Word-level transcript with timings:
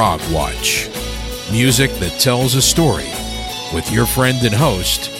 Prog-Watch. 0.00 0.88
Music 1.52 1.90
that 1.96 2.18
tells 2.18 2.54
a 2.54 2.62
story 2.62 3.10
with 3.74 3.92
your 3.92 4.06
friend 4.06 4.38
and 4.44 4.54
host, 4.54 5.10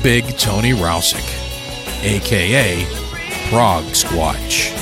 Big 0.00 0.24
Tony 0.38 0.74
Rousick, 0.74 1.26
aka 2.04 2.84
Prog 3.50 3.82
Squatch. 3.86 4.72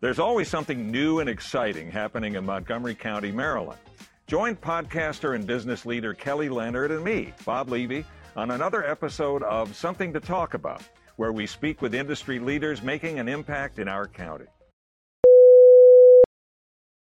There's 0.00 0.18
always 0.18 0.48
something 0.48 0.90
new 0.90 1.20
and 1.20 1.30
exciting 1.30 1.92
happening 1.92 2.34
in 2.34 2.44
Montgomery 2.44 2.96
County, 2.96 3.30
Maryland. 3.30 3.78
Join 4.28 4.56
podcaster 4.56 5.34
and 5.34 5.46
business 5.46 5.84
leader 5.84 6.14
Kelly 6.14 6.48
Leonard 6.48 6.90
and 6.90 7.04
me, 7.04 7.34
Bob 7.44 7.68
Levy, 7.68 8.04
on 8.36 8.50
another 8.50 8.84
episode 8.86 9.42
of 9.42 9.76
Something 9.76 10.12
to 10.12 10.20
Talk 10.20 10.54
About, 10.54 10.82
where 11.16 11.32
we 11.32 11.46
speak 11.46 11.82
with 11.82 11.94
industry 11.94 12.38
leaders 12.38 12.82
making 12.82 13.18
an 13.18 13.28
impact 13.28 13.78
in 13.78 13.88
our 13.88 14.06
county. 14.06 14.46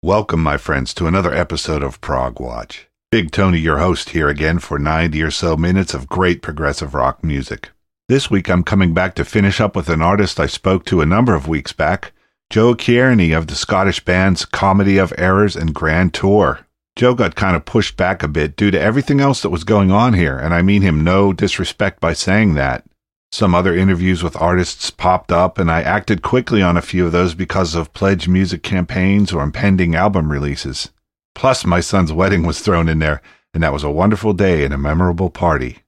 Welcome, 0.04 0.44
my 0.44 0.58
friends, 0.58 0.94
to 0.96 1.08
another 1.08 1.34
episode 1.34 1.82
of 1.82 2.00
Prog-Watch. 2.00 2.90
Big 3.12 3.32
Tony, 3.32 3.58
your 3.58 3.80
host, 3.80 4.10
here 4.10 4.28
again 4.28 4.60
for 4.60 4.78
90 4.78 5.24
or 5.24 5.32
so 5.32 5.58
minutes 5.58 5.96
of 5.96 6.08
great 6.08 6.44
progressive 6.44 6.94
rock 6.94 7.24
music. 7.24 7.72
This 8.08 8.30
week, 8.30 8.50
I'm 8.50 8.64
coming 8.64 8.94
back 8.94 9.16
to 9.16 9.26
finish 9.26 9.60
up 9.60 9.76
with 9.76 9.90
an 9.90 10.02
artist 10.02 10.40
I 10.40 10.46
spoke 10.46 10.86
to 10.86 11.02
a 11.02 11.08
number 11.08 11.34
of 11.34 11.48
weeks 11.48 11.74
back, 11.74 12.12
Joe 12.52 12.76
Cairney 12.76 13.36
of 13.36 13.48
the 13.48 13.56
Scottish 13.56 14.06
bands 14.06 14.46
Comedy 14.46 14.98
of 14.98 15.12
Errors 15.18 15.56
and 15.56 15.74
Grand 15.74 16.14
Tour. 16.14 16.65
Joe 16.96 17.14
got 17.14 17.36
kind 17.36 17.56
of 17.56 17.66
pushed 17.66 17.98
back 17.98 18.24
a 18.24 18.28
bit 18.28 18.56
due 18.56 18.72
to 18.72 18.80
everything 18.80 19.20
else 19.20 19.42
that 19.42 19.50
was 19.50 19.66
going 19.66 19.92
on 19.92 20.14
here, 20.14 20.38
and 20.38 20.54
I 20.54 20.62
mean 20.62 20.82
him 20.82 21.04
no 21.04 21.34
disrespect 21.34 22.00
by 22.00 22.14
saying 22.14 22.54
that. 22.54 22.86
Some 23.34 23.54
other 23.54 23.76
interviews 23.76 24.24
with 24.24 24.38
artists 24.38 24.92
popped 24.92 25.30
up, 25.30 25.58
and 25.58 25.70
I 25.70 25.82
acted 25.82 26.22
quickly 26.22 26.62
on 26.62 26.78
a 26.78 26.82
few 26.82 27.06
of 27.06 27.12
those 27.12 27.34
because 27.34 27.76
of 27.76 27.94
pledge 27.94 28.30
music 28.30 28.64
campaigns 28.64 29.34
or 29.34 29.44
impending 29.44 29.94
album 29.94 30.32
releases. 30.32 30.92
Plus, 31.34 31.66
my 31.66 31.82
son's 31.82 32.14
wedding 32.14 32.44
was 32.44 32.62
thrown 32.62 32.88
in 32.88 33.00
there, 33.00 33.22
and 33.54 33.62
that 33.62 33.74
was 33.74 33.84
a 33.84 33.92
wonderful 33.92 34.32
day 34.32 34.64
and 34.64 34.74
a 34.74 34.78
memorable 34.78 35.30
party. 35.30 35.80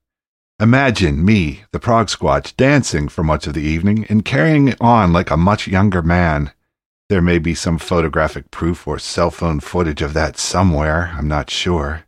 Imagine 0.60 1.24
me, 1.24 1.62
the 1.72 1.80
Prog 1.80 2.08
Squatch, 2.08 2.54
dancing 2.58 3.08
for 3.08 3.24
much 3.24 3.48
of 3.48 3.54
the 3.54 3.62
evening 3.62 4.06
and 4.10 4.26
carrying 4.26 4.74
on 4.82 5.14
like 5.14 5.32
a 5.32 5.38
much 5.38 5.68
younger 5.68 6.02
man. 6.02 6.52
There 7.10 7.22
may 7.22 7.40
be 7.40 7.56
some 7.56 7.78
photographic 7.78 8.52
proof 8.52 8.86
or 8.86 9.00
cell 9.00 9.32
phone 9.32 9.62
footage 9.62 10.02
of 10.02 10.14
that 10.14 10.38
somewhere, 10.38 11.14
I'm 11.18 11.28
not 11.28 11.50
sure. 11.50 12.04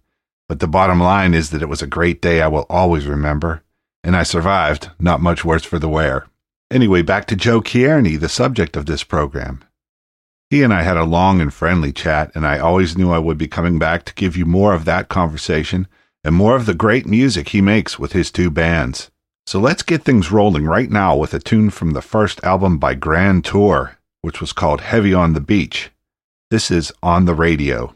But 0.49 0.59
the 0.59 0.67
bottom 0.67 0.99
line 0.99 1.33
is 1.33 1.51
that 1.51 1.61
it 1.61 1.69
was 1.69 1.81
a 1.81 1.87
great 1.87 2.21
day 2.21 2.41
I 2.41 2.47
will 2.47 2.65
always 2.69 3.05
remember, 3.05 3.63
and 4.03 4.13
I 4.13 4.23
survived, 4.23 4.89
not 4.99 5.21
much 5.21 5.45
worse 5.45 5.63
for 5.63 5.79
the 5.79 5.87
wear. 5.87 6.27
Anyway, 6.69 7.01
back 7.01 7.27
to 7.27 7.37
Joe 7.37 7.61
Cairney, 7.61 8.19
the 8.19 8.27
subject 8.27 8.75
of 8.75 8.87
this 8.87 9.05
program. 9.05 9.63
He 10.49 10.63
and 10.63 10.73
I 10.73 10.81
had 10.81 10.97
a 10.97 11.05
long 11.05 11.39
and 11.39 11.53
friendly 11.53 11.93
chat, 11.93 12.31
and 12.35 12.45
I 12.45 12.59
always 12.59 12.97
knew 12.97 13.11
I 13.11 13.19
would 13.19 13.37
be 13.37 13.47
coming 13.47 13.79
back 13.79 14.03
to 14.05 14.13
give 14.15 14.35
you 14.35 14.45
more 14.45 14.73
of 14.73 14.83
that 14.83 15.07
conversation 15.07 15.87
and 16.25 16.35
more 16.35 16.57
of 16.57 16.65
the 16.65 16.73
great 16.73 17.05
music 17.05 17.49
he 17.49 17.61
makes 17.61 17.97
with 17.97 18.11
his 18.11 18.31
two 18.31 18.49
bands. 18.49 19.09
So 19.45 19.59
let's 19.59 19.83
get 19.83 20.03
things 20.03 20.31
rolling 20.31 20.65
right 20.65 20.89
now 20.89 21.15
with 21.15 21.33
a 21.33 21.39
tune 21.39 21.69
from 21.69 21.91
the 21.91 22.01
first 22.01 22.43
album 22.43 22.77
by 22.77 22.95
Grand 22.95 23.45
Tour, 23.45 23.98
which 24.21 24.41
was 24.41 24.53
called 24.53 24.81
Heavy 24.81 25.13
on 25.13 25.33
the 25.33 25.41
Beach. 25.41 25.91
This 26.49 26.71
is 26.71 26.91
On 27.03 27.25
the 27.25 27.33
Radio. 27.33 27.95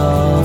Oh. 0.00 0.37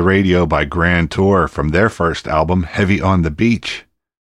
The 0.00 0.06
radio 0.06 0.46
by 0.46 0.64
Grand 0.64 1.10
Tour 1.10 1.46
from 1.46 1.68
their 1.68 1.90
first 1.90 2.26
album, 2.26 2.62
Heavy 2.62 3.02
on 3.02 3.20
the 3.20 3.30
Beach. 3.30 3.84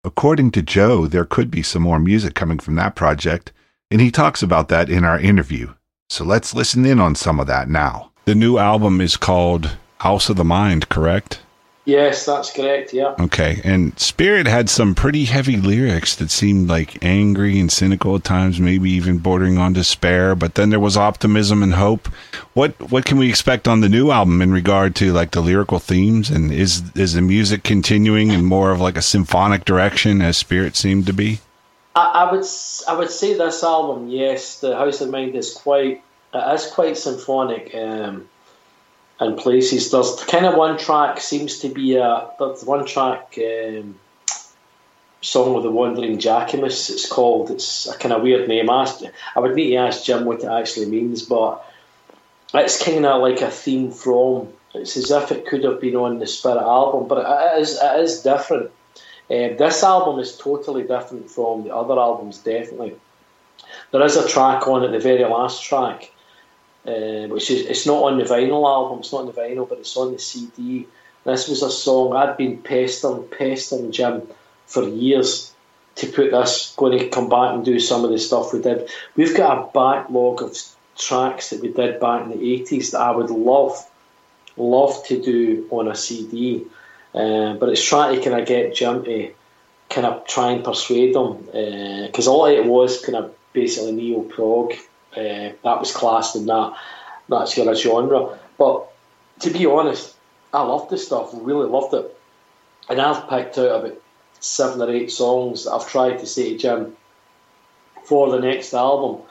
According 0.04 0.50
to 0.54 0.64
Joe, 0.64 1.06
there 1.06 1.26
could 1.26 1.52
be 1.52 1.62
some 1.62 1.84
more 1.84 2.00
music 2.00 2.34
coming 2.34 2.58
from 2.58 2.74
that 2.78 2.96
project, 2.96 3.52
and 3.92 4.02
he 4.02 4.10
talks 4.10 4.42
about 4.42 4.70
that 4.70 4.90
in 4.90 5.04
our 5.04 5.20
interview. 5.20 5.76
So 6.10 6.26
let's 6.26 6.56
listen 6.56 6.88
in 6.88 7.00
on 7.00 7.14
some 7.14 7.40
of 7.40 7.46
that 7.46 7.70
now. 7.70 8.12
The 8.26 8.34
new 8.34 8.58
album 8.58 9.00
is 9.00 9.16
called 9.16 9.78
House 10.00 10.28
of 10.28 10.38
the 10.38 10.44
Mind, 10.44 10.90
correct? 10.90 11.42
Yes, 11.90 12.28
that's 12.28 12.52
correct. 12.52 12.94
Yeah. 12.94 13.16
Okay. 13.20 13.62
And 13.64 13.98
Spirit 14.00 14.46
had 14.46 14.70
some 14.70 14.94
pretty 14.94 15.26
heavy 15.26 15.58
lyrics 15.58 16.16
that 16.18 16.30
seemed 16.30 16.70
like 16.70 17.04
angry 17.04 17.60
and 17.60 17.72
cynical 17.72 18.16
at 18.16 18.24
times, 18.24 18.60
maybe 18.60 18.92
even 18.92 19.18
bordering 19.18 19.58
on 19.58 19.74
despair, 19.74 20.36
but 20.36 20.54
then 20.54 20.70
there 20.70 20.80
was 20.80 20.96
optimism 20.96 21.64
and 21.64 21.74
hope. 21.74 22.08
What 22.54 22.92
what 22.92 23.06
can 23.06 23.18
we 23.18 23.28
expect 23.28 23.68
on 23.68 23.82
the 23.82 23.90
new 23.90 24.12
album 24.12 24.40
in 24.40 24.52
regard 24.52 24.96
to 24.98 25.12
like 25.12 25.32
the 25.32 25.42
lyrical 25.42 25.80
themes 25.80 26.30
and 26.30 26.52
is 26.52 26.84
is 26.96 27.14
the 27.14 27.24
music 27.24 27.64
continuing 27.64 28.30
in 28.30 28.46
more 28.46 28.70
of 28.70 28.80
like 28.80 28.96
a 28.96 29.02
symphonic 29.02 29.66
direction 29.66 30.22
as 30.22 30.38
Spirit 30.38 30.76
seemed 30.76 31.08
to 31.08 31.14
be? 31.14 31.40
I, 31.96 32.26
I 32.28 32.32
would 32.32 32.46
I 32.88 32.94
would 32.94 33.10
say 33.10 33.34
this 33.34 33.64
album, 33.64 34.10
yes, 34.10 34.60
the 34.60 34.76
House 34.76 35.02
of 35.02 35.10
Mind 35.10 35.34
is 35.36 35.56
quite 35.56 36.04
it 36.36 36.54
is 36.54 36.68
quite 36.68 36.98
symphonic 36.98 37.74
um, 37.74 38.29
in 39.22 39.36
places. 39.36 39.92
There's 39.92 40.16
kind 40.26 40.46
of 40.46 40.56
one 40.56 40.78
track 40.78 41.20
seems 41.20 41.60
to 41.60 41.70
be 41.70 41.96
a 41.96 42.30
there's 42.40 42.64
one 42.64 42.86
track 42.86 43.38
um, 43.38 43.96
song 45.22 45.54
with 45.54 45.64
the 45.64 45.72
Wandering 45.72 46.18
Aengus. 46.18 46.90
It's 46.90 47.08
called. 47.08 47.52
It's 47.52 47.88
a 47.88 47.98
kind 47.98 48.14
of 48.14 48.22
weird 48.22 48.48
name. 48.48 48.70
I, 48.70 48.92
I 49.36 49.40
would 49.40 49.56
need 49.56 49.72
to 49.72 49.76
ask 49.78 50.06
Jim 50.06 50.26
what 50.26 50.44
it 50.44 50.48
actually 50.48 50.88
means, 50.88 51.24
but 51.24 51.66
it's 52.54 52.84
kind 52.84 53.06
of 53.06 53.22
like 53.22 53.42
a 53.42 53.52
theme 53.52 53.92
from. 53.92 54.50
It's 54.74 54.98
as 54.98 55.10
if 55.10 55.32
it 55.32 55.48
could 55.48 55.64
have 55.64 55.82
been 55.82 55.96
on 55.96 56.20
the 56.20 56.28
Spirit 56.28 56.62
album, 56.62 57.08
but 57.08 57.18
it 57.18 57.62
is 57.62 57.80
it 57.82 58.00
is 58.00 58.22
different. 58.22 58.72
Um, 59.32 59.58
this 59.58 59.84
album 59.84 60.20
is 60.20 60.38
totally 60.38 60.84
different 60.84 61.30
from 61.30 61.64
the 61.64 61.76
other 61.76 62.00
albums, 62.00 62.40
definitely. 62.40 62.96
There 63.92 64.04
is 64.04 64.16
a 64.16 64.28
track 64.28 64.68
on 64.68 64.84
it, 64.84 64.92
the 64.92 65.00
very 65.00 65.24
last 65.24 65.64
track, 65.64 66.12
uh, 66.86 67.28
which 67.28 67.52
is 67.52 67.66
it's 67.68 67.86
not 67.86 68.04
on 68.04 68.18
the 68.18 68.24
vinyl 68.24 68.66
album, 68.66 69.00
it's 69.00 69.12
not 69.12 69.22
on 69.22 69.28
the 69.28 69.34
vinyl, 69.34 69.68
but 69.68 69.80
it's 69.80 69.98
on 69.98 70.14
the 70.14 70.20
CD. 70.20 70.88
This 71.26 71.48
was 71.48 71.62
a 71.62 71.72
song 71.72 72.16
I'd 72.16 72.38
been 72.38 72.58
pestering, 72.60 73.28
pestering 73.28 73.92
Jim 73.92 74.28
for 74.66 74.88
years 74.88 75.54
to 75.96 76.08
put 76.08 76.32
this, 76.32 76.74
going 76.78 76.98
to 76.98 77.10
come 77.10 77.30
back 77.30 77.54
and 77.54 77.66
do 77.66 77.80
some 77.80 78.06
of 78.06 78.12
the 78.12 78.18
stuff 78.18 78.54
we 78.54 78.62
did. 78.62 78.90
We've 79.16 79.36
got 79.36 79.58
a 79.58 79.72
backlog 79.72 80.42
of 80.42 80.58
tracks 80.98 81.50
that 81.50 81.62
we 81.62 81.70
did 81.70 82.00
back 82.00 82.24
in 82.24 82.30
the 82.30 82.38
80s 82.38 82.92
that 82.92 83.02
I 83.02 83.12
would 83.12 83.30
love, 83.30 83.78
love 84.56 85.06
to 85.08 85.22
do 85.22 85.68
on 85.72 85.88
a 85.88 85.96
CD. 85.96 86.66
Uh, 87.14 87.56
but 87.56 87.70
it's 87.70 87.84
trying 87.84 88.16
to 88.16 88.24
kind 88.24 88.40
of 88.40 88.48
get 88.48 88.76
Jim 88.76 89.04
to 89.04 89.34
kind 89.90 90.06
of 90.08 90.26
try 90.28 90.52
and 90.52 90.64
persuade 90.64 91.16
them 91.16 91.44
because 92.06 92.28
all 92.28 92.46
it 92.46 92.66
was 92.66 93.04
kind 93.04 93.18
of 93.18 93.34
basically 93.54 93.92
neo 93.92 94.22
prog. 94.22 94.74
Uh, 95.20 95.54
that 95.64 95.80
was 95.80 95.92
classed 95.92 96.36
in 96.36 96.46
that 96.46 96.74
that 97.30 97.48
sort 97.48 97.68
of 97.68 97.78
genre. 97.78 98.40
But 98.58 98.92
to 99.42 99.50
be 99.52 99.66
honest, 99.66 100.16
I 100.54 100.62
loved 100.64 100.90
this 100.90 101.06
stuff. 101.06 101.32
Really 101.34 101.68
loved 101.68 101.94
it, 101.94 102.18
and 102.90 103.02
I've 103.02 103.30
picked 103.30 103.58
out 103.58 103.84
about 103.84 104.02
seven 104.40 104.82
or 104.82 104.92
eight 104.92 105.12
songs 105.12 105.66
that 105.66 105.72
I've 105.74 105.90
tried 105.90 106.20
to 106.20 106.26
say 106.26 106.52
to 106.52 106.58
Jim 106.58 106.98
for 108.04 108.32
the 108.32 108.40
next 108.40 108.74
album. 108.74 109.22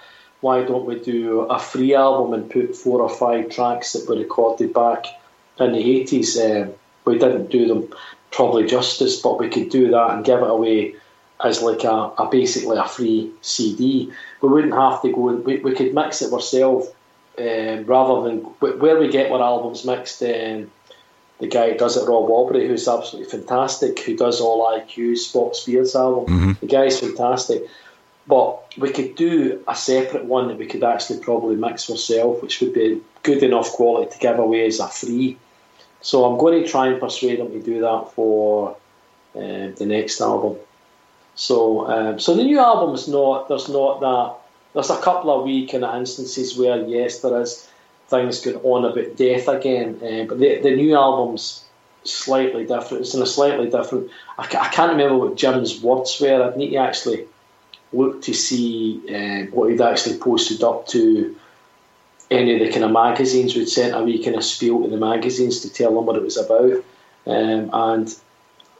why 0.40 0.62
don't 0.62 0.86
we 0.86 1.00
do 1.00 1.40
a 1.40 1.58
free 1.58 1.94
album 1.94 2.32
and 2.32 2.50
put 2.50 2.76
four 2.76 3.02
or 3.02 3.08
five 3.08 3.50
tracks 3.50 3.94
that 3.94 4.08
were 4.08 4.16
recorded 4.16 4.72
back 4.72 5.06
in 5.58 5.72
the 5.72 5.78
80s? 5.78 6.38
Um, 6.38 6.74
we 7.04 7.18
didn't 7.18 7.50
do 7.50 7.66
them 7.66 7.92
probably 8.30 8.66
justice, 8.66 9.20
but 9.20 9.40
we 9.40 9.48
could 9.48 9.68
do 9.68 9.90
that 9.90 10.10
and 10.10 10.24
give 10.24 10.40
it 10.40 10.50
away 10.50 10.94
as 11.42 11.60
like 11.62 11.82
a, 11.84 12.12
a 12.18 12.28
basically 12.30 12.76
a 12.76 12.84
free 12.84 13.32
CD. 13.40 14.12
We 14.40 14.48
wouldn't 14.48 14.74
have 14.74 15.02
to 15.02 15.12
go. 15.12 15.20
We, 15.20 15.58
we 15.58 15.74
could 15.74 15.94
mix 15.94 16.22
it 16.22 16.32
ourselves 16.32 16.88
um, 17.38 17.84
rather 17.84 18.28
than 18.28 18.38
where 18.60 18.98
we 18.98 19.08
get 19.08 19.30
our 19.30 19.42
albums 19.42 19.84
mixed. 19.84 20.22
Um, 20.22 20.70
the 21.38 21.46
guy 21.46 21.70
who 21.70 21.78
does 21.78 21.96
it, 21.96 22.08
Rob 22.08 22.28
Aubrey, 22.30 22.66
who's 22.66 22.88
absolutely 22.88 23.30
fantastic, 23.30 24.00
who 24.00 24.16
does 24.16 24.40
all 24.40 24.66
IQ, 24.66 25.16
Spot 25.16 25.54
Spears 25.54 25.94
album. 25.94 26.26
Mm-hmm. 26.26 26.52
The 26.60 26.66
guy's 26.66 26.98
fantastic. 26.98 27.62
But 28.26 28.76
we 28.76 28.90
could 28.90 29.14
do 29.14 29.62
a 29.66 29.74
separate 29.74 30.24
one 30.24 30.48
that 30.48 30.58
we 30.58 30.66
could 30.66 30.84
actually 30.84 31.20
probably 31.20 31.56
mix 31.56 31.88
ourselves, 31.88 32.42
which 32.42 32.60
would 32.60 32.74
be 32.74 33.00
good 33.22 33.42
enough 33.42 33.72
quality 33.72 34.10
to 34.10 34.18
give 34.18 34.38
away 34.38 34.66
as 34.66 34.80
a 34.80 34.88
free. 34.88 35.38
So 36.00 36.24
I'm 36.24 36.38
going 36.38 36.62
to 36.62 36.68
try 36.68 36.88
and 36.88 37.00
persuade 37.00 37.38
them 37.38 37.52
to 37.52 37.62
do 37.62 37.80
that 37.80 38.10
for 38.14 38.76
um, 39.34 39.74
the 39.74 39.86
next 39.86 40.20
album. 40.20 40.56
So, 41.38 41.86
um, 41.86 42.18
so 42.18 42.34
the 42.34 42.42
new 42.42 42.58
album 42.58 42.96
is 42.96 43.06
not. 43.06 43.46
There's 43.46 43.68
not 43.68 44.00
that. 44.00 44.34
There's 44.74 44.90
a 44.90 45.00
couple 45.00 45.30
of 45.30 45.44
wee 45.44 45.68
kind 45.68 45.84
of 45.84 45.94
instances 45.94 46.58
where 46.58 46.84
yes, 46.84 47.20
there 47.20 47.40
is 47.40 47.68
things 48.08 48.40
going 48.40 48.56
on 48.56 48.84
about 48.84 49.16
death 49.16 49.46
again, 49.46 50.00
uh, 50.02 50.24
but 50.24 50.40
the 50.40 50.60
the 50.60 50.74
new 50.74 50.96
album's 50.96 51.64
slightly 52.02 52.64
different. 52.64 53.02
It's 53.02 53.14
in 53.14 53.22
a 53.22 53.26
slightly 53.26 53.70
different. 53.70 54.10
I, 54.36 54.46
I 54.46 54.68
can't 54.68 54.90
remember 54.90 55.16
what 55.16 55.36
Jim's 55.36 55.80
words 55.80 56.20
were. 56.20 56.42
I'd 56.42 56.56
need 56.56 56.70
to 56.70 56.78
actually 56.78 57.26
look 57.92 58.22
to 58.22 58.34
see 58.34 59.00
uh, 59.08 59.46
what 59.52 59.70
he'd 59.70 59.80
actually 59.80 60.18
posted 60.18 60.64
up 60.64 60.88
to 60.88 61.36
any 62.32 62.54
of 62.54 62.66
the 62.66 62.72
kind 62.72 62.84
of 62.84 62.90
magazines 62.90 63.54
we'd 63.54 63.68
sent 63.68 63.94
a 63.94 64.02
wee 64.02 64.24
kind 64.24 64.34
of 64.34 64.44
spiel 64.44 64.82
to 64.82 64.90
the 64.90 64.96
magazines 64.96 65.60
to 65.60 65.72
tell 65.72 65.94
them 65.94 66.04
what 66.04 66.16
it 66.16 66.22
was 66.22 66.36
about. 66.36 66.84
Um, 67.26 67.70
and 67.72 68.14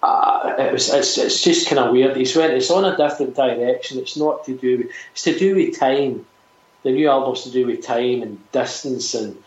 uh, 0.02 0.54
it 0.58 0.72
was 0.72 0.92
it's, 0.92 1.18
it's 1.18 1.42
just 1.42 1.68
kind 1.68 1.78
of 1.78 1.92
weird. 1.92 2.16
He's 2.16 2.36
went 2.36 2.52
it's 2.52 2.70
on 2.70 2.84
a 2.84 2.96
different 2.96 3.34
direction. 3.34 3.98
It's 3.98 4.16
not 4.16 4.44
to 4.44 4.56
do 4.56 4.78
with, 4.78 4.90
it's 5.12 5.24
to 5.24 5.38
do 5.38 5.54
with 5.54 5.78
time. 5.78 6.26
The 6.84 6.92
new 6.92 7.08
album's 7.08 7.42
to 7.42 7.50
do 7.50 7.66
with 7.66 7.84
time 7.84 8.22
and 8.22 8.52
distance 8.52 9.14
and 9.14 9.42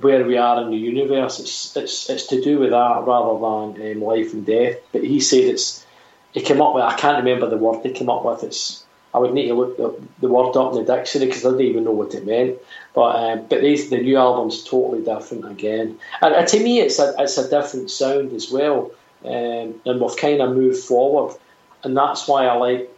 where 0.00 0.24
we 0.24 0.38
are 0.38 0.62
in 0.62 0.70
the 0.70 0.76
universe. 0.76 1.38
It's 1.40 1.76
it's 1.76 2.08
it's 2.08 2.26
to 2.28 2.40
do 2.40 2.58
with 2.58 2.70
that 2.70 3.04
rather 3.06 3.74
than 3.74 3.96
um, 3.96 4.02
life 4.02 4.32
and 4.32 4.46
death. 4.46 4.76
But 4.92 5.04
he 5.04 5.20
said 5.20 5.44
it's 5.44 5.84
he 6.32 6.40
came 6.40 6.62
up 6.62 6.74
with 6.74 6.84
I 6.84 6.96
can't 6.96 7.22
remember 7.22 7.48
the 7.48 7.58
word 7.58 7.84
he 7.84 7.92
came 7.92 8.08
up 8.08 8.24
with. 8.24 8.42
It's 8.44 8.84
I 9.12 9.18
would 9.18 9.34
need 9.34 9.48
to 9.48 9.54
look 9.54 9.76
the, 9.76 10.00
the 10.20 10.28
word 10.28 10.56
up 10.56 10.72
in 10.72 10.84
the 10.84 10.96
dictionary 10.96 11.28
because 11.28 11.44
I 11.44 11.50
didn't 11.50 11.66
even 11.66 11.84
know 11.84 11.90
what 11.90 12.14
it 12.14 12.24
meant. 12.24 12.58
But 12.94 13.16
um, 13.16 13.46
but 13.48 13.60
these, 13.60 13.90
the 13.90 13.98
new 13.98 14.16
album's 14.16 14.64
totally 14.64 15.04
different 15.04 15.50
again, 15.50 15.98
and, 16.22 16.34
and, 16.34 16.48
to 16.48 16.62
me 16.62 16.80
it's 16.80 16.98
a 16.98 17.14
it's 17.18 17.36
a 17.36 17.48
different 17.48 17.90
sound 17.90 18.32
as 18.32 18.50
well. 18.50 18.92
Um, 19.24 19.80
and 19.84 20.00
we've 20.00 20.16
kind 20.16 20.40
of 20.40 20.56
moved 20.56 20.82
forward, 20.82 21.36
and 21.84 21.96
that's 21.96 22.26
why 22.26 22.46
I 22.46 22.54
like 22.54 22.90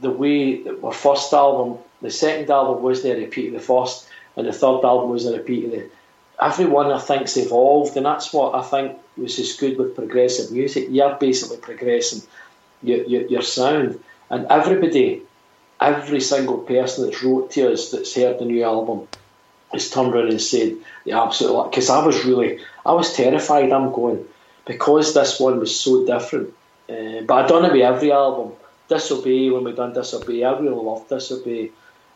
the 0.00 0.10
way 0.10 0.62
that 0.62 0.82
our 0.82 0.92
first 0.92 1.32
album, 1.32 1.78
the 2.00 2.10
second 2.10 2.50
album 2.50 2.82
wasn't 2.82 3.18
a 3.18 3.24
repeat 3.24 3.48
of 3.48 3.60
the 3.60 3.66
first, 3.66 4.08
and 4.36 4.46
the 4.46 4.52
third 4.52 4.84
album 4.84 5.10
was 5.10 5.26
a 5.26 5.36
repeat 5.36 5.66
of 5.66 5.70
the. 5.72 5.90
Everyone 6.42 6.90
I 6.90 6.98
think's 6.98 7.36
evolved, 7.36 7.98
and 7.98 8.06
that's 8.06 8.32
what 8.32 8.54
I 8.54 8.62
think 8.62 8.98
was 9.18 9.36
just 9.36 9.60
good 9.60 9.76
with 9.76 9.94
progressive 9.94 10.50
music. 10.50 10.86
You're 10.88 11.16
basically 11.16 11.58
progressing 11.58 12.22
your, 12.82 13.04
your, 13.04 13.22
your 13.26 13.42
sound, 13.42 14.02
and 14.30 14.46
everybody 14.46 15.22
every 15.80 16.20
single 16.20 16.58
person 16.58 17.04
that's 17.04 17.22
wrote 17.22 17.50
to 17.52 17.72
us 17.72 17.90
that's 17.90 18.14
heard 18.14 18.38
the 18.38 18.44
new 18.44 18.62
album 18.62 19.08
has 19.72 19.90
turned 19.90 20.14
around 20.14 20.28
and 20.28 20.40
said 20.40 20.76
the 21.04 21.12
absolute 21.12 21.70
because 21.70 21.88
I 21.88 22.04
was 22.04 22.24
really 22.24 22.58
I 22.84 22.92
was 22.92 23.14
terrified. 23.14 23.72
I'm 23.72 23.92
going 23.92 24.26
because 24.66 25.14
this 25.14 25.40
one 25.40 25.58
was 25.58 25.78
so 25.78 26.06
different. 26.06 26.54
Uh, 26.88 27.22
but 27.26 27.44
I 27.44 27.48
done 27.48 27.64
it 27.64 27.72
with 27.72 27.82
every 27.82 28.12
album. 28.12 28.52
Disobey 28.88 29.50
when 29.50 29.64
we 29.64 29.72
done 29.72 29.92
Disobey, 29.92 30.42
I 30.42 30.58
really 30.58 30.74
loved 30.74 31.08
Disobey, 31.08 31.70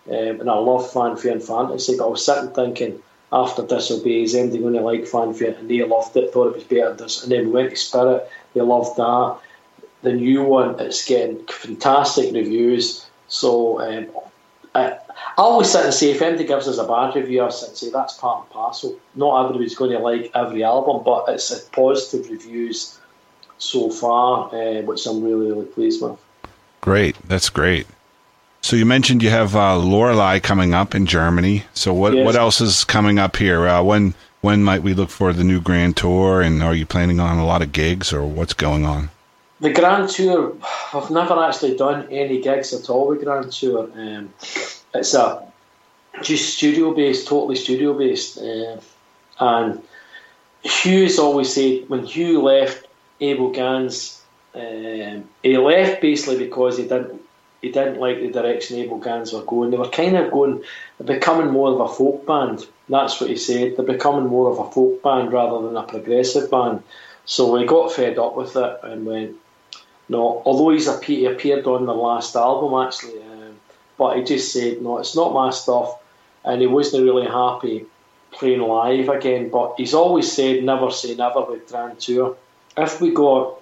um, 0.09 0.41
and 0.41 0.51
I 0.51 0.55
love 0.55 0.93
Fanfare 0.93 1.33
and 1.33 1.43
Fantasy. 1.43 1.97
But 1.97 2.07
I 2.07 2.09
was 2.09 2.27
sitting 2.27 2.51
thinking 2.51 3.03
after 3.33 3.65
Disobey, 3.65 4.23
is 4.23 4.35
anybody 4.35 4.61
going 4.61 4.75
to 4.75 4.81
like 4.81 5.07
Fanfare? 5.07 5.55
And 5.59 5.71
they 5.71 5.83
loved 5.85 6.17
it, 6.17 6.33
thought 6.33 6.49
it 6.49 6.55
was 6.55 6.65
better. 6.65 6.89
than 6.89 6.97
this. 6.99 7.23
And 7.23 7.33
then 7.33 7.47
we 7.47 7.53
went 7.53 7.71
to 7.71 7.77
Spirit, 7.77 8.29
they 8.55 8.61
loved 8.61 8.97
that. 8.97 9.39
The 10.03 10.13
new 10.13 10.43
one, 10.43 10.79
it's 10.81 11.05
getting 11.05 11.47
fantastic 11.47 12.35
reviews. 12.35 13.07
So 13.29 13.81
um, 13.81 14.09
I 15.37 15.43
always 15.43 15.71
sit 15.71 15.85
and 15.85 15.93
say 15.93 16.11
if 16.13 16.23
anybody 16.23 16.47
gives 16.47 16.69
us 16.69 16.79
a 16.79 16.87
bad 16.87 17.17
review, 17.17 17.43
I 17.45 17.51
sit 17.51 17.71
and 17.71 17.79
say 17.79 17.91
that's 17.91 18.15
part 18.15 18.45
and 18.45 18.51
parcel. 18.51 18.97
Not 19.17 19.45
everybody's 19.45 19.75
going 19.75 19.91
to 19.91 19.99
like 19.99 20.31
every 20.35 20.63
album, 20.63 21.03
but 21.05 21.25
it's 21.29 21.51
a 21.51 21.61
positive 21.71 22.31
reviews 22.31 22.99
so 23.59 23.91
far, 23.91 24.55
uh, 24.55 24.83
which 24.83 25.07
I'm 25.07 25.23
really 25.25 25.49
really 25.49 25.67
pleased 25.67 26.03
with. 26.03 26.19
Great, 26.81 27.17
that's 27.27 27.49
great. 27.51 27.87
So 28.61 28.77
you 28.77 28.87
mentioned 28.87 29.23
you 29.23 29.31
have 29.31 29.55
uh, 29.57 29.77
Lorelei 29.77 30.39
coming 30.39 30.73
up 30.73 30.95
in 30.95 31.05
Germany. 31.07 31.65
So 31.75 31.93
what 31.93 32.15
Yes. 32.15 32.25
what 32.25 32.37
else 32.37 32.61
is 32.61 32.85
coming 32.85 33.19
up 33.19 33.37
here? 33.37 33.67
Uh, 33.67 33.83
when 33.83 34.15
when 34.41 34.63
might 34.63 34.83
we 34.83 34.95
look 34.95 35.11
for 35.11 35.33
the 35.33 35.45
new 35.45 35.61
grand 35.61 35.97
tour? 35.97 36.43
And 36.43 36.63
are 36.63 36.75
you 36.75 36.87
planning 36.87 37.19
on 37.19 37.39
a 37.39 37.47
lot 37.47 37.61
of 37.61 37.73
gigs, 37.73 38.13
or 38.13 38.25
what's 38.25 38.55
going 38.55 38.85
on? 38.85 39.11
The 39.61 39.73
Grand 39.73 40.11
Tour, 40.11 40.55
I've 40.93 41.11
never 41.11 41.43
actually 41.43 41.77
done 41.77 42.07
any 42.11 42.41
gigs 42.41 42.75
at 42.75 42.91
all 42.91 43.09
with 43.09 43.25
Grand 43.25 43.51
Tour. 43.51 43.89
Um, 43.97 44.35
it's 44.95 45.15
a 45.15 45.47
just 46.23 46.57
studio 46.57 46.95
based, 46.95 47.27
totally 47.27 47.57
studio 47.57 47.95
based. 47.95 48.39
Uh, 48.39 48.81
and 49.41 49.83
Hugh's 50.63 51.19
always 51.19 51.53
said 51.53 51.89
when 51.89 52.05
Hugh 52.05 52.43
left 52.43 52.87
Abel 53.21 53.51
Ganz, 53.51 54.23
um, 54.55 55.25
he 55.43 55.59
left 55.59 56.01
basically 56.01 56.39
because 56.39 56.79
he 56.79 56.85
didn't 56.85 57.21
he 57.61 57.71
didn't 57.71 57.99
like 57.99 58.21
the 58.21 58.31
direction 58.31 58.79
Abel 58.79 58.99
Ganz 58.99 59.33
were 59.33 59.43
going. 59.43 59.71
They 59.71 59.79
were 59.79 59.89
kind 59.89 60.17
of 60.17 60.31
going, 60.31 60.63
becoming 61.03 61.51
more 61.51 61.73
of 61.73 61.81
a 61.81 61.89
folk 61.89 62.27
band. 62.27 62.67
That's 62.91 63.19
what 63.19 63.31
he 63.31 63.37
said. 63.37 63.77
They're 63.77 63.87
becoming 63.87 64.27
more 64.27 64.51
of 64.51 64.59
a 64.59 64.71
folk 64.71 65.03
band 65.03 65.33
rather 65.33 65.67
than 65.67 65.77
a 65.77 65.83
progressive 65.83 66.51
band. 66.51 66.83
So 67.25 67.57
he 67.57 67.65
got 67.65 67.91
fed 67.91 68.19
up 68.19 68.37
with 68.37 68.55
it 68.57 68.81
and 68.83 69.07
went, 69.07 69.37
no. 70.11 70.43
Although 70.45 70.71
he's 70.71 70.89
appeared 70.89 71.67
on 71.67 71.87
the 71.87 71.95
last 71.95 72.37
album 72.37 72.87
actually, 72.87 73.23
um, 73.23 73.34
but 73.97 74.17
he 74.17 74.25
just 74.25 74.53
said, 74.53 74.83
no, 74.83 74.99
it's 74.99 75.17
not 75.17 75.33
my 75.33 75.51
stuff. 75.51 75.99
And 76.45 76.61
he 76.61 76.67
wasn't 76.67 77.05
really 77.05 77.27
happy 77.27 77.87
playing 78.33 78.61
live 78.61 79.09
again. 79.09 79.49
But 79.51 79.75
he's 79.77 79.95
always 79.95 80.31
said, 80.31 80.65
never 80.65 80.91
say 80.91 81.15
never 81.15 81.43
with 81.43 81.69
Grand 81.69 82.01
Tour. 82.01 82.37
If 82.77 83.01
we 83.01 83.13
got 83.13 83.61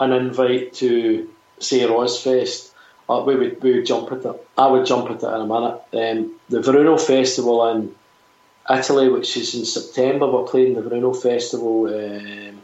an 0.00 0.12
invite 0.12 0.74
to 0.74 1.28
say 1.58 1.80
RoSfest, 1.80 2.72
uh, 3.08 3.22
we 3.26 3.36
would 3.36 3.62
we 3.62 3.74
would 3.74 3.86
jump 3.86 4.10
at 4.12 4.24
it. 4.24 4.46
I 4.56 4.66
would 4.66 4.86
jump 4.86 5.10
at 5.10 5.22
it 5.22 5.26
in 5.26 5.40
a 5.40 5.46
minute. 5.46 5.82
Um, 5.92 6.40
the 6.48 6.60
Veruno 6.60 7.00
Festival 7.00 7.68
in 7.70 7.94
Italy, 8.70 9.08
which 9.08 9.36
is 9.36 9.54
in 9.54 9.64
September, 9.64 10.26
we're 10.30 10.44
playing 10.44 10.74
the 10.74 10.82
Veruno 10.82 11.14
Festival, 11.20 11.86
um, 11.86 12.62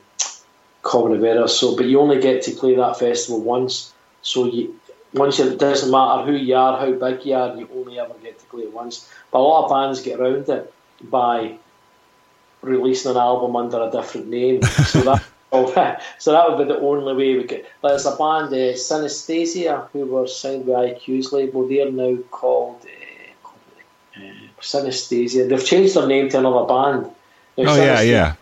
Covenant 0.82 1.50
So, 1.50 1.76
but 1.76 1.86
you 1.86 2.00
only 2.00 2.20
get 2.20 2.42
to 2.42 2.52
play 2.52 2.74
that 2.76 2.98
festival 2.98 3.40
once. 3.40 3.92
So 4.22 4.46
you 4.46 4.80
once 5.18 5.38
you, 5.38 5.50
it 5.50 5.58
doesn't 5.58 5.90
matter 5.90 6.24
who 6.24 6.32
you 6.32 6.54
are, 6.54 6.78
how 6.78 6.92
big 6.92 7.24
you 7.24 7.34
are, 7.34 7.56
you 7.56 7.68
only 7.74 7.98
ever 7.98 8.14
get 8.22 8.38
to 8.38 8.46
play 8.46 8.62
it 8.62 8.72
once. 8.72 9.08
But 9.30 9.38
a 9.38 9.40
lot 9.40 9.64
of 9.64 9.70
bands 9.70 10.02
get 10.02 10.20
around 10.20 10.48
it 10.48 10.72
by 11.02 11.58
releasing 12.62 13.12
an 13.12 13.16
album 13.16 13.56
under 13.56 13.82
a 13.82 13.90
different 13.90 14.28
name. 14.28 14.60
So 14.88 15.02
that. 15.02 15.22
so 16.18 16.32
that 16.32 16.48
would 16.48 16.58
be 16.58 16.72
the 16.72 16.78
only 16.80 17.14
way 17.14 17.38
we 17.38 17.44
could. 17.44 17.64
But 17.80 17.88
there's 17.88 18.04
a 18.04 18.16
band, 18.16 18.48
uh, 18.48 18.76
Synaesthesia, 18.76 19.88
who 19.92 20.04
were 20.04 20.26
signed 20.26 20.66
with 20.66 20.76
IQ's 20.76 21.32
label. 21.32 21.66
They're 21.66 21.90
now 21.90 22.18
called 22.30 22.84
uh, 22.84 24.20
uh, 24.20 24.32
Synaesthesia. 24.60 25.48
They've 25.48 25.64
changed 25.64 25.94
their 25.94 26.06
name 26.06 26.28
to 26.30 26.38
another 26.40 26.66
band. 26.66 27.10
Now, 27.56 27.72
Oh 27.72 27.76
yeah, 27.76 28.00
yeah. 28.02 28.34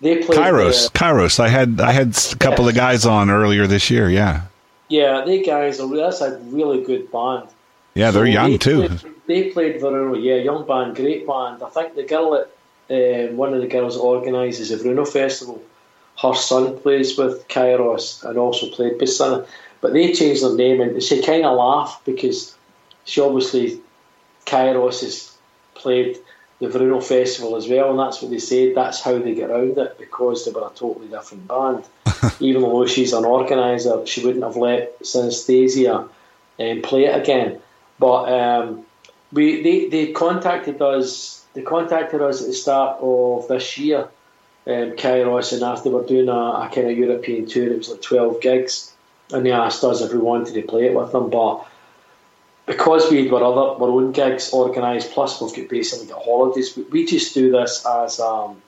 They 0.00 0.16
played. 0.22 0.38
Kyros, 0.38 0.90
Kyros. 0.90 1.40
I 1.40 1.48
had 1.48 1.80
I 1.80 1.92
had 1.92 2.16
a 2.32 2.36
couple 2.36 2.68
of 2.68 2.74
guys 2.74 3.06
on 3.06 3.30
earlier 3.30 3.66
this 3.66 3.88
year. 3.88 4.10
Yeah, 4.10 4.42
yeah, 4.88 5.24
they 5.24 5.42
guys 5.42 5.80
are. 5.80 5.88
That's 5.96 6.20
a 6.20 6.38
really 6.38 6.82
good 6.82 7.10
band. 7.10 7.48
yeah. 7.94 8.10
They're 8.10 8.26
So 8.26 8.30
young 8.30 8.50
they 8.52 8.58
too. 8.58 8.88
Played, 8.88 9.14
they 9.26 9.50
played 9.50 9.80
Veruno, 9.80 10.22
yeah, 10.22 10.36
young 10.36 10.66
band, 10.66 10.96
great 10.96 11.26
band. 11.26 11.62
I 11.62 11.68
think 11.70 11.94
the 11.94 12.04
girl 12.04 12.30
that 12.88 13.28
um, 13.28 13.36
one 13.36 13.52
of 13.54 13.60
the 13.60 13.66
girls 13.66 13.96
organises 13.96 14.68
the 14.68 14.76
Veruno 14.76 15.06
Festival, 15.06 15.62
her 16.22 16.34
son 16.34 16.78
plays 16.78 17.18
with 17.18 17.46
Kyros 17.48 18.22
and 18.24 18.38
also 18.38 18.70
played 18.70 19.06
Sinner. 19.08 19.46
But 19.80 19.92
they 19.92 20.12
changed 20.12 20.42
their 20.42 20.54
name 20.54 20.80
and 20.80 21.02
she 21.02 21.22
kind 21.22 21.44
of 21.44 21.56
laughed 21.56 22.04
because 22.04 22.56
she 23.04 23.20
obviously 23.20 23.80
Kyros 24.46 25.00
has 25.02 25.36
played 25.74 26.18
the 26.58 26.68
Veruno 26.68 27.02
Festival 27.02 27.56
as 27.56 27.68
well, 27.68 27.90
and 27.90 27.98
that's 27.98 28.22
what 28.22 28.30
they 28.30 28.38
said. 28.38 28.74
That's 28.74 29.02
how 29.02 29.18
they 29.18 29.34
get 29.34 29.50
around 29.50 29.76
it 29.76 29.98
because 29.98 30.44
they 30.44 30.52
were 30.52 30.66
a 30.66 30.70
totally 30.70 31.08
different 31.08 31.46
band. 31.46 31.84
Even 32.40 32.62
though 32.62 32.86
she's 32.86 33.12
an 33.12 33.24
organiser, 33.24 34.06
she 34.06 34.24
wouldn't 34.24 34.44
have 34.44 34.56
let 34.56 34.98
Synaesthesia 35.00 36.08
um, 36.58 36.82
play 36.82 37.04
it 37.04 37.20
again. 37.20 37.60
But 37.98 38.32
um, 38.32 38.86
we 39.32 39.62
they, 39.62 39.88
they 39.88 40.12
contacted 40.12 40.80
us. 40.80 41.44
They 41.52 41.62
contacted 41.62 42.22
us 42.22 42.40
at 42.40 42.48
the 42.48 42.52
start 42.52 42.98
of 43.00 43.48
this 43.48 43.78
year, 43.78 44.08
um, 44.66 44.92
Kyros, 44.92 45.52
and 45.52 45.62
after 45.62 45.90
we 45.90 45.96
were 45.96 46.06
doing 46.06 46.28
a, 46.28 46.32
a 46.32 46.70
kind 46.72 46.90
of 46.90 46.96
European 46.96 47.46
tour, 47.46 47.72
it 47.72 47.78
was 47.78 47.90
like 47.90 48.02
twelve 48.02 48.40
gigs, 48.40 48.94
and 49.32 49.44
they 49.44 49.52
asked 49.52 49.84
us 49.84 50.00
if 50.00 50.12
we 50.12 50.18
wanted 50.18 50.54
to 50.54 50.62
play 50.62 50.86
it 50.86 50.94
with 50.94 51.12
them, 51.12 51.28
but 51.28 51.66
because 52.66 53.10
we 53.10 53.24
had 53.24 53.32
our 53.32 53.44
other 53.44 53.82
our 53.82 53.90
own 53.90 54.12
gigs 54.12 54.52
organised, 54.52 55.12
plus 55.12 55.40
we've 55.40 55.54
got 55.54 55.68
basically 55.68 56.06
got 56.06 56.22
holidays, 56.22 56.76
we, 56.76 56.82
we 56.84 57.06
just 57.06 57.32
do 57.32 57.50
this 57.52 57.86
as 57.86 58.20
um, 58.20 58.60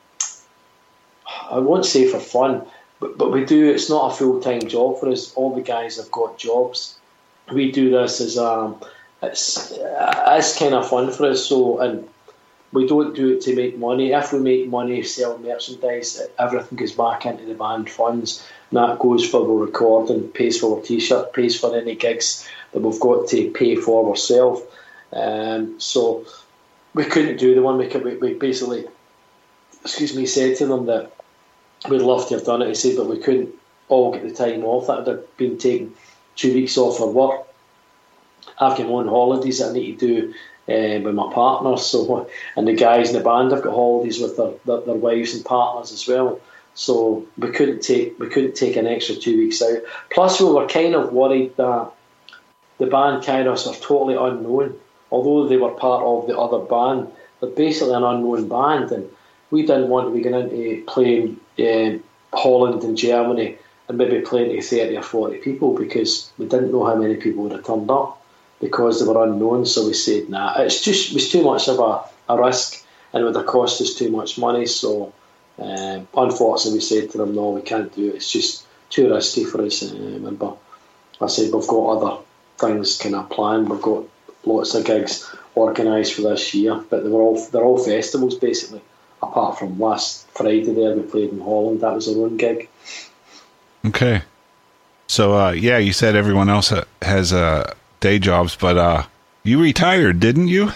I 1.51 1.59
won't 1.59 1.85
say 1.85 2.09
for 2.09 2.21
fun, 2.21 2.65
but, 3.01 3.19
but 3.19 3.33
we 3.33 3.45
do. 3.45 3.71
It's 3.71 3.91
not 3.91 4.13
a 4.13 4.17
full 4.17 4.41
time 4.41 4.63
job 4.63 5.01
for 5.01 5.09
us. 5.09 5.35
All 5.35 5.55
the 5.55 5.63
guys 5.63 5.97
have 5.97 6.11
got 6.11 6.39
jobs. 6.39 6.99
We 7.53 7.73
do 7.73 7.91
this 7.91 8.21
as 8.21 8.39
um, 8.39 8.81
it's 9.23 9.73
it's 9.77 10.59
kind 10.59 10.75
of 10.75 10.89
fun 10.89 11.11
for 11.11 11.27
us. 11.27 11.45
So 11.45 11.81
and 11.81 12.09
we 12.73 12.87
don't 12.87 13.17
do 13.17 13.33
it 13.33 13.41
to 13.43 13.57
make 13.57 13.79
money. 13.79 14.13
If 14.13 14.33
we 14.33 14.39
make 14.39 14.69
money, 14.69 15.03
sell 15.03 15.39
merchandise, 15.39 16.21
everything 16.39 16.77
goes 16.79 16.93
back 16.93 17.27
into 17.27 17.47
the 17.47 17.55
band 17.55 17.91
funds. 17.91 18.47
And 18.71 18.77
that 18.77 18.99
goes 18.99 19.27
for 19.27 19.41
the 19.41 19.53
recording, 19.53 20.29
pays 20.29 20.61
for 20.61 20.77
our 20.77 20.85
t-shirt, 20.85 21.33
pays 21.33 21.59
for 21.59 21.75
any 21.75 21.95
gigs 21.95 22.47
that 22.73 22.81
we've 22.81 23.01
got 23.01 23.29
to 23.29 23.51
pay 23.51 23.77
for 23.77 24.09
ourselves. 24.09 24.63
Um, 25.13 25.81
so 25.81 26.27
we 26.95 27.05
couldn't 27.05 27.39
do 27.39 27.55
the 27.55 27.63
one. 27.63 27.79
We, 27.79 27.89
could, 27.89 28.05
we, 28.05 28.17
we 28.17 28.35
basically, 28.35 28.87
excuse 29.83 30.15
me, 30.15 30.27
said 30.27 30.57
to 30.59 30.67
them 30.67 30.87
that 30.87 31.13
we'd 31.89 32.03
love 32.03 32.29
to 32.29 32.35
have 32.35 32.45
done 32.45 32.63
it. 32.63 32.69
He 32.69 32.75
said, 32.75 32.97
but 32.97 33.09
we 33.09 33.19
couldn't 33.19 33.55
all 33.89 34.13
get 34.13 34.23
the 34.23 34.35
time 34.35 34.65
off. 34.65 34.87
That 34.87 34.99
would 34.99 35.07
have 35.07 35.37
been 35.37 35.59
taking 35.59 35.95
two 36.37 36.55
weeks 36.55 36.77
off 36.77 36.99
for 36.99 37.11
work. 37.11 37.47
I've 38.59 38.77
got 38.77 38.87
my 38.87 38.93
own 38.93 39.09
holidays 39.09 39.59
that 39.59 39.71
I 39.71 39.73
need 39.73 39.99
to 40.01 40.07
do 40.07 40.35
uh, 40.69 41.01
with 41.01 41.15
my 41.15 41.33
partner. 41.33 41.77
So, 41.79 42.29
and 42.57 42.67
the 42.69 42.75
guys 42.75 43.11
in 43.11 43.17
the 43.17 43.25
band 43.25 43.53
have 43.53 43.63
got 43.63 43.75
holidays 43.75 44.21
with 44.21 44.37
their, 44.37 44.53
their, 44.65 44.81
their 44.81 44.95
wives 44.95 45.35
and 45.35 45.45
partners 45.45 45.93
as 45.93 46.07
well. 46.07 46.41
So 46.75 47.27
we 47.37 47.51
couldn't 47.51 47.83
take 47.83 48.19
we 48.21 48.29
couldn't 48.29 48.55
take 48.55 48.77
an 48.77 48.87
extra 48.87 49.17
two 49.17 49.37
weeks 49.37 49.61
out. 49.63 49.79
Plus, 50.11 50.41
we 50.41 50.47
were 50.47 50.69
kind 50.69 50.95
of 50.95 51.13
worried 51.13 51.57
that 51.57 51.91
the 52.79 52.87
band 52.87 53.23
Kyros 53.23 53.67
are 53.67 53.81
totally 53.81 54.15
unknown. 54.15 54.79
Although 55.11 55.49
they 55.49 55.57
were 55.57 55.71
part 55.71 56.05
of 56.05 56.27
the 56.27 56.39
other 56.39 56.59
band, 56.59 57.09
they're 57.41 57.51
basically 57.51 57.95
an 57.95 58.05
unknown 58.05 58.49
band, 58.49 58.93
and 58.93 59.09
we 59.51 59.63
didn't 59.63 59.89
want 59.89 60.09
to 60.09 60.15
be 60.15 60.21
going 60.21 60.51
into 60.51 60.85
playing 60.85 61.41
uh, 61.59 61.99
Holland 62.37 62.83
and 62.83 62.97
Germany 62.97 63.57
and 63.89 63.99
maybe 63.99 64.21
playing 64.21 64.55
to 64.55 64.63
30 64.63 64.97
or 64.97 65.03
40 65.03 65.39
people 65.39 65.75
because 65.75 66.31
we 66.39 66.47
didn't 66.47 66.73
know 66.73 66.85
how 66.85 66.95
many 66.95 67.17
people 67.17 67.45
would 67.45 67.53
have 67.53 67.65
turned 67.65 67.91
up 67.91 68.23
because 68.61 69.01
they 69.01 69.11
were 69.11 69.25
unknown. 69.25 69.65
So 69.65 69.87
we 69.87 69.95
said, 69.95 70.29
nah, 70.29 70.61
it's 70.61 70.83
just 70.83 71.11
it 71.11 71.15
was 71.15 71.31
too 71.31 71.43
much 71.43 71.69
of 71.69 71.79
a, 71.79 72.33
a 72.33 72.43
risk 72.43 72.85
and 73.13 73.23
it 73.23 73.25
would 73.25 73.37
have 73.37 73.47
cost 73.47 73.81
us 73.81 73.95
too 73.95 74.11
much 74.11 74.39
money. 74.39 74.67
So 74.67 75.13
um, 75.59 76.07
unfortunately, 76.15 76.79
we 76.79 76.83
said 76.83 77.11
to 77.11 77.19
them, 77.19 77.35
no, 77.35 77.51
we 77.51 77.63
can't 77.63 77.95
do 77.95 78.11
it. 78.11 78.17
It's 78.17 78.31
just 78.31 78.67
too 78.91 79.13
risky 79.13 79.45
for 79.45 79.63
us. 79.63 79.83
Um, 79.91 80.37
but 80.37 80.59
I 81.21 81.27
said, 81.27 81.53
we've 81.53 81.67
got 81.67 81.97
other 81.97 82.23
things 82.59 82.99
kind 82.99 83.15
of 83.15 83.31
planned. 83.31 83.69
We've 83.69 83.83
got 83.83 84.05
lots 84.45 84.75
of 84.75 84.85
gigs 84.85 85.29
organised 85.57 86.15
for 86.15 86.23
this 86.23 86.55
year, 86.55 86.83
but 86.91 87.03
they 87.03 87.11
were 87.11 87.23
all 87.23 87.45
they're 87.51 87.65
all 87.65 87.83
festivals 87.83 88.37
basically. 88.37 88.83
Apart 89.23 89.59
from 89.59 89.81
last 89.81 90.29
Friday, 90.29 90.73
there 90.73 90.95
we 90.95 91.03
played 91.03 91.31
in 91.31 91.41
Holland. 91.41 91.81
That 91.81 91.95
was 91.95 92.09
our 92.09 92.25
own 92.25 92.37
gig. 92.37 92.69
Okay. 93.87 94.23
So 95.09 95.35
uh, 95.35 95.51
yeah, 95.53 95.79
you 95.79 95.93
said 95.93 96.15
everyone 96.15 96.49
else 96.49 96.73
has 97.03 97.33
uh, 97.33 97.75
day 98.01 98.19
jobs, 98.19 98.57
but 98.57 98.77
uh, 98.77 99.05
you 99.43 99.61
retired, 99.61 100.21
didn't 100.21 100.49
you? 100.49 100.71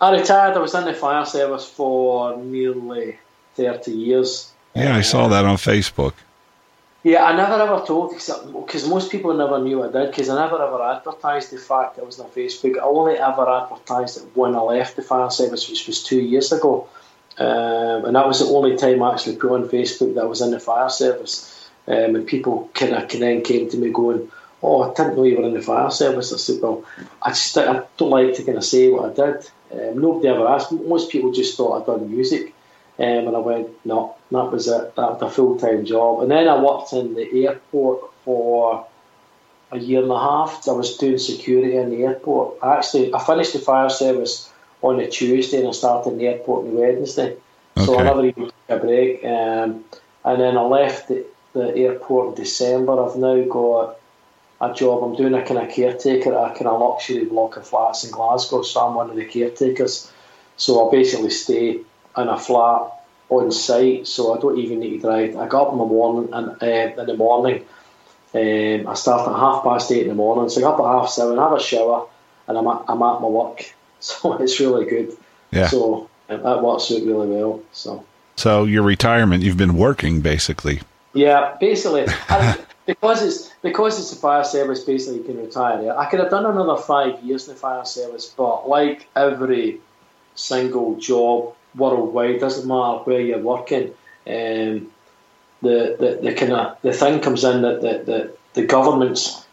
I 0.00 0.12
retired. 0.12 0.56
I 0.56 0.60
was 0.60 0.74
in 0.74 0.84
the 0.84 0.92
fire 0.92 1.24
service 1.24 1.66
for 1.66 2.36
nearly 2.36 3.18
30 3.54 3.90
years. 3.90 4.52
Yeah, 4.74 4.94
I 4.94 5.00
saw 5.00 5.28
that 5.28 5.46
on 5.46 5.56
Facebook. 5.56 6.12
Yeah, 7.06 7.22
I 7.24 7.36
never 7.36 7.62
ever 7.62 7.86
told 7.86 8.10
because 8.10 8.88
most 8.88 9.12
people 9.12 9.32
never 9.32 9.62
knew 9.62 9.84
I 9.84 9.92
did 9.92 10.10
because 10.10 10.28
I 10.28 10.34
never 10.34 10.60
ever 10.60 10.82
advertised 10.82 11.52
the 11.52 11.58
fact 11.58 11.94
that 11.94 12.02
I 12.02 12.04
was 12.04 12.18
on 12.18 12.28
Facebook. 12.30 12.76
I 12.76 12.82
only 12.82 13.14
ever 13.14 13.48
advertised 13.48 14.16
it 14.16 14.24
when 14.34 14.56
I 14.56 14.58
left 14.58 14.96
the 14.96 15.02
fire 15.02 15.30
service, 15.30 15.70
which 15.70 15.86
was 15.86 16.02
two 16.02 16.20
years 16.20 16.50
ago, 16.50 16.88
um, 17.38 18.06
and 18.06 18.16
that 18.16 18.26
was 18.26 18.40
the 18.40 18.46
only 18.46 18.76
time 18.76 19.04
I 19.04 19.12
actually 19.12 19.36
put 19.36 19.52
on 19.52 19.68
Facebook 19.68 20.16
that 20.16 20.24
I 20.24 20.26
was 20.26 20.40
in 20.40 20.50
the 20.50 20.58
fire 20.58 20.88
service. 20.88 21.70
Um, 21.86 22.16
and 22.16 22.26
people 22.26 22.68
kind 22.74 22.92
of 22.94 23.08
then 23.08 23.42
came 23.42 23.70
to 23.70 23.76
me 23.76 23.90
going, 23.92 24.28
"Oh, 24.60 24.82
I 24.82 24.92
didn't 24.92 25.14
know 25.16 25.22
you 25.22 25.36
were 25.36 25.46
in 25.46 25.54
the 25.54 25.62
fire 25.62 25.92
service." 25.92 26.32
I 26.32 26.38
said, 26.38 26.60
"Well, 26.60 26.82
I 27.22 27.28
just 27.28 27.56
I 27.56 27.84
don't 27.98 28.10
like 28.10 28.34
to 28.34 28.42
kind 28.42 28.58
of 28.58 28.64
say 28.64 28.90
what 28.90 29.04
I 29.08 29.14
did." 29.22 29.48
Um, 29.70 30.00
nobody 30.00 30.26
ever 30.26 30.48
asked. 30.48 30.72
Most 30.72 31.12
people 31.12 31.30
just 31.30 31.56
thought 31.56 31.76
I'd 31.76 31.86
done 31.86 32.10
music. 32.10 32.52
Um, 32.98 33.28
and 33.28 33.36
I 33.36 33.40
went, 33.40 33.68
no, 33.84 34.16
that 34.30 34.50
was 34.50 34.68
it. 34.68 34.96
That 34.96 35.12
was 35.12 35.22
a 35.22 35.30
full 35.30 35.58
time 35.58 35.84
job. 35.84 36.22
And 36.22 36.30
then 36.30 36.48
I 36.48 36.62
worked 36.62 36.92
in 36.92 37.14
the 37.14 37.46
airport 37.46 38.10
for 38.24 38.86
a 39.70 39.78
year 39.78 40.02
and 40.02 40.10
a 40.10 40.18
half. 40.18 40.66
I 40.68 40.72
was 40.72 40.96
doing 40.96 41.18
security 41.18 41.76
in 41.76 41.90
the 41.90 42.04
airport. 42.04 42.56
I 42.62 42.76
actually, 42.76 43.12
I 43.12 43.22
finished 43.22 43.52
the 43.52 43.58
fire 43.58 43.90
service 43.90 44.50
on 44.82 45.00
a 45.00 45.08
Tuesday 45.08 45.58
and 45.58 45.68
I 45.68 45.72
started 45.72 46.10
in 46.10 46.18
the 46.18 46.26
airport 46.28 46.66
on 46.66 46.74
the 46.74 46.80
Wednesday. 46.80 47.36
Okay. 47.76 47.86
So 47.86 47.98
I 47.98 48.04
never 48.04 48.24
even 48.24 48.44
took 48.46 48.54
a 48.68 48.78
break. 48.78 49.24
Um, 49.24 49.84
and 50.24 50.40
then 50.40 50.56
I 50.56 50.62
left 50.62 51.08
the, 51.08 51.26
the 51.52 51.76
airport 51.76 52.28
in 52.38 52.44
December. 52.44 53.04
I've 53.04 53.16
now 53.16 53.42
got 53.44 53.98
a 54.60 54.72
job. 54.72 55.04
I'm 55.04 55.16
doing 55.16 55.34
a 55.34 55.44
kind 55.44 55.60
of 55.60 55.70
caretaker 55.70 56.34
at 56.34 56.52
a 56.52 56.54
kind 56.54 56.66
of 56.66 56.80
luxury 56.80 57.26
block 57.26 57.58
of 57.58 57.66
flats 57.66 58.04
in 58.04 58.10
Glasgow. 58.10 58.62
So 58.62 58.80
I'm 58.80 58.94
one 58.94 59.10
of 59.10 59.16
the 59.16 59.26
caretakers. 59.26 60.10
So 60.56 60.88
I 60.88 60.90
basically 60.90 61.30
stay 61.30 61.80
in 62.16 62.28
a 62.28 62.38
flat 62.38 62.92
on 63.28 63.50
site, 63.50 64.06
so 64.06 64.36
I 64.36 64.40
don't 64.40 64.58
even 64.58 64.80
need 64.80 64.90
to 64.90 64.98
drive. 65.00 65.36
I 65.36 65.48
got 65.48 65.68
up 65.68 65.72
in 65.72 65.78
the 65.78 65.84
morning 65.84 66.32
and 66.32 66.62
uh, 66.62 67.00
in 67.00 67.06
the 67.06 67.16
morning. 67.16 67.64
Um, 68.34 68.88
I 68.88 68.94
start 68.94 69.28
at 69.28 69.34
half 69.34 69.62
past 69.64 69.90
eight 69.92 70.02
in 70.02 70.08
the 70.08 70.14
morning, 70.14 70.48
so 70.48 70.60
I 70.60 70.64
get 70.64 70.74
up 70.74 70.80
at 70.80 70.84
half 70.84 71.08
seven, 71.08 71.38
have 71.38 71.52
a 71.52 71.60
shower, 71.60 72.06
and 72.46 72.58
I'm 72.58 72.66
at, 72.66 72.84
I'm 72.88 73.02
at 73.02 73.20
my 73.20 73.28
work. 73.28 73.72
So 73.98 74.34
it's 74.34 74.60
really 74.60 74.84
good. 74.84 75.16
Yeah. 75.50 75.68
So 75.68 76.10
that 76.28 76.62
works 76.62 76.92
out 76.92 77.02
really 77.02 77.28
well. 77.28 77.62
So. 77.72 78.04
So 78.36 78.64
your 78.64 78.82
retirement, 78.82 79.42
you've 79.42 79.56
been 79.56 79.74
working 79.74 80.20
basically. 80.20 80.80
Yeah, 81.14 81.56
basically, 81.58 82.04
because 82.86 83.22
it's 83.22 83.50
because 83.62 83.98
it's 83.98 84.12
a 84.12 84.16
fire 84.16 84.44
service. 84.44 84.84
Basically, 84.84 85.16
you 85.16 85.24
can 85.24 85.38
retire. 85.38 85.96
I 85.96 86.04
could 86.10 86.20
have 86.20 86.30
done 86.30 86.44
another 86.44 86.76
five 86.76 87.20
years 87.24 87.48
in 87.48 87.54
the 87.54 87.58
fire 87.58 87.86
service, 87.86 88.32
but 88.36 88.68
like 88.68 89.08
every 89.16 89.80
single 90.34 90.96
job 90.96 91.55
worldwide. 91.76 92.40
Doesn't 92.40 92.68
matter 92.68 92.98
where 93.04 93.20
you're 93.20 93.38
working. 93.38 93.94
Um, 94.26 94.90
the 95.62 95.96
the, 95.98 96.18
the 96.22 96.34
kind 96.34 96.52
of 96.52 96.80
the 96.82 96.92
thing 96.92 97.20
comes 97.20 97.44
in 97.44 97.62
that 97.62 97.80
the, 97.80 98.02
the, 98.04 98.36
the 98.54 98.66
governments 98.66 99.44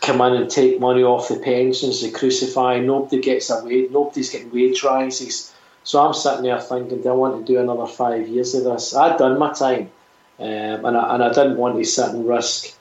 come 0.00 0.20
in 0.20 0.34
and 0.34 0.50
take 0.50 0.80
money 0.80 1.02
off 1.02 1.28
the 1.28 1.36
pensions. 1.36 2.02
They 2.02 2.10
crucify. 2.10 2.80
Nobody 2.80 3.20
gets 3.20 3.50
away. 3.50 3.88
Nobody's 3.90 4.30
getting 4.30 4.52
wage 4.52 4.82
rises. 4.82 5.52
So 5.84 6.04
I'm 6.04 6.14
sitting 6.14 6.42
there 6.42 6.60
thinking, 6.60 7.02
do 7.02 7.08
I 7.10 7.12
want 7.12 7.46
to 7.46 7.52
do 7.52 7.60
another 7.60 7.86
five 7.86 8.26
years 8.26 8.54
of 8.54 8.64
this? 8.64 8.94
I'd 8.94 9.18
done 9.18 9.38
my 9.38 9.52
time, 9.52 9.90
um, 10.40 10.84
and 10.84 10.96
I, 10.96 11.14
and 11.14 11.22
I 11.22 11.28
didn't 11.28 11.58
want 11.58 11.76
to 11.78 11.84
sit 11.84 12.08
and 12.08 12.26
risk 12.26 12.76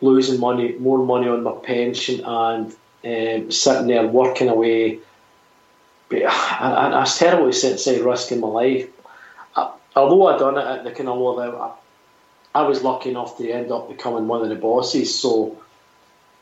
losing 0.00 0.40
money, 0.40 0.72
more 0.72 0.98
money 0.98 1.28
on 1.28 1.44
my 1.44 1.52
pension, 1.52 2.24
and 2.24 2.74
um, 3.04 3.50
sitting 3.52 3.86
there 3.86 4.06
working 4.06 4.48
away 4.48 4.98
I, 6.14 6.90
I, 6.92 7.00
was 7.00 7.18
terrible 7.18 7.50
to 7.50 7.78
say 7.78 8.00
risking 8.00 8.40
my 8.40 8.48
life. 8.48 8.88
I, 9.56 9.72
although 9.96 10.26
I'd 10.28 10.38
done 10.38 10.58
it 10.58 10.66
at 10.66 10.84
the 10.84 10.90
kind 10.90 11.08
of 11.08 11.18
level, 11.18 11.60
I, 12.54 12.60
I 12.60 12.62
was 12.62 12.82
lucky 12.82 13.10
enough 13.10 13.38
to 13.38 13.50
end 13.50 13.72
up 13.72 13.88
becoming 13.88 14.28
one 14.28 14.42
of 14.42 14.48
the 14.48 14.54
bosses. 14.54 15.18
So 15.18 15.58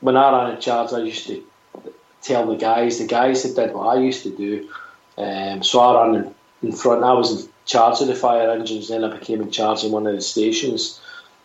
when 0.01 0.17
I 0.17 0.31
ran 0.31 0.55
in 0.55 0.61
charge, 0.61 0.93
I 0.93 0.99
used 0.99 1.27
to 1.27 1.43
tell 2.21 2.47
the 2.47 2.57
guys, 2.57 2.99
the 2.99 3.07
guys 3.07 3.43
that 3.43 3.55
did 3.55 3.73
what 3.73 3.95
I 3.95 4.01
used 4.01 4.23
to 4.23 4.35
do. 4.35 4.69
Um, 5.17 5.63
so 5.63 5.79
I 5.79 6.05
ran 6.05 6.15
in, 6.15 6.35
in 6.63 6.71
front. 6.73 7.03
I 7.03 7.13
was 7.13 7.45
in 7.45 7.51
charge 7.65 8.01
of 8.01 8.07
the 8.07 8.15
fire 8.15 8.51
engines. 8.51 8.89
Then 8.89 9.03
I 9.03 9.17
became 9.17 9.41
in 9.41 9.51
charge 9.51 9.83
of 9.83 9.91
one 9.91 10.07
of 10.07 10.15
the 10.15 10.21
stations. 10.21 11.01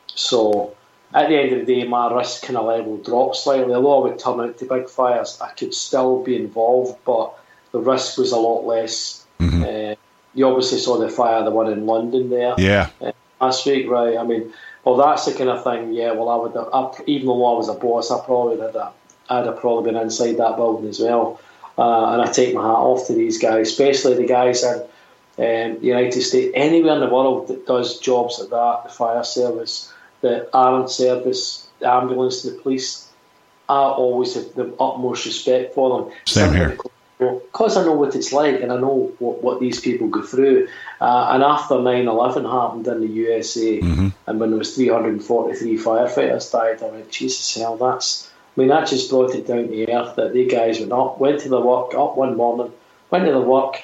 So 0.08 0.74
at 1.14 1.28
the 1.28 1.36
end 1.36 1.52
of 1.52 1.66
the 1.66 1.74
day, 1.74 1.86
my 1.86 2.12
risk 2.12 2.42
kind 2.42 2.56
of 2.56 2.66
level 2.66 2.98
dropped 2.98 3.36
slightly. 3.36 3.74
Although 3.74 4.02
I 4.02 4.08
would 4.08 4.18
turn 4.18 4.40
out 4.40 4.58
to 4.58 4.64
big 4.64 4.88
fires, 4.88 5.38
I 5.40 5.50
could 5.50 5.74
still 5.74 6.22
be 6.22 6.36
involved, 6.36 6.98
but 7.04 7.38
the 7.76 7.82
risk 7.82 8.16
was 8.16 8.32
a 8.32 8.38
lot 8.38 8.64
less. 8.64 9.26
Mm-hmm. 9.38 9.62
Uh, 9.62 9.94
you 10.34 10.46
obviously 10.46 10.78
saw 10.78 10.98
the 10.98 11.10
fire, 11.10 11.44
the 11.44 11.50
one 11.50 11.70
in 11.70 11.84
London 11.84 12.30
there. 12.30 12.54
Yeah. 12.56 12.88
Uh, 13.00 13.12
last 13.38 13.66
week, 13.66 13.86
right? 13.88 14.16
I 14.16 14.22
mean, 14.22 14.52
well, 14.82 14.96
that's 14.96 15.26
the 15.26 15.34
kind 15.34 15.50
of 15.50 15.62
thing. 15.62 15.92
Yeah. 15.92 16.12
Well, 16.12 16.30
I 16.30 16.36
would, 16.36 16.54
have, 16.54 16.68
I, 16.72 17.02
even 17.06 17.26
though 17.26 17.44
I 17.44 17.56
was 17.56 17.68
a 17.68 17.74
boss, 17.74 18.10
I 18.10 18.24
probably 18.24 18.58
had 18.60 18.72
that. 18.72 18.94
I'd 19.28 19.44
have 19.44 19.60
probably 19.60 19.92
been 19.92 20.00
inside 20.00 20.38
that 20.38 20.56
building 20.56 20.88
as 20.88 21.00
well. 21.00 21.38
Uh, 21.76 22.12
and 22.12 22.22
I 22.22 22.32
take 22.32 22.54
my 22.54 22.62
hat 22.62 22.78
off 22.78 23.08
to 23.08 23.12
these 23.12 23.38
guys, 23.38 23.68
especially 23.68 24.14
the 24.14 24.26
guys 24.26 24.62
in 24.62 24.80
um, 24.80 25.80
the 25.80 25.86
United 25.86 26.22
States, 26.22 26.52
anywhere 26.54 26.94
in 26.94 27.00
the 27.00 27.10
world 27.10 27.48
that 27.48 27.66
does 27.66 27.98
jobs 28.00 28.38
like 28.38 28.48
that, 28.48 28.84
the 28.84 28.88
fire 28.88 29.24
service, 29.24 29.92
the 30.22 30.48
armed 30.56 30.88
service, 30.88 31.68
the 31.80 31.92
ambulance, 31.92 32.42
the 32.42 32.52
police. 32.52 33.06
I 33.68 33.80
always 33.80 34.34
have 34.34 34.54
the 34.54 34.72
utmost 34.80 35.26
respect 35.26 35.74
for 35.74 36.00
them. 36.00 36.12
Same 36.24 36.54
here 36.54 36.78
because 37.18 37.76
I 37.76 37.84
know 37.84 37.94
what 37.94 38.14
it's 38.14 38.32
like 38.32 38.60
and 38.60 38.70
I 38.72 38.76
know 38.76 39.12
what, 39.18 39.42
what 39.42 39.60
these 39.60 39.80
people 39.80 40.08
go 40.08 40.22
through. 40.22 40.68
Uh, 41.00 41.30
and 41.32 41.42
after 41.42 41.80
9 41.80 42.08
11 42.08 42.44
happened 42.44 42.86
in 42.88 43.00
the 43.00 43.06
USA, 43.06 43.80
Mm-hmm. 43.80 44.08
and 44.26 44.40
when 44.40 44.50
there 44.50 44.58
was 44.58 44.74
343 44.74 45.78
firefighters 45.78 46.52
died, 46.52 46.82
I 46.82 46.90
went, 46.90 47.10
Jesus 47.10 47.54
hell, 47.56 47.76
that's. 47.76 48.30
I 48.56 48.60
mean, 48.60 48.68
that 48.68 48.88
just 48.88 49.10
brought 49.10 49.34
it 49.34 49.46
down 49.46 49.68
to 49.68 49.92
earth 49.92 50.16
that 50.16 50.32
the 50.32 50.46
guys 50.46 50.78
went 50.80 50.92
up, 50.92 51.18
went 51.20 51.40
to 51.40 51.50
the 51.50 51.60
work, 51.60 51.94
up 51.94 52.16
one 52.16 52.36
morning, 52.38 52.72
went 53.10 53.26
to 53.26 53.32
the 53.32 53.40
work, 53.40 53.82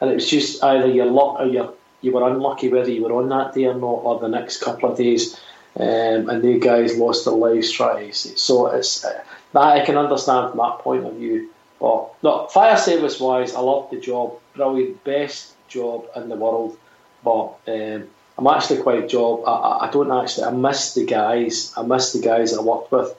and 0.00 0.10
it 0.10 0.14
was 0.14 0.28
just 0.28 0.62
either 0.64 0.88
you're 0.88 1.06
luck 1.06 1.38
or 1.40 1.46
you 1.46 1.72
you 2.02 2.12
were 2.12 2.28
unlucky 2.28 2.68
whether 2.68 2.90
you 2.90 3.02
were 3.04 3.12
on 3.12 3.28
that 3.28 3.54
day 3.54 3.64
or 3.66 3.74
not, 3.74 3.86
or 3.86 4.18
the 4.18 4.28
next 4.28 4.60
couple 4.62 4.90
of 4.90 4.98
days. 4.98 5.38
Um, 5.78 6.30
and 6.30 6.42
the 6.42 6.58
guys 6.58 6.96
lost 6.96 7.26
their 7.26 7.34
lives 7.34 7.70
trying. 7.70 8.12
So 8.12 8.66
it's 8.68 9.04
uh, 9.04 9.22
that 9.52 9.62
I 9.62 9.84
can 9.84 9.96
understand 9.96 10.50
from 10.50 10.58
that 10.58 10.78
point 10.80 11.04
of 11.04 11.14
view. 11.14 11.50
But 11.80 12.10
look, 12.22 12.50
fire 12.50 12.76
service 12.76 13.20
wise, 13.20 13.54
I 13.54 13.60
love 13.60 13.90
the 13.90 14.00
job. 14.00 14.34
Brilliant, 14.54 15.04
best 15.04 15.52
job 15.68 16.06
in 16.16 16.28
the 16.28 16.36
world. 16.36 16.76
But 17.24 17.54
um, 17.68 18.04
I'm 18.38 18.46
actually 18.46 18.82
quite 18.82 19.08
job. 19.08 19.42
I, 19.46 19.50
I- 19.52 19.88
I 19.88 19.90
don't 19.90 20.10
actually. 20.10 20.44
I 20.44 20.50
miss 20.50 20.94
the 20.94 21.04
guys. 21.04 21.72
I 21.76 21.82
miss 21.82 22.12
the 22.12 22.20
guys 22.20 22.56
I 22.56 22.62
worked 22.62 22.92
with. 22.92 23.14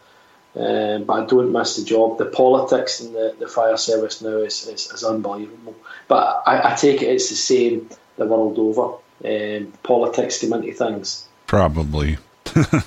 Um, 0.56 1.04
but 1.04 1.14
I 1.14 1.26
don't 1.28 1.52
miss 1.52 1.76
the 1.76 1.84
job. 1.86 2.18
The 2.18 2.26
politics 2.26 3.00
in 3.00 3.14
the, 3.14 3.36
the 3.38 3.48
fire 3.48 3.78
service 3.78 4.22
now 4.24 4.38
is, 4.38 4.66
is, 4.68 4.90
is 4.92 5.04
unbelievable. 5.04 5.76
But 6.08 6.44
I, 6.48 6.72
I 6.72 6.76
take 6.76 7.04
it 7.04 7.10
it's 7.10 7.30
the 7.30 7.36
same 7.36 7.90
the 8.16 8.26
world 8.26 8.58
over. 8.58 8.96
Um, 9.24 9.74
politics 9.84 10.42
come 10.42 10.54
into 10.54 10.74
things. 10.74 11.28
Probably. 11.46 12.18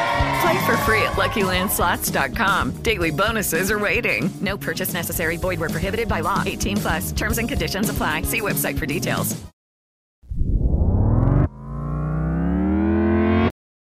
Play 0.41 0.65
for 0.65 0.77
free 0.77 1.03
at 1.03 1.13
LuckyLandSlots.com. 1.13 2.81
Daily 2.81 3.11
bonuses 3.11 3.69
are 3.69 3.77
waiting. 3.79 4.31
No 4.41 4.57
purchase 4.57 4.93
necessary. 4.93 5.37
Void 5.37 5.59
where 5.59 5.69
prohibited 5.69 6.07
by 6.07 6.21
law. 6.21 6.41
18 6.45 6.77
plus. 6.77 7.11
Terms 7.11 7.37
and 7.37 7.47
conditions 7.47 7.89
apply. 7.89 8.23
See 8.23 8.41
website 8.41 8.79
for 8.79 8.87
details. 8.87 9.39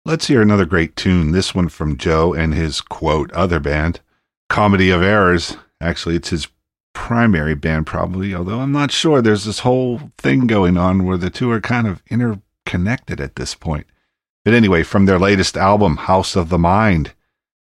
Let's 0.06 0.28
hear 0.28 0.42
another 0.42 0.64
great 0.66 0.96
tune. 0.96 1.34
This 1.34 1.54
one 1.54 1.68
from 1.68 1.98
Joe 1.98 2.34
and 2.34 2.54
his 2.54 2.80
quote 2.80 3.30
other 3.34 3.60
band, 3.60 4.00
Comedy 4.48 4.90
of 4.90 5.02
Errors. 5.02 5.58
Actually, 5.82 6.16
it's 6.16 6.30
his 6.30 6.48
primary 6.94 7.56
band, 7.56 7.88
probably, 7.88 8.34
although 8.34 8.62
I'm 8.62 8.72
not 8.72 8.94
sure. 8.94 9.22
There's 9.22 9.44
this 9.44 9.60
whole 9.60 10.00
thing 10.18 10.48
going 10.48 10.78
on 10.78 11.04
where 11.04 11.18
the 11.18 11.30
two 11.30 11.52
are 11.52 11.60
kind 11.60 11.88
of 11.88 12.02
interconnected 12.10 13.20
at 13.20 13.36
this 13.36 13.54
point. 13.54 13.86
But 14.48 14.54
anyway, 14.54 14.84
from 14.84 15.08
their 15.08 15.20
latest 15.20 15.58
album, 15.58 15.98
House 15.98 16.38
of 16.38 16.48
the 16.48 16.58
Mind, 16.58 17.12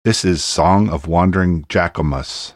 this 0.04 0.24
is 0.24 0.44
Song 0.44 0.90
of 0.90 1.08
Wandering 1.08 1.63
Aengus. 1.63 2.54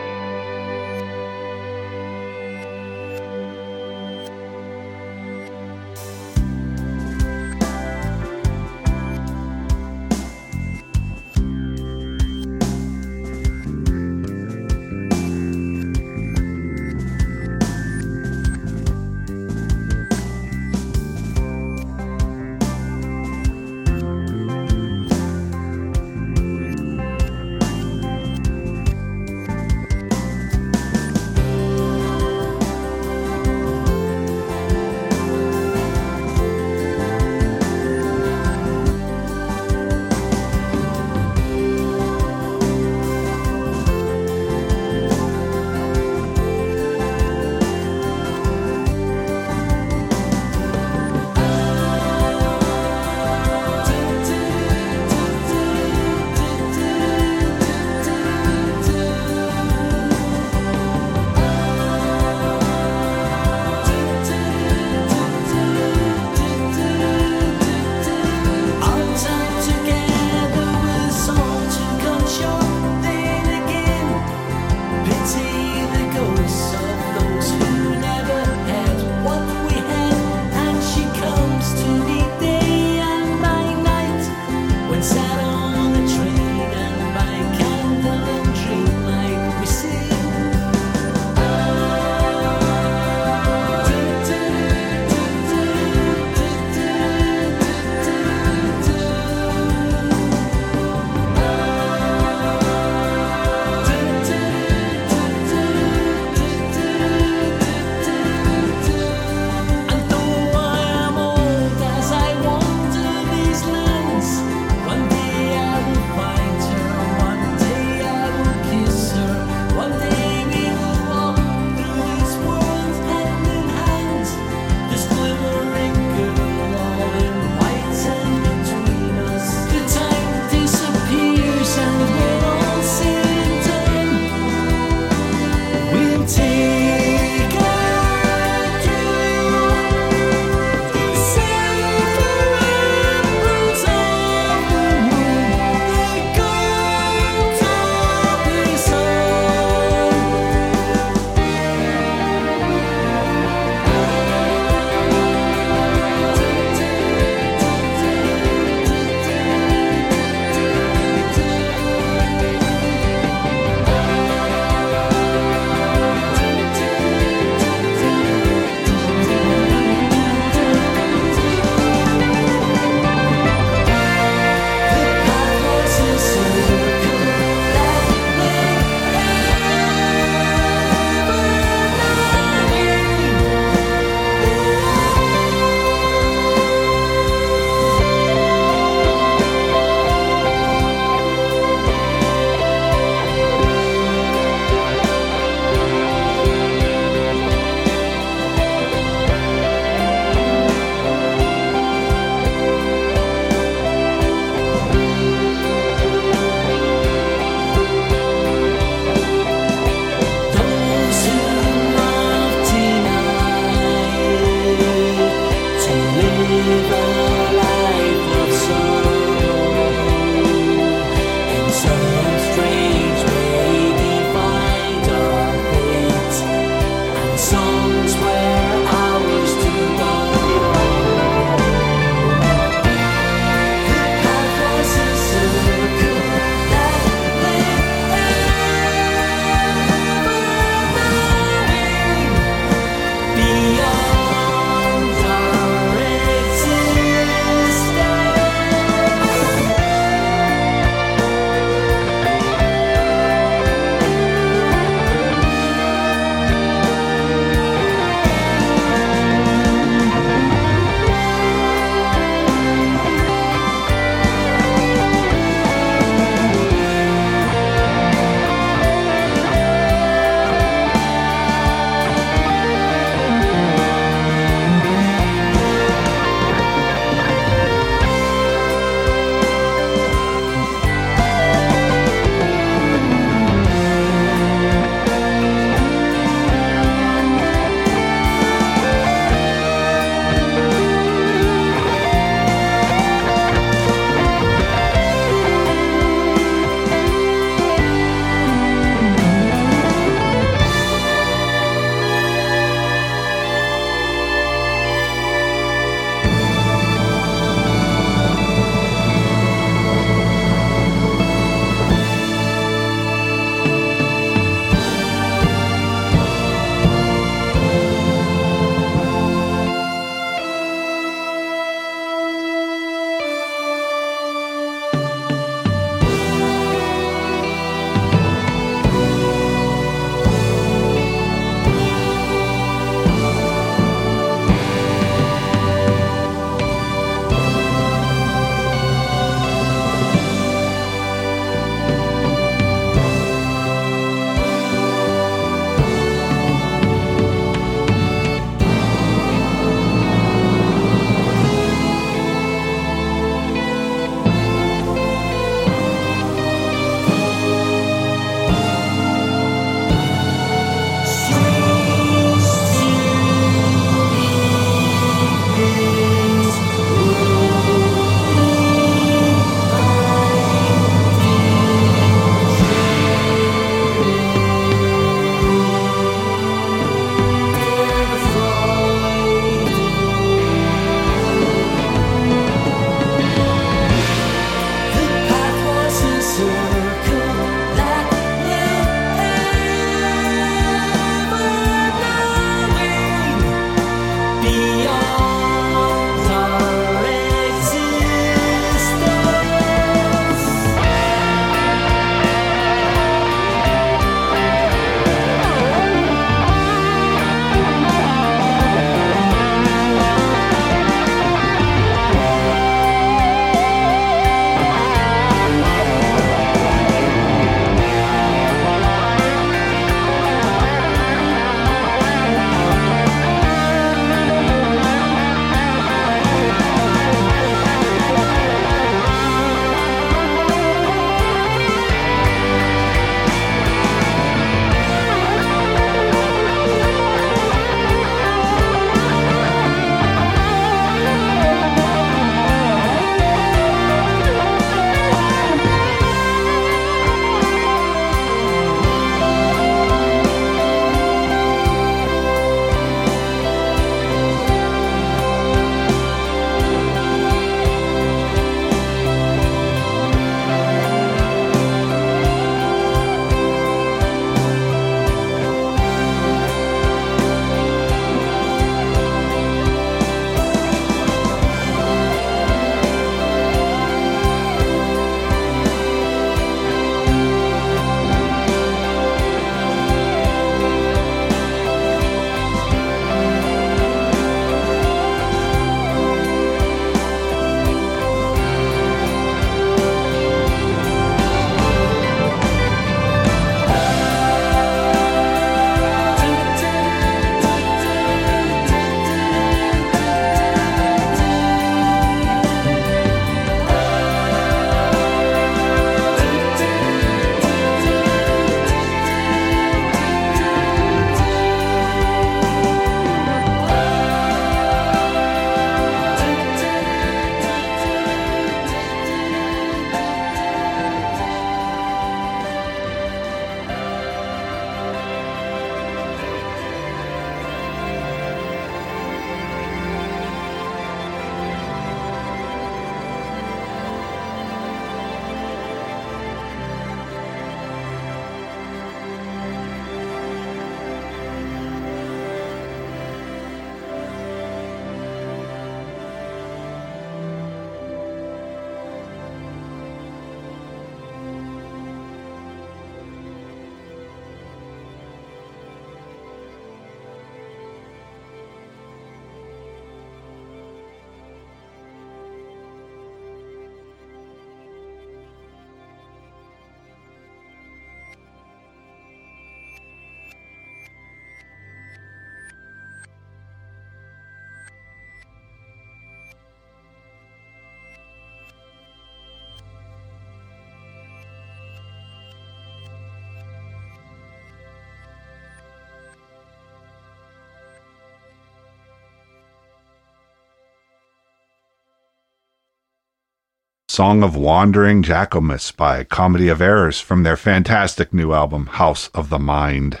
Song 593.94 594.24
of 594.24 594.34
Wandering 594.34 595.04
Jackalmus 595.04 595.70
by 595.70 596.02
Comedy 596.02 596.48
of 596.48 596.60
Errors 596.60 596.98
from 596.98 597.22
their 597.22 597.36
fantastic 597.36 598.12
new 598.12 598.32
album, 598.32 598.66
House 598.66 599.06
of 599.14 599.28
the 599.28 599.38
Mind. 599.38 600.00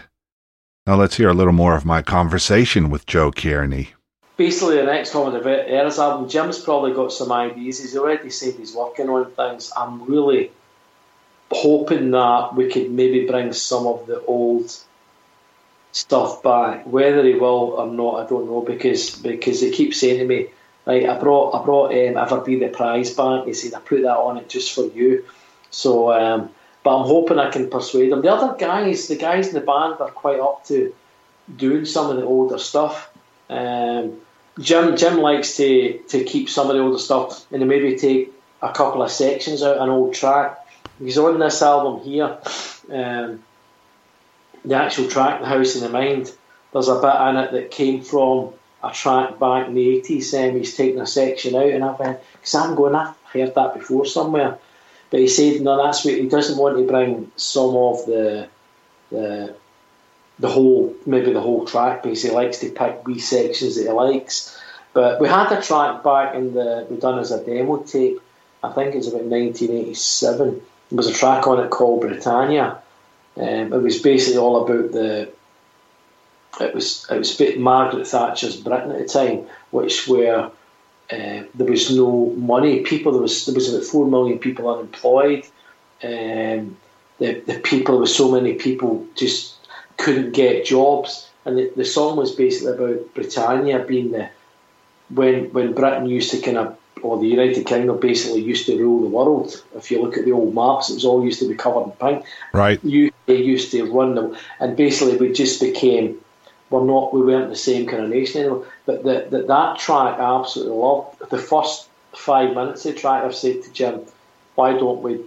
Now 0.84 0.96
let's 0.96 1.16
hear 1.16 1.28
a 1.28 1.32
little 1.32 1.52
more 1.52 1.76
of 1.76 1.84
my 1.84 2.02
conversation 2.02 2.90
with 2.90 3.06
Joe 3.06 3.30
Cairney. 3.30 3.90
Basically, 4.36 4.78
the 4.78 4.82
next 4.82 5.12
Comedy 5.12 5.36
of 5.36 5.46
Errors 5.46 6.00
album, 6.00 6.28
Jim's 6.28 6.58
probably 6.58 6.92
got 6.92 7.12
some 7.12 7.30
ideas. 7.30 7.78
He's 7.78 7.96
already 7.96 8.30
said 8.30 8.54
he's 8.54 8.74
working 8.74 9.08
on 9.08 9.30
things. 9.30 9.70
I'm 9.76 10.06
really 10.06 10.50
hoping 11.52 12.10
that 12.10 12.56
we 12.56 12.72
could 12.72 12.90
maybe 12.90 13.28
bring 13.28 13.52
some 13.52 13.86
of 13.86 14.08
the 14.08 14.20
old 14.24 14.76
stuff 15.92 16.42
back. 16.42 16.84
Whether 16.84 17.24
he 17.24 17.34
will 17.34 17.76
or 17.78 17.86
not, 17.86 18.26
I 18.26 18.28
don't 18.28 18.46
know 18.46 18.60
because 18.60 19.14
because 19.14 19.60
he 19.60 19.70
keeps 19.70 20.00
saying 20.00 20.18
to 20.18 20.26
me, 20.26 20.48
Right, 20.86 21.08
I 21.08 21.18
brought 21.18 21.54
I 21.54 21.64
brought 21.64 21.92
um, 21.92 22.16
Ever 22.16 22.40
Be 22.40 22.58
the 22.58 22.68
Prize 22.68 23.14
back. 23.14 23.46
He 23.46 23.54
said 23.54 23.74
I 23.74 23.80
put 23.80 24.02
that 24.02 24.18
on 24.18 24.36
it 24.36 24.48
just 24.48 24.74
for 24.74 24.84
you. 24.84 25.24
So, 25.70 26.12
um, 26.12 26.50
but 26.82 26.96
I'm 26.98 27.06
hoping 27.06 27.38
I 27.38 27.50
can 27.50 27.70
persuade 27.70 28.12
them. 28.12 28.20
The 28.20 28.32
other 28.32 28.54
guys, 28.58 29.08
the 29.08 29.16
guys 29.16 29.48
in 29.48 29.54
the 29.54 29.60
band, 29.60 29.96
are 30.00 30.10
quite 30.10 30.40
up 30.40 30.64
to 30.66 30.94
doing 31.56 31.86
some 31.86 32.10
of 32.10 32.16
the 32.16 32.24
older 32.24 32.58
stuff. 32.58 33.10
Um, 33.48 34.20
Jim 34.58 34.96
Jim 34.96 35.18
likes 35.18 35.56
to 35.56 35.98
to 36.08 36.24
keep 36.24 36.48
some 36.48 36.68
of 36.68 36.76
the 36.76 36.82
older 36.82 36.98
stuff 36.98 37.50
and 37.50 37.66
maybe 37.66 37.96
take 37.96 38.32
a 38.62 38.72
couple 38.72 39.02
of 39.02 39.10
sections 39.10 39.62
out 39.62 39.78
an 39.78 39.88
old 39.88 40.14
track. 40.14 40.58
He's 40.98 41.18
on 41.18 41.38
this 41.38 41.60
album 41.60 42.04
here, 42.04 42.38
um, 42.90 43.42
the 44.64 44.74
actual 44.74 45.08
track, 45.08 45.40
"The 45.40 45.46
House 45.46 45.74
in 45.74 45.82
the 45.82 45.88
Mind," 45.88 46.32
there's 46.72 46.88
a 46.88 47.00
bit 47.00 47.28
in 47.28 47.36
it 47.36 47.52
that 47.52 47.70
came 47.70 48.02
from 48.02 48.52
a 48.90 48.92
track 48.92 49.38
back 49.38 49.68
in 49.68 49.74
the 49.74 50.00
80s. 50.00 50.48
Um, 50.48 50.56
he's 50.56 50.76
taking 50.76 51.00
a 51.00 51.06
section 51.06 51.54
out, 51.54 51.66
and 51.66 51.84
I 51.84 51.92
went, 51.92 52.20
because 52.32 52.54
I'm 52.54 52.74
going, 52.74 52.94
I've 52.94 53.16
heard 53.32 53.54
that 53.54 53.74
before 53.74 54.06
somewhere. 54.06 54.58
But 55.10 55.20
he 55.20 55.28
said, 55.28 55.60
no, 55.60 55.82
that's 55.82 56.04
what 56.04 56.14
he 56.14 56.28
doesn't 56.28 56.58
want 56.58 56.76
to 56.76 56.86
bring 56.86 57.30
some 57.36 57.76
of 57.76 58.06
the 58.06 58.48
the 59.10 59.54
the 60.40 60.48
whole, 60.48 60.94
maybe 61.06 61.32
the 61.32 61.40
whole 61.40 61.64
track, 61.64 62.02
because 62.02 62.22
he 62.22 62.30
likes 62.30 62.58
to 62.58 62.70
pick 62.70 63.06
wee 63.06 63.20
sections 63.20 63.76
that 63.76 63.84
he 63.84 63.90
likes. 63.90 64.60
But 64.92 65.20
we 65.20 65.28
had 65.28 65.52
a 65.52 65.62
track 65.62 66.02
back 66.02 66.34
in 66.34 66.54
the, 66.54 66.86
we 66.90 66.96
done 66.96 67.20
as 67.20 67.30
a 67.30 67.44
demo 67.44 67.78
tape, 67.84 68.20
I 68.64 68.72
think 68.72 68.94
it's 68.94 69.08
about 69.08 69.24
1987. 69.24 70.62
There 70.88 70.96
was 70.96 71.06
a 71.06 71.12
track 71.12 71.46
on 71.46 71.62
it 71.62 71.70
called 71.70 72.00
Britannia. 72.00 72.78
Um, 73.36 73.72
it 73.72 73.82
was 73.82 74.00
basically 74.00 74.38
all 74.38 74.64
about 74.64 74.92
the 74.92 75.30
it 76.60 76.74
was 76.74 77.06
it 77.10 77.18
was 77.18 77.36
bit 77.36 77.58
Margaret 77.58 78.06
Thatcher's 78.06 78.56
Britain 78.56 78.92
at 78.92 78.98
the 78.98 79.06
time, 79.06 79.46
which 79.70 80.06
where 80.06 80.50
uh, 81.10 81.42
there 81.54 81.66
was 81.66 81.94
no 81.94 82.30
money. 82.36 82.80
People 82.80 83.12
there 83.12 83.22
was 83.22 83.46
there 83.46 83.54
was 83.54 83.72
about 83.72 83.84
four 83.84 84.06
million 84.06 84.38
people 84.38 84.68
unemployed. 84.68 85.44
Um, 86.02 86.76
the 87.18 87.40
the 87.46 87.60
people 87.62 87.94
there 87.94 88.02
was 88.02 88.14
so 88.14 88.30
many 88.30 88.54
people 88.54 89.06
just 89.14 89.54
couldn't 89.96 90.32
get 90.32 90.64
jobs, 90.64 91.28
and 91.44 91.58
the, 91.58 91.72
the 91.76 91.84
song 91.84 92.16
was 92.16 92.32
basically 92.32 92.72
about 92.72 93.14
Britannia 93.14 93.80
being 93.80 94.12
the 94.12 94.28
when 95.10 95.52
when 95.52 95.74
Britain 95.74 96.06
used 96.06 96.30
to 96.30 96.40
kind 96.40 96.58
of 96.58 96.76
or 97.02 97.18
the 97.18 97.26
United 97.26 97.66
Kingdom 97.66 98.00
basically 98.00 98.40
used 98.40 98.64
to 98.66 98.78
rule 98.78 99.02
the 99.02 99.08
world. 99.08 99.62
If 99.76 99.90
you 99.90 100.00
look 100.00 100.16
at 100.16 100.24
the 100.24 100.32
old 100.32 100.54
maps, 100.54 100.88
it 100.88 100.94
was 100.94 101.04
all 101.04 101.22
used 101.22 101.38
to 101.40 101.48
be 101.48 101.54
covered 101.54 101.84
in 101.84 101.90
pink. 101.92 102.24
Right. 102.54 102.78
UK 102.78 103.28
used 103.28 103.72
to 103.72 103.84
run 103.92 104.14
them, 104.14 104.36
and 104.58 104.74
basically 104.74 105.18
we 105.18 105.32
just 105.32 105.60
became 105.60 106.23
we're 106.70 106.84
not 106.84 107.12
we 107.12 107.22
weren't 107.22 107.50
the 107.50 107.56
same 107.56 107.86
kind 107.86 108.04
of 108.04 108.10
nation 108.10 108.42
anymore. 108.42 108.66
But 108.86 109.04
the, 109.04 109.26
the, 109.30 109.42
that 109.44 109.78
track 109.78 110.18
I 110.18 110.40
absolutely 110.40 110.76
loved. 110.76 111.30
The 111.30 111.38
first 111.38 111.88
five 112.14 112.54
minutes 112.54 112.84
of 112.84 112.94
the 112.94 113.00
track 113.00 113.24
I've 113.24 113.34
said 113.34 113.62
to 113.62 113.72
Jim, 113.72 114.02
why 114.54 114.72
don't 114.72 115.02
we 115.02 115.20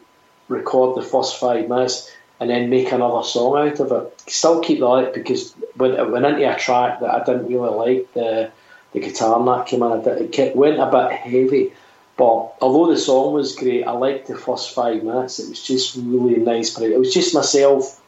record 0.47 0.97
the 0.97 1.07
first 1.07 1.39
five 1.39 1.67
minutes 1.67 2.11
and 2.39 2.49
then 2.49 2.69
make 2.69 2.91
another 2.91 3.23
song 3.23 3.57
out 3.57 3.79
of 3.79 3.91
it? 3.91 4.21
Still 4.29 4.61
keep 4.61 4.79
the 4.79 4.87
light 4.87 5.13
because 5.13 5.53
when 5.75 5.91
it 5.91 6.09
went 6.09 6.25
into 6.25 6.53
a 6.53 6.57
track 6.57 6.99
that 6.99 7.09
I 7.09 7.23
didn't 7.23 7.47
really 7.47 7.69
like 7.69 8.13
the 8.13 8.51
the 8.93 8.99
guitar 9.01 9.37
and 9.37 9.47
that 9.47 9.67
came 9.67 9.83
in, 9.83 10.01
it 10.07 10.55
went 10.55 10.79
a 10.79 10.89
bit 10.89 11.11
heavy. 11.11 11.73
But 12.15 12.55
although 12.61 12.91
the 12.91 12.97
song 12.97 13.33
was 13.33 13.55
great, 13.55 13.83
I 13.83 13.91
liked 13.91 14.27
the 14.27 14.35
first 14.35 14.73
five 14.73 15.03
minutes. 15.03 15.39
It 15.39 15.49
was 15.49 15.61
just 15.61 15.95
really 15.97 16.37
nice. 16.37 16.79
It 16.79 16.97
was 16.97 17.13
just 17.13 17.35
myself 17.35 18.01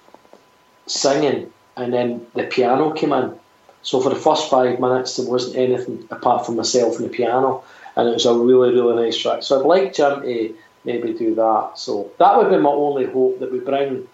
singing 0.87 1.53
and 1.81 1.93
then 1.93 2.27
the 2.35 2.43
piano 2.43 2.91
came 2.91 3.13
in. 3.13 3.37
So 3.81 4.01
for 4.01 4.09
the 4.09 4.15
first 4.15 4.49
five 4.49 4.79
minutes, 4.79 5.15
there 5.15 5.29
wasn't 5.29 5.55
anything 5.55 6.07
apart 6.11 6.45
from 6.45 6.57
myself 6.57 6.97
and 6.97 7.05
the 7.05 7.09
piano, 7.09 7.63
and 7.95 8.09
it 8.09 8.13
was 8.13 8.25
a 8.25 8.33
really, 8.33 8.73
really 8.73 9.03
nice 9.03 9.17
track. 9.17 9.43
So 9.43 9.59
I'd 9.59 9.65
like 9.65 9.93
Jim 9.93 10.21
to 10.21 10.55
maybe 10.83 11.13
do 11.13 11.35
that. 11.35 11.71
So 11.75 12.11
that 12.19 12.37
would 12.37 12.49
be 12.49 12.57
my 12.57 12.69
only 12.69 13.05
hope 13.05 13.39
that 13.39 13.51
we 13.51 13.59
bring 13.59 14.07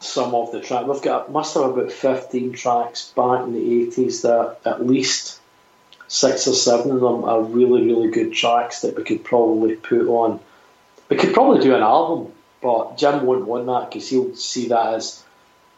some 0.00 0.34
of 0.34 0.50
the 0.50 0.60
track. 0.60 0.86
We've 0.86 1.02
got 1.02 1.30
must 1.30 1.54
have 1.54 1.64
about 1.64 1.92
fifteen 1.92 2.52
tracks 2.52 3.12
back 3.14 3.44
in 3.44 3.52
the 3.52 3.82
eighties 3.82 4.22
that 4.22 4.58
at 4.64 4.86
least 4.86 5.38
six 6.08 6.48
or 6.48 6.54
seven 6.54 6.90
of 6.90 7.00
them 7.00 7.24
are 7.24 7.42
really, 7.42 7.86
really 7.86 8.10
good 8.10 8.32
tracks 8.32 8.80
that 8.80 8.96
we 8.96 9.04
could 9.04 9.22
probably 9.22 9.76
put 9.76 10.08
on. 10.08 10.40
We 11.08 11.16
could 11.16 11.32
probably 11.32 11.62
do 11.62 11.74
an 11.74 11.82
album, 11.82 12.32
but 12.60 12.96
Jim 12.96 13.24
won't 13.26 13.46
want 13.46 13.66
that 13.66 13.90
because 13.90 14.08
he'll 14.08 14.34
see 14.34 14.68
that 14.68 14.94
as 14.94 15.22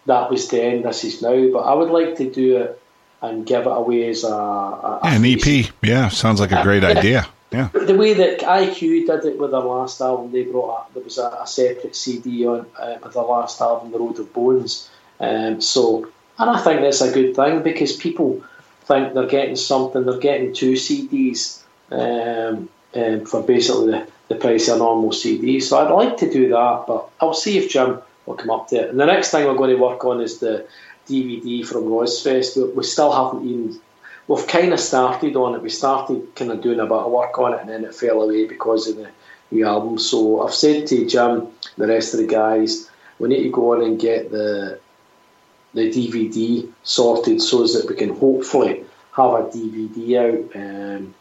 that 0.07 0.30
was 0.30 0.48
the 0.48 0.62
end. 0.62 0.84
This 0.84 1.05
is 1.05 1.22
now. 1.22 1.48
But 1.53 1.61
I 1.61 1.74
would 1.74 1.90
like 1.90 2.16
to 2.16 2.30
do 2.30 2.59
it 2.59 2.82
and 3.20 3.46
give 3.46 3.66
it 3.66 3.70
away 3.70 4.09
as 4.09 4.24
a, 4.24 4.28
a, 4.28 5.00
a 5.03 5.07
an 5.07 5.24
EP. 5.24 5.72
Yeah, 5.82 6.09
sounds 6.09 6.40
like 6.40 6.53
a 6.53 6.62
great 6.64 6.84
idea. 6.84 7.26
Yeah. 7.53 7.68
The 7.68 7.94
way 7.94 8.14
that 8.14 8.40
IQ 8.40 9.07
did 9.07 9.24
it 9.26 9.38
with 9.38 9.50
their 9.50 9.61
last 9.61 10.00
album, 10.00 10.32
they 10.32 10.42
brought 10.42 10.70
up 10.70 10.94
there 10.94 11.03
was 11.03 11.18
a, 11.18 11.38
a 11.42 11.46
separate 11.46 11.94
CD 11.94 12.46
on 12.46 12.66
uh, 12.78 12.96
with 13.03 13.12
their 13.12 13.22
last 13.22 13.61
album, 13.61 13.92
The 13.92 13.98
Road 13.98 14.18
of 14.18 14.32
Bones. 14.32 14.90
Um, 15.20 15.61
so, 15.61 16.11
and 16.38 16.50
I 16.50 16.62
think 16.62 16.80
that's 16.80 17.03
a 17.03 17.12
good 17.12 17.36
thing 17.36 17.62
because 17.62 17.94
people 17.94 18.42
think 18.84 19.12
they're 19.12 19.26
getting 19.26 19.57
something. 19.57 20.05
They're 20.05 20.18
getting 20.18 20.55
two 20.55 20.72
CDs 20.72 21.62
um, 21.90 22.70
um, 22.94 23.26
for 23.26 23.42
basically 23.42 23.92
the, 23.92 24.09
the 24.28 24.34
price 24.36 24.68
of 24.68 24.76
a 24.76 24.78
normal 24.78 25.12
CD. 25.12 25.61
So 25.61 25.78
I'd 25.78 25.92
like 25.92 26.16
to 26.18 26.30
do 26.30 26.48
that, 26.48 26.84
but 26.86 27.11
I'll 27.20 27.34
see 27.34 27.59
if 27.59 27.70
Jim 27.70 28.00
will 28.27 28.35
come 28.35 28.51
up 28.51 28.68
to 28.68 28.77
it. 28.77 28.91
And 28.91 29.01
the 29.01 29.07
next 29.07 29.31
thing 29.31 29.47
we're 29.47 29.55
going 29.55 29.70
to 29.70 29.83
work 29.83 30.05
on 30.05 30.20
is 30.20 30.39
the 30.39 30.66
DVD 31.09 31.66
from 31.66 31.85
RoSfest. 31.85 32.57
We, 32.57 32.73
we 32.73 32.85
still 32.85 33.12
haven't 33.12 33.49
even. 33.49 33.81
We've 34.29 34.47
kind 34.47 34.73
of 34.73 34.79
started 34.79 35.35
on 35.35 35.57
it. 35.57 35.62
We 35.62 35.68
started 35.68 36.35
kind 36.37 36.53
of 36.53 36.62
doing 36.62 36.79
a 36.79 36.85
bit 36.85 36.93
of 36.93 37.11
work 37.11 37.39
on 37.39 37.55
it, 37.55 37.61
and 37.61 37.68
then 37.68 37.85
it 37.85 37.95
fell 37.95 38.23
away 38.23 38.47
because 38.47 38.89
of 38.89 38.97
the 38.97 39.11
new 39.51 39.66
album. 39.66 39.99
So 39.99 40.43
I've 40.47 40.55
said 40.55 40.87
to 40.89 41.07
Jim, 41.07 41.49
the 41.77 41.89
rest 41.89 42.14
of 42.14 42.20
the 42.20 42.27
guys, 42.27 42.89
we 43.18 43.29
need 43.29 43.43
to 43.43 43.51
go 43.51 43.75
on 43.75 43.83
and 43.83 44.01
get 44.01 44.31
the 44.31 44.79
the 45.75 45.91
DVD 45.91 46.70
sorted 46.83 47.41
so 47.41 47.66
that 47.66 47.87
we 47.89 47.97
can 47.97 48.11
hopefully 48.11 48.85
have 49.12 49.33
a 49.33 49.43
DVD 49.45 50.18
out. 50.18 50.57
Um, 50.57 51.14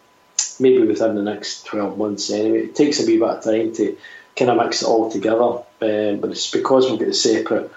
maybe 0.61 0.85
within 0.85 1.15
the 1.15 1.21
next 1.21 1.65
12 1.65 1.97
months 1.97 2.29
anyway. 2.29 2.65
It 2.65 2.75
takes 2.75 3.01
a 3.01 3.05
wee 3.05 3.17
bit 3.17 3.27
of 3.27 3.43
time 3.43 3.73
to 3.73 3.97
kind 4.35 4.51
of 4.51 4.57
mix 4.57 4.81
it 4.81 4.87
all 4.87 5.11
together, 5.11 5.63
um, 5.81 6.19
but 6.19 6.31
it's 6.31 6.51
because 6.51 6.89
we've 6.89 6.99
got 6.99 7.09
a 7.09 7.13
separate 7.13 7.71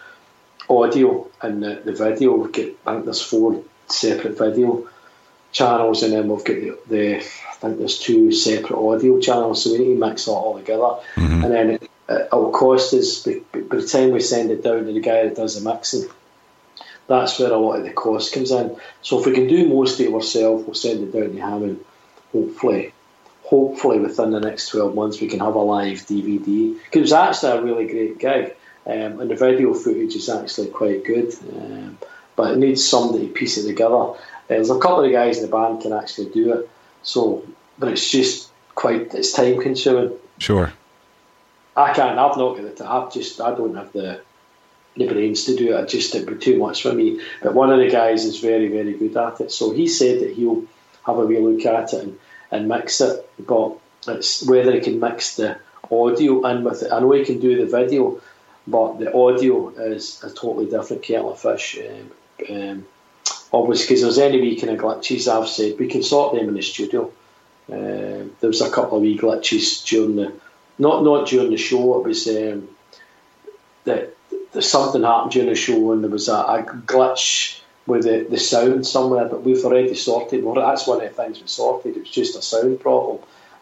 audio 0.69 1.29
and 1.43 1.63
the, 1.63 1.83
the 1.85 1.93
video. 1.93 2.37
We've 2.37 2.53
got, 2.53 2.67
I 2.87 2.95
think 2.95 3.05
there's 3.05 3.23
four 3.23 3.63
separate 3.87 4.39
video 4.39 4.89
channels, 5.53 6.03
and 6.03 6.13
then 6.13 6.29
we've 6.29 6.45
got 6.45 6.57
the, 6.57 6.79
the 6.89 7.17
I 7.17 7.55
think 7.61 7.79
there's 7.79 7.99
two 7.99 8.33
separate 8.33 8.79
audio 8.79 9.21
channels, 9.21 9.63
so 9.63 9.73
we 9.73 9.79
need 9.79 9.95
to 9.95 10.01
mix 10.01 10.27
it 10.27 10.31
all 10.31 10.59
together. 10.59 10.97
Mm-hmm. 11.17 11.45
And 11.45 11.53
then 11.53 11.71
it, 11.71 11.91
it'll 12.09 12.51
cost 12.51 12.95
us, 12.95 13.23
by, 13.23 13.41
by 13.61 13.77
the 13.77 13.87
time 13.87 14.11
we 14.11 14.21
send 14.21 14.51
it 14.51 14.63
down 14.63 14.87
to 14.87 14.93
the 14.93 15.01
guy 15.01 15.25
that 15.25 15.37
does 15.37 15.63
the 15.63 15.69
mixing, 15.69 16.09
that's 17.07 17.39
where 17.39 17.53
a 17.53 17.59
lot 17.59 17.79
of 17.79 17.85
the 17.85 17.93
cost 17.93 18.33
comes 18.33 18.51
in. 18.51 18.77
So 19.03 19.21
if 19.21 19.27
we 19.27 19.33
can 19.33 19.47
do 19.47 19.69
most 19.69 20.01
of 20.01 20.07
it 20.07 20.15
ourselves, 20.15 20.65
we'll 20.65 20.75
send 20.75 21.03
it 21.03 21.13
down 21.13 21.35
to 21.35 21.37
him 21.37 21.63
and 21.63 21.85
hopefully 22.33 22.94
hopefully 23.55 24.01
within 24.01 24.33
the 24.33 24.41
next 24.41 24.69
12 24.71 24.97
months 24.97 25.21
we 25.21 25.29
can 25.29 25.39
have 25.39 25.55
a 25.55 25.59
live 25.59 25.99
DVD. 25.99 26.75
Because 26.75 26.97
it 26.97 27.01
was 27.01 27.13
actually 27.13 27.53
a 27.53 27.63
really 27.63 27.87
great 27.87 28.19
gig, 28.19 28.57
um, 28.87 29.21
and 29.21 29.31
the 29.31 29.37
video 29.37 29.73
footage 29.75 30.17
is 30.17 30.29
actually 30.29 30.69
quite 30.69 31.05
good, 31.05 31.33
um, 31.57 31.97
but 32.35 32.51
it 32.51 32.59
needs 32.59 32.85
somebody 32.85 33.29
to 33.29 33.33
piece 33.33 33.57
it 33.57 33.67
together. 33.67 33.95
Uh, 33.95 34.17
there's 34.49 34.71
a 34.71 34.79
couple 34.79 35.05
of 35.05 35.13
guys 35.13 35.39
in 35.39 35.45
the 35.45 35.57
band 35.57 35.83
can 35.83 35.93
actually 35.93 36.31
do 36.31 36.53
it, 36.55 36.71
so 37.03 37.47
but 37.79 37.91
it's 37.93 38.11
just 38.11 38.51
quite 38.75 39.15
it's 39.15 39.33
time 39.33 39.61
consuming. 39.61 40.19
Sure. 40.39 40.73
I 41.77 41.93
can't. 41.93 42.19
I've 42.19 42.37
not 42.37 42.57
got 42.57 42.65
it. 42.65 42.81
I've 42.81 43.13
just. 43.13 43.41
I 43.41 43.55
don't 43.55 43.77
have 43.77 43.93
the 43.93 44.21
the 44.97 45.07
brains 45.07 45.45
to 45.45 45.57
do 45.57 45.77
it. 45.77 45.89
Just 45.89 46.15
it'd 46.15 46.29
be 46.29 46.37
too 46.37 46.59
much 46.59 46.83
for 46.83 46.93
me. 46.93 47.21
But 47.43 47.55
one 47.55 47.73
of 47.73 47.79
the 47.79 47.91
guys 47.91 48.25
is 48.25 48.41
very, 48.41 48.69
very 48.69 48.95
good 48.95 49.17
at 49.17 49.41
it. 49.41 49.53
So 49.53 49.73
he 49.73 49.87
said 49.89 50.21
that 50.21 50.35
he'll 50.35 50.65
have 51.07 51.19
a 51.19 51.27
wee 51.27 51.39
look 51.39 51.65
at 51.67 51.93
it 51.93 52.03
and 52.03 52.19
and 52.55 52.69
mix 52.69 53.01
it. 53.01 53.24
But 53.39 53.79
it's 54.07 54.47
whether 54.47 54.73
he 54.73 54.81
can 54.81 55.01
mix 55.01 55.37
the 55.37 55.59
audio 55.91 56.47
in 56.47 56.65
with 56.65 56.83
it. 56.83 56.93
I 56.93 57.01
know 57.01 57.13
he 57.13 57.25
can 57.25 57.41
do 57.41 57.57
the 57.57 57.71
video, 57.71 58.21
but 58.67 58.99
the 58.99 59.15
audio 59.15 59.69
is 59.71 60.23
a 60.23 60.31
totally 60.31 60.67
different 60.67 61.03
kettle 61.03 61.33
of 61.33 61.41
fish. 61.41 61.79
Um, 61.79 62.11
um, 62.51 62.87
obviously, 63.53 63.87
because 63.87 64.03
there's 64.03 64.19
any 64.19 64.41
wee 64.41 64.61
kind 64.61 64.73
of 64.73 64.81
glitches, 64.81 65.29
I've 65.29 65.49
said 65.49 65.79
we 65.79 65.89
can 65.89 66.03
sort 66.03 66.35
them 66.35 66.49
in 66.49 66.55
the 66.55 66.63
studio. 66.63 67.13
Um, 67.71 68.37
there 68.41 68.49
was 68.49 68.61
a 68.61 68.71
couple 68.71 68.99
of 68.99 69.03
wee 69.03 69.19
glitches 69.19 69.85
during 69.85 70.17
the 70.17 70.33
not 70.79 71.05
not 71.05 71.29
during 71.29 71.51
the 71.51 71.57
show. 71.57 72.01
It 72.01 72.09
was 72.09 72.27
um, 72.29 72.69
that 73.85 74.15
something 74.61 75.03
happened 75.03 75.33
during 75.33 75.49
the 75.49 75.55
show 75.55 75.93
and 75.93 76.03
there 76.03 76.11
was 76.11 76.29
a, 76.29 76.35
a 76.35 76.63
glitch 76.63 77.61
with 77.87 78.05
the, 78.05 78.27
the 78.29 78.39
sound 78.39 78.87
somewhere, 78.87 79.27
but 79.27 79.43
we've 79.43 79.65
already 79.65 79.95
sorted. 79.95 80.43
Well, 80.43 80.55
that's 80.55 80.87
one 80.87 81.03
of 81.03 81.09
the 81.09 81.23
things 81.23 81.41
we 81.41 81.47
sorted. 81.47 81.97
It 81.97 82.01
was 82.01 82.11
just 82.11 82.37
a 82.37 82.43
sound 82.43 82.81
problem, 82.81 83.19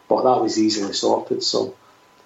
but 0.07 0.23
that 0.23 0.41
was 0.41 0.57
easily 0.57 0.93
sorted. 0.93 1.43
So 1.43 1.75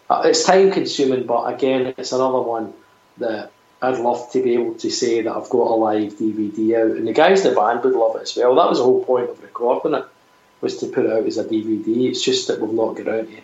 uh, 0.10 0.24
it's 0.26 0.44
time 0.44 0.72
consuming, 0.72 1.26
but 1.26 1.54
again, 1.54 1.94
it's 1.98 2.12
another 2.12 2.42
one 2.42 2.74
that 3.18 3.52
I'd 3.82 4.00
love 4.00 4.32
to 4.32 4.44
be 4.44 4.54
able 4.54 4.76
to 4.76 4.90
say 4.90 5.22
that 5.22 5.36
I've 5.36 5.50
got 5.50 5.72
a 5.72 5.76
live 5.76 6.14
DVD 6.14 6.76
out, 6.80 6.98
and 6.98 7.08
the 7.08 7.14
guys 7.14 7.46
in 7.46 7.54
the 7.54 7.60
band 7.60 7.84
would 7.84 7.94
love 7.94 8.16
it 8.16 8.24
as 8.24 8.36
well. 8.36 8.56
That 8.56 8.70
was 8.70 8.78
the 8.78 8.84
whole 8.84 9.04
point 9.04 9.30
of 9.30 9.42
recording 9.42 9.94
it, 9.96 10.06
was 10.62 10.78
to 10.78 10.88
put 10.88 11.06
it 11.06 11.12
out 11.12 11.26
as 11.26 11.38
a 11.38 11.44
DVD. 11.44 12.10
It's 12.10 12.22
just 12.22 12.48
that 12.48 12.60
we've 12.60 12.74
not 12.74 12.96
got 12.96 13.08
around 13.08 13.28
to 13.28 13.42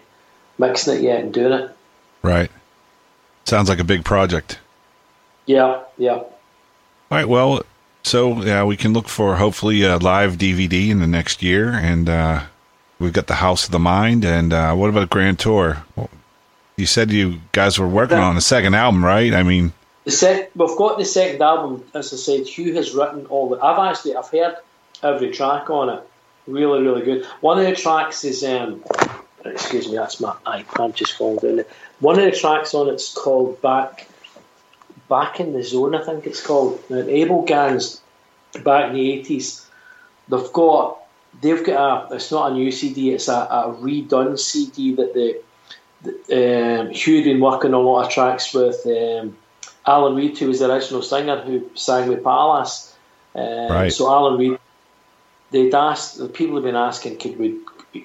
mixing 0.57 0.97
it 0.97 1.01
yet 1.01 1.19
and 1.19 1.33
doing 1.33 1.53
it. 1.53 1.71
Right. 2.21 2.51
Sounds 3.45 3.69
like 3.69 3.79
a 3.79 3.83
big 3.83 4.05
project. 4.05 4.59
Yeah, 5.45 5.81
yeah. 5.97 6.13
All 6.13 6.29
right. 7.11 7.27
Well, 7.27 7.63
so 8.03 8.43
yeah, 8.43 8.63
we 8.63 8.77
can 8.77 8.93
look 8.93 9.07
for 9.07 9.35
hopefully 9.35 9.83
a 9.83 9.97
live 9.97 10.37
DVD 10.37 10.89
in 10.89 10.99
the 10.99 11.07
next 11.07 11.41
year, 11.41 11.69
and 11.69 12.09
uh, 12.09 12.43
we've 12.99 13.13
got 13.13 13.27
the 13.27 13.35
House 13.35 13.65
of 13.65 13.71
the 13.71 13.79
Mind. 13.79 14.25
And 14.25 14.53
uh, 14.53 14.73
what 14.75 14.89
about 14.89 15.09
Grand 15.09 15.39
Tour? 15.39 15.83
Well, 15.95 16.09
you 16.77 16.85
said 16.85 17.11
you 17.11 17.39
guys 17.51 17.77
were 17.79 17.87
working 17.87 18.17
on 18.17 18.35
a 18.35 18.41
second 18.41 18.73
album, 18.75 19.05
right? 19.05 19.33
I 19.33 19.43
mean, 19.43 19.73
The 20.05 20.11
sec- 20.11 20.51
we've 20.55 20.75
got 20.77 20.97
the 20.97 21.05
second 21.05 21.41
album, 21.41 21.83
as 21.93 22.11
I 22.13 22.17
said. 22.17 22.47
Hew 22.47 22.73
has 22.75 22.93
written 22.93 23.25
all 23.27 23.49
the. 23.49 23.59
I've 23.61 23.91
actually 23.91 24.15
I've 24.15 24.29
heard 24.29 24.55
every 25.01 25.31
track 25.31 25.69
on 25.69 25.89
it. 25.89 26.03
Really, 26.47 26.81
really 26.81 27.03
good. 27.03 27.25
One 27.41 27.59
of 27.59 27.65
the 27.65 27.75
tracks 27.75 28.25
is 28.25 28.43
um, 28.43 28.83
excuse 29.45 29.87
me, 29.87 29.95
that's 29.95 30.19
my 30.19 30.35
iPad 30.45 30.95
just 30.95 31.13
falling 31.13 31.37
down. 31.37 31.55
There. 31.57 31.65
One 31.99 32.19
of 32.19 32.25
the 32.25 32.31
tracks 32.37 32.73
on 32.73 32.89
it's 32.89 33.13
called 33.13 33.61
Back, 33.61 34.07
Back 35.09 35.39
in 35.39 35.53
the 35.53 35.63
Zone. 35.63 35.95
I 35.95 36.03
think 36.03 36.25
it's 36.25 36.45
called. 36.45 36.81
Now, 36.89 36.99
Abel 36.99 37.43
Ganz, 37.43 38.01
back 38.63 38.89
in 38.89 38.95
the 38.95 39.11
eighties, 39.11 39.65
they've 40.27 40.53
got 40.53 40.99
they've 41.41 41.63
got 41.63 42.11
a. 42.11 42.15
It's 42.15 42.31
not 42.31 42.51
a 42.51 42.53
new 42.53 42.71
CD. 42.71 43.11
It's 43.11 43.27
a, 43.27 43.33
a 43.33 43.77
redone 43.79 44.37
CD 44.39 44.95
that 44.95 45.13
the. 45.13 45.41
Um, 46.05 46.89
Hew 46.89 47.15
had 47.17 47.23
been 47.23 47.39
working 47.39 47.73
on 47.73 47.81
a 47.81 47.87
lot 47.87 48.05
of 48.05 48.11
tracks 48.11 48.53
with 48.53 48.85
um, 48.85 49.37
Alan 49.87 50.15
Reed, 50.15 50.37
who 50.37 50.47
was 50.47 50.59
the 50.59 50.69
original 50.69 51.01
singer 51.01 51.39
who 51.41 51.69
sang 51.75 52.09
with 52.09 52.23
Pallas. 52.23 52.93
Um, 53.35 53.71
Right. 53.71 53.93
So 53.93 54.11
Alan 54.11 54.37
Reed, 54.37 54.59
they'd 55.51 55.73
asked 55.73 56.17
the 56.17 56.27
people 56.27 56.55
have 56.55 56.65
been 56.65 56.75
asking, 56.75 57.19
could 57.19 57.39
we 57.39 57.59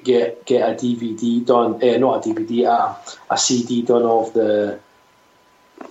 get 0.05 0.46
get 0.46 0.68
a 0.68 0.74
DVD 0.74 1.44
done? 1.44 1.74
Uh, 1.82 1.99
not 1.99 2.24
a 2.24 2.28
DVD, 2.28 2.66
a, 2.66 2.96
a 3.34 3.36
CD 3.36 3.82
done 3.82 4.05
of 4.05 4.32
the 4.32 4.78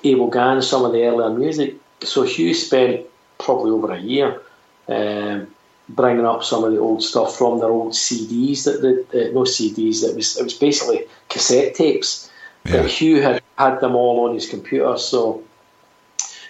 Abel 0.04 0.28
Ganz, 0.28 0.68
some 0.68 0.86
of 0.86 0.92
the 0.92 1.04
earlier 1.04 1.30
music. 1.30 1.76
So 2.02 2.24
Hew 2.24 2.54
spent 2.54 3.06
probably 3.38 3.72
over 3.72 3.92
a 3.92 4.00
year 4.00 4.42
um, 4.88 5.48
bringing 5.90 6.26
up 6.26 6.44
some 6.44 6.64
of 6.64 6.72
the 6.72 6.80
old 6.80 7.04
stuff 7.04 7.38
from 7.38 7.60
their 7.60 7.70
old 7.70 7.94
CDs. 7.94 8.66
That 8.66 8.82
the 8.82 9.30
uh, 9.30 9.34
no 9.34 9.42
CDs. 9.42 10.04
It 10.04 10.16
was 10.16 10.38
it 10.38 10.44
was 10.44 10.54
basically 10.54 11.06
cassette 11.30 11.76
tapes. 11.76 12.32
But 12.64 12.86
Hew 12.86 13.22
had 13.22 13.42
had 13.58 13.80
them 13.80 13.96
all 13.96 14.28
on 14.28 14.36
his 14.36 14.50
computer, 14.50 14.98
so 14.98 15.44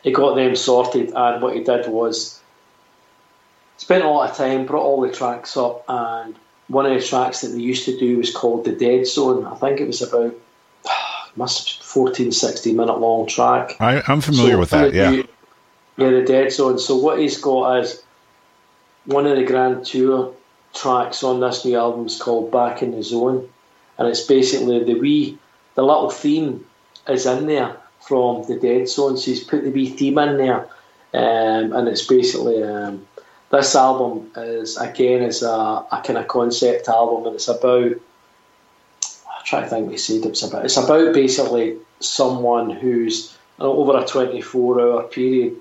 he 0.03 0.11
got 0.11 0.35
them 0.35 0.55
sorted. 0.55 1.13
And 1.13 1.41
what 1.41 1.55
he 1.55 1.63
did 1.63 1.87
was 1.87 2.39
spent 3.77 4.03
a 4.03 4.09
lot 4.09 4.29
of 4.29 4.35
time, 4.35 4.65
brought 4.65 4.83
all 4.83 5.01
the 5.01 5.11
tracks 5.11 5.55
up, 5.55 5.85
and 5.87 6.35
one 6.67 6.85
of 6.85 6.93
the 6.93 7.05
tracks 7.05 7.41
that 7.41 7.49
they 7.49 7.59
used 7.59 7.85
to 7.85 7.97
do 7.97 8.17
was 8.17 8.33
called 8.33 8.65
the 8.65 8.71
Dead 8.71 9.05
Zone. 9.05 9.45
I 9.45 9.55
think 9.55 9.79
it 9.79 9.87
was 9.87 10.01
about 10.01 10.35
must 11.37 11.77
have 11.77 11.85
14, 11.85 12.31
16 12.31 12.75
minute 12.75 12.99
long 12.99 13.27
track. 13.27 13.75
I, 13.79 14.01
I'm 14.07 14.21
familiar 14.21 14.53
So 14.53 14.59
with 14.59 14.69
that. 14.71 14.93
Yeah. 14.93 15.23
Yeah, 15.97 16.11
the 16.11 16.23
Dead 16.23 16.51
Zone. 16.51 16.77
So 16.77 16.95
what 16.95 17.19
he's 17.19 17.39
got 17.41 17.79
is 17.79 18.03
one 19.05 19.25
of 19.25 19.35
the 19.35 19.43
Grand 19.43 19.85
Tour 19.85 20.33
tracks 20.75 21.23
on 21.23 21.39
this 21.39 21.65
new 21.65 21.77
album 21.77 22.05
is 22.05 22.21
called 22.21 22.51
Back 22.51 22.83
in 22.83 22.91
the 22.91 23.01
Zone, 23.01 23.49
and 23.97 24.07
it's 24.07 24.21
basically 24.21 24.83
the 24.83 24.93
wee, 24.93 25.39
the 25.75 25.81
little 25.81 26.11
theme 26.11 26.65
is 27.07 27.25
in 27.25 27.47
there 27.47 27.77
from 28.01 28.43
the 28.47 28.59
Dead 28.59 28.87
Zone. 28.87 29.17
So 29.17 29.31
he's 29.31 29.43
put 29.43 29.63
the 29.63 29.71
wee 29.71 29.89
theme 29.89 30.19
in 30.19 30.37
there, 30.37 30.67
um, 31.13 31.73
and 31.73 31.87
it's 31.87 32.05
basically 32.05 32.61
um, 32.61 33.07
this 33.49 33.75
album 33.75 34.31
is 34.35 34.77
again 34.77 35.23
is 35.23 35.41
a, 35.41 35.47
a 35.49 36.03
kind 36.05 36.19
of 36.19 36.27
concept 36.27 36.87
album, 36.89 37.25
and 37.25 37.35
it's 37.35 37.47
about. 37.47 37.93
Try 39.47 39.61
to 39.61 39.67
think 39.67 39.89
he 39.89 39.97
said 39.97 40.25
it's 40.25 40.43
about. 40.43 40.65
It's 40.65 40.75
about 40.75 41.13
basically 41.13 41.77
someone 42.01 42.69
who's 42.69 43.35
uh, 43.59 43.63
over 43.63 43.97
a 43.97 44.05
twenty 44.05 44.41
four 44.41 44.81
hour 44.81 45.03
period 45.03 45.55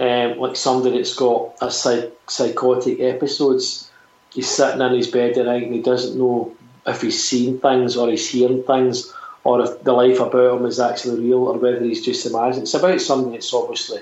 um, 0.00 0.38
like 0.38 0.56
somebody 0.56 0.96
that's 0.96 1.14
got 1.14 1.56
a 1.60 1.70
psych- 1.70 2.18
psychotic 2.26 3.00
episodes. 3.00 3.90
He's 4.32 4.48
sitting 4.48 4.80
in 4.80 4.94
his 4.94 5.08
bed 5.08 5.36
at 5.36 5.44
night 5.44 5.64
and 5.64 5.74
he 5.74 5.82
doesn't 5.82 6.18
know 6.18 6.56
if 6.86 7.02
he's 7.02 7.22
seeing 7.22 7.60
things 7.60 7.98
or 7.98 8.08
he's 8.08 8.30
hearing 8.30 8.62
things 8.62 9.12
or 9.44 9.60
if 9.60 9.82
the 9.82 9.92
life 9.92 10.18
about 10.18 10.56
him 10.58 10.64
is 10.64 10.80
actually 10.80 11.20
real 11.22 11.44
or 11.44 11.58
whether 11.58 11.84
he's 11.84 12.02
just 12.02 12.24
imagining. 12.24 12.62
It's 12.62 12.72
about 12.72 13.00
somebody 13.02 13.36
that's 13.36 13.52
obviously 13.52 14.00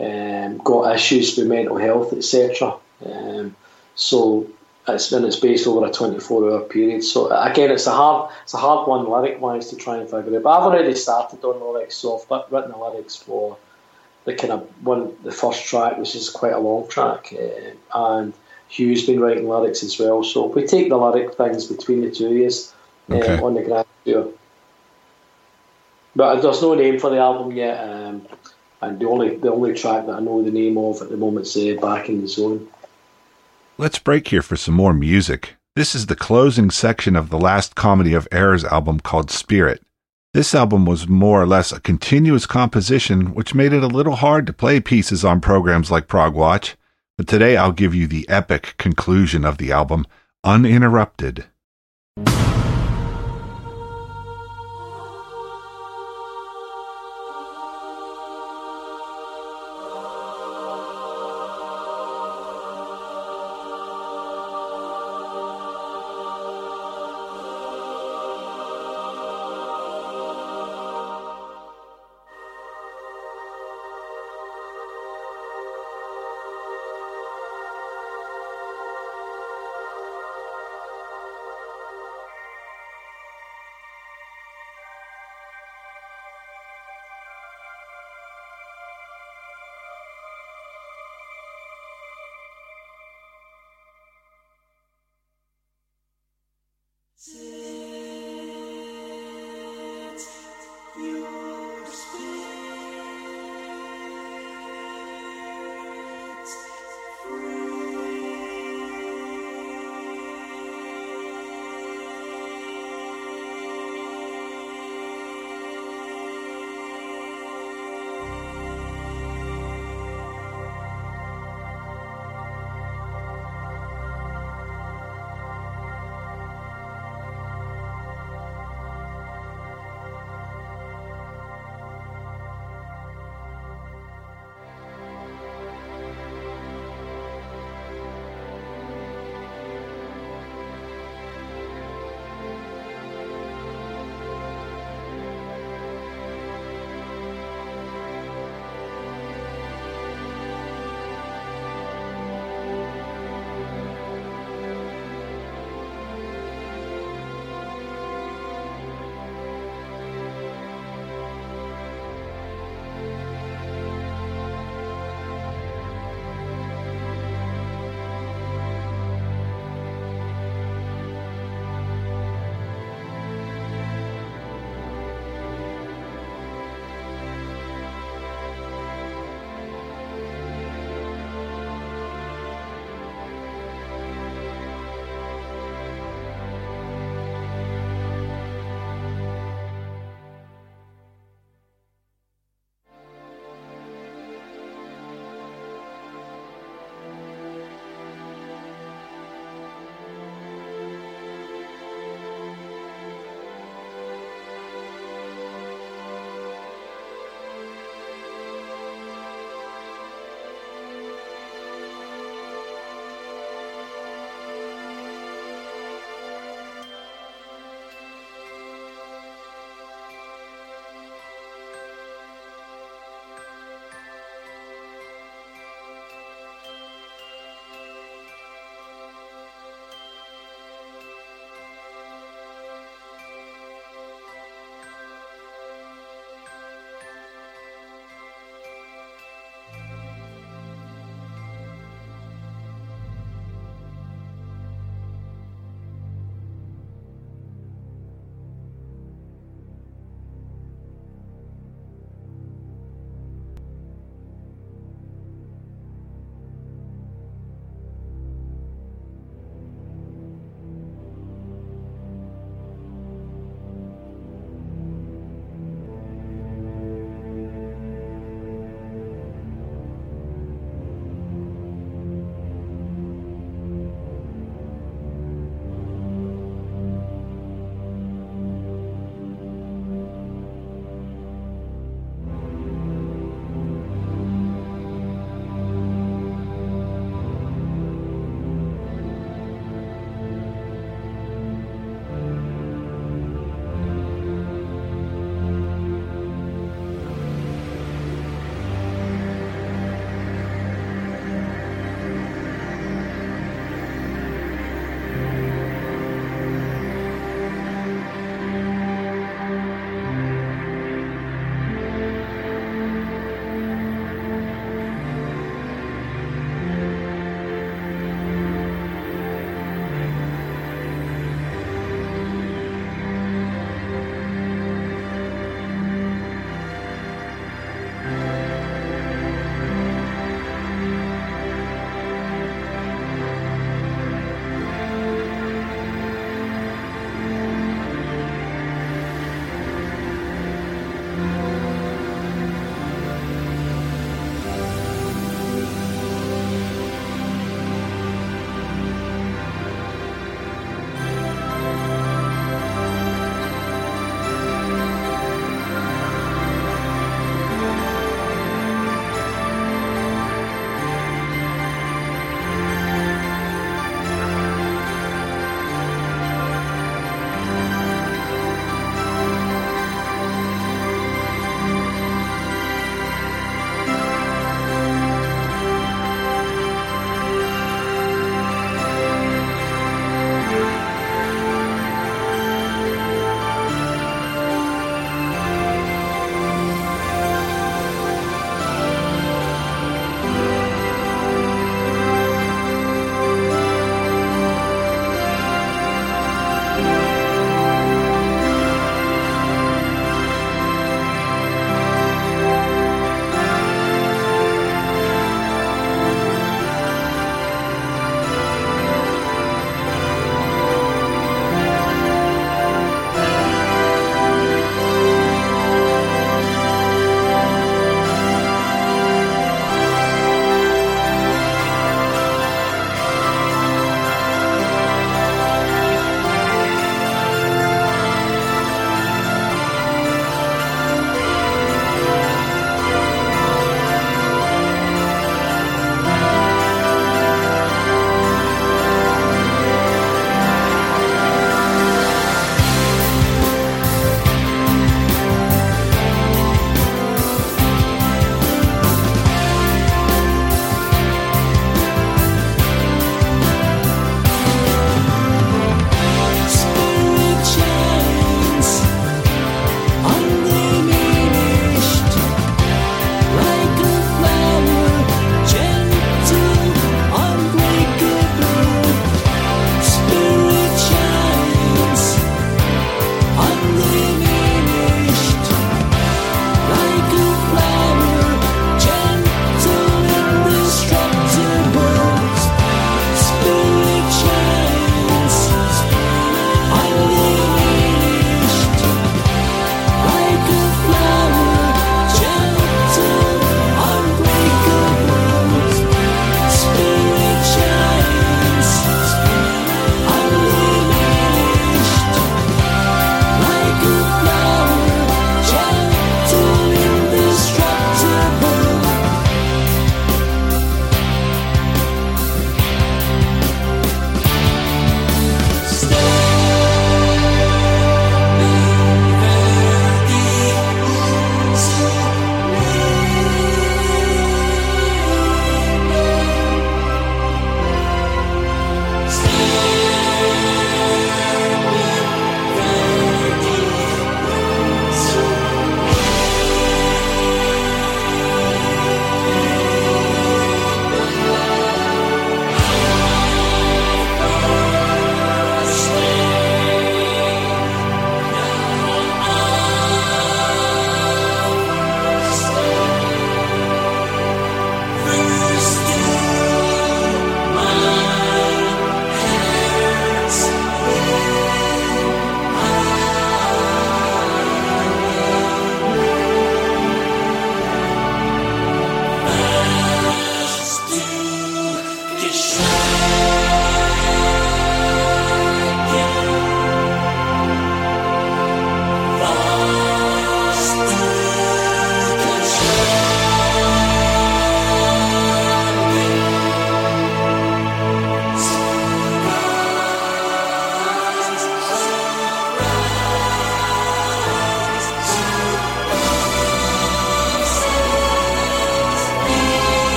um, 0.00 0.58
got 0.58 0.92
issues 0.92 1.36
with 1.36 1.46
mental 1.46 1.76
health, 1.76 2.12
etc. 2.12 2.74
Um, 3.06 3.54
so 3.94 4.48
it's 4.88 5.12
and 5.12 5.24
it's 5.24 5.36
based 5.36 5.66
over 5.66 5.86
a 5.86 5.90
24 5.92 6.50
hour 6.50 6.60
period. 6.60 7.04
So 7.04 7.30
again, 7.30 7.70
it's 7.70 7.86
a 7.86 7.92
hard 7.92 8.32
it's 8.42 8.54
a 8.54 8.58
hard 8.58 8.88
one 8.88 9.08
lyric 9.08 9.40
wise 9.40 9.70
to 9.70 9.76
try 9.76 9.98
and 9.98 10.10
figure 10.10 10.36
out. 10.36 10.42
But 10.42 10.50
I've 10.50 10.64
already 10.64 10.94
started 10.94 11.44
on 11.44 11.60
lyrics, 11.60 11.96
so 11.96 12.20
I've 12.30 12.52
written 12.52 12.72
the 12.72 12.78
lyrics 12.78 13.16
for 13.16 13.56
the 14.24 14.34
kind 14.34 14.52
of 14.52 14.68
one 14.84 15.16
the 15.22 15.32
first 15.32 15.64
track, 15.64 15.98
which 15.98 16.14
is 16.14 16.30
quite 16.30 16.52
a 16.52 16.58
long 16.58 16.88
track, 16.88 17.32
uh, 17.32 17.70
and 17.94 18.32
Hew's 18.68 19.06
been 19.06 19.20
writing 19.20 19.48
lyrics 19.48 19.82
as 19.82 19.98
well. 19.98 20.24
So 20.24 20.46
we 20.46 20.66
take 20.66 20.88
the 20.88 20.96
lyric 20.96 21.34
things 21.34 21.66
between 21.66 22.00
the 22.02 22.10
two 22.10 22.26
of 22.26 22.46
us 22.46 22.74
uh, 23.10 23.14
Okay. 23.14 23.42
on 23.42 23.54
the 23.54 23.62
grand 23.62 23.86
tour. 24.04 24.28
But 26.14 26.42
there's 26.42 26.60
no 26.60 26.74
name 26.74 26.98
for 26.98 27.10
the 27.10 27.18
album 27.18 27.52
yet, 27.52 27.78
um, 27.88 28.26
and 28.80 28.98
the 28.98 29.06
only 29.08 29.36
the 29.36 29.52
only 29.52 29.74
track 29.74 30.06
that 30.06 30.16
I 30.16 30.20
know 30.20 30.42
the 30.42 30.50
name 30.50 30.76
of 30.76 31.00
at 31.02 31.08
the 31.08 31.16
moment 31.16 31.46
is 31.46 31.56
uh, 31.56 31.80
"Back 31.80 32.08
in 32.08 32.20
the 32.20 32.28
Zone." 32.28 32.68
Let's 33.82 33.98
break 33.98 34.28
here 34.28 34.42
for 34.42 34.54
some 34.54 34.74
more 34.74 34.92
music. 34.92 35.56
This 35.74 35.96
is 35.96 36.06
the 36.06 36.14
closing 36.14 36.70
section 36.70 37.16
of 37.16 37.30
the 37.30 37.36
last 37.36 37.74
Comedy 37.74 38.14
of 38.14 38.28
Errors 38.30 38.62
album 38.62 39.00
called 39.00 39.28
Spirit. 39.28 39.82
This 40.32 40.54
album 40.54 40.86
was 40.86 41.08
more 41.08 41.42
or 41.42 41.48
less 41.48 41.72
a 41.72 41.80
continuous 41.80 42.46
composition, 42.46 43.34
which 43.34 43.56
made 43.56 43.72
it 43.72 43.82
a 43.82 43.88
little 43.88 44.14
hard 44.14 44.46
to 44.46 44.52
play 44.52 44.78
pieces 44.78 45.24
on 45.24 45.40
programs 45.40 45.90
like 45.90 46.06
Prog 46.06 46.32
Watch. 46.32 46.76
But 47.18 47.26
today 47.26 47.56
I'll 47.56 47.72
give 47.72 47.92
you 47.92 48.06
the 48.06 48.24
epic 48.28 48.76
conclusion 48.78 49.44
of 49.44 49.58
the 49.58 49.72
album, 49.72 50.06
Uninterrupted. 50.44 51.46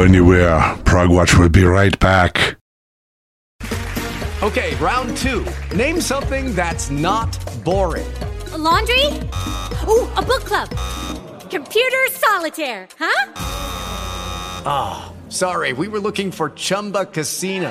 Go 0.00 0.06
anywhere. 0.06 0.58
Prog-Watch 0.86 1.36
will 1.36 1.50
be 1.50 1.64
right 1.64 1.92
back. 2.00 2.56
Okay, 4.42 4.74
round 4.76 5.14
two. 5.18 5.44
Name 5.76 6.00
something 6.00 6.54
that's 6.54 6.88
not 6.88 7.28
boring. 7.64 8.10
A 8.52 8.56
laundry? 8.56 9.04
Ooh, 9.86 10.08
a 10.16 10.22
book 10.22 10.46
club. 10.46 10.70
Computer 11.50 11.98
solitaire, 12.12 12.88
huh? 12.98 13.32
Ah, 14.64 15.12
sorry, 15.28 15.74
we 15.74 15.86
were 15.86 16.00
looking 16.00 16.32
for 16.32 16.48
Chumba 16.48 17.04
Casino. 17.04 17.70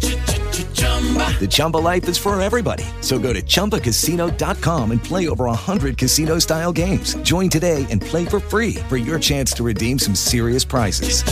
The 1.39 1.47
Chumba 1.49 1.77
life 1.77 2.07
is 2.07 2.19
for 2.19 2.39
everybody. 2.39 2.83
So 3.01 3.17
go 3.17 3.33
to 3.33 3.41
ChumbaCasino.com 3.41 4.91
and 4.91 5.03
play 5.03 5.27
over 5.27 5.45
100 5.45 5.97
casino 5.97 6.37
style 6.37 6.71
games. 6.71 7.15
Join 7.23 7.49
today 7.49 7.87
and 7.89 7.99
play 7.99 8.25
for 8.25 8.39
free 8.39 8.75
for 8.87 8.97
your 8.97 9.17
chance 9.17 9.51
to 9.53 9.63
redeem 9.63 9.97
some 9.97 10.13
serious 10.13 10.63
prizes. 10.63 11.23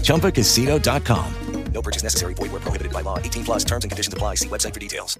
ChumbaCasino.com. 0.00 1.34
No 1.72 1.82
purchase 1.82 2.02
necessary. 2.02 2.34
Void 2.34 2.52
where 2.52 2.60
prohibited 2.60 2.92
by 2.92 3.02
law. 3.02 3.18
18 3.18 3.44
plus 3.44 3.64
terms 3.64 3.84
and 3.84 3.90
conditions 3.90 4.12
apply. 4.12 4.36
See 4.36 4.48
website 4.48 4.74
for 4.74 4.80
details. 4.80 5.18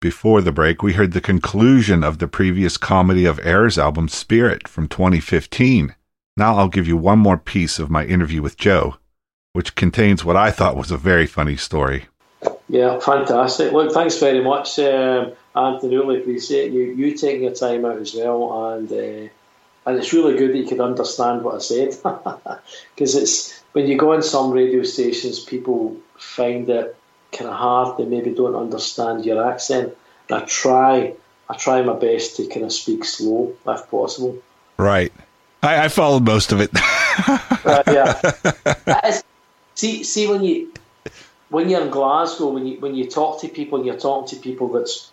Before 0.00 0.42
the 0.42 0.52
break, 0.52 0.82
we 0.82 0.92
heard 0.92 1.12
the 1.12 1.22
conclusion 1.22 2.04
of 2.04 2.18
the 2.18 2.28
previous 2.28 2.76
Comedy 2.76 3.24
of 3.24 3.40
Errors 3.42 3.78
album, 3.78 4.08
Spirit, 4.08 4.68
from 4.68 4.88
2015. 4.88 5.94
Now 6.36 6.56
I'll 6.56 6.68
give 6.68 6.86
you 6.86 6.98
one 6.98 7.18
more 7.18 7.38
piece 7.38 7.78
of 7.78 7.90
my 7.90 8.04
interview 8.04 8.42
with 8.42 8.58
Joe, 8.58 8.96
which 9.56 9.74
contains 9.74 10.22
what 10.22 10.36
I 10.36 10.50
thought 10.50 10.76
was 10.76 10.90
a 10.90 10.98
very 10.98 11.26
funny 11.26 11.56
story. 11.56 12.04
Yeah, 12.68 12.98
fantastic. 12.98 13.72
Look, 13.72 13.90
thanks 13.90 14.18
very 14.18 14.44
much, 14.44 14.78
um, 14.78 15.32
Anthony. 15.56 15.96
Really 15.96 16.20
appreciate 16.20 16.72
you 16.72 16.82
you 16.82 17.16
taking 17.16 17.44
your 17.44 17.54
time 17.54 17.86
out 17.86 17.96
as 17.96 18.14
well, 18.14 18.74
and 18.74 18.92
uh, 18.92 19.28
and 19.86 19.98
it's 19.98 20.12
really 20.12 20.36
good 20.36 20.52
that 20.52 20.58
you 20.58 20.66
could 20.66 20.80
understand 20.80 21.42
what 21.42 21.54
I 21.54 21.58
said 21.60 21.96
because 22.94 23.14
it's 23.14 23.58
when 23.72 23.86
you 23.86 23.96
go 23.96 24.12
on 24.12 24.22
some 24.22 24.50
radio 24.50 24.82
stations, 24.82 25.40
people 25.40 25.96
find 26.18 26.68
it 26.68 26.94
kind 27.32 27.50
of 27.50 27.56
hard. 27.56 27.96
They 27.96 28.04
maybe 28.04 28.32
don't 28.34 28.56
understand 28.56 29.24
your 29.24 29.50
accent. 29.50 29.96
And 30.28 30.42
I 30.42 30.44
try, 30.44 31.14
I 31.48 31.56
try 31.56 31.80
my 31.80 31.94
best 31.94 32.36
to 32.36 32.46
kind 32.46 32.66
of 32.66 32.74
speak 32.74 33.06
slow 33.06 33.54
if 33.66 33.90
possible. 33.90 34.36
Right. 34.76 35.14
I, 35.62 35.84
I 35.84 35.88
followed 35.88 36.24
most 36.24 36.52
of 36.52 36.60
it. 36.60 36.70
uh, 36.74 37.82
yeah. 37.86 38.20
It's- 39.06 39.22
see, 39.76 40.02
see 40.02 40.26
when 40.26 40.42
you 40.42 40.72
when 41.48 41.68
you're 41.68 41.82
in 41.82 41.90
Glasgow, 41.90 42.48
when 42.48 42.66
you 42.66 42.80
when 42.80 42.96
you 42.96 43.08
talk 43.08 43.40
to 43.42 43.48
people, 43.48 43.78
and 43.78 43.86
you're 43.86 43.96
talking 43.96 44.36
to 44.36 44.42
people 44.42 44.68
that's 44.68 45.12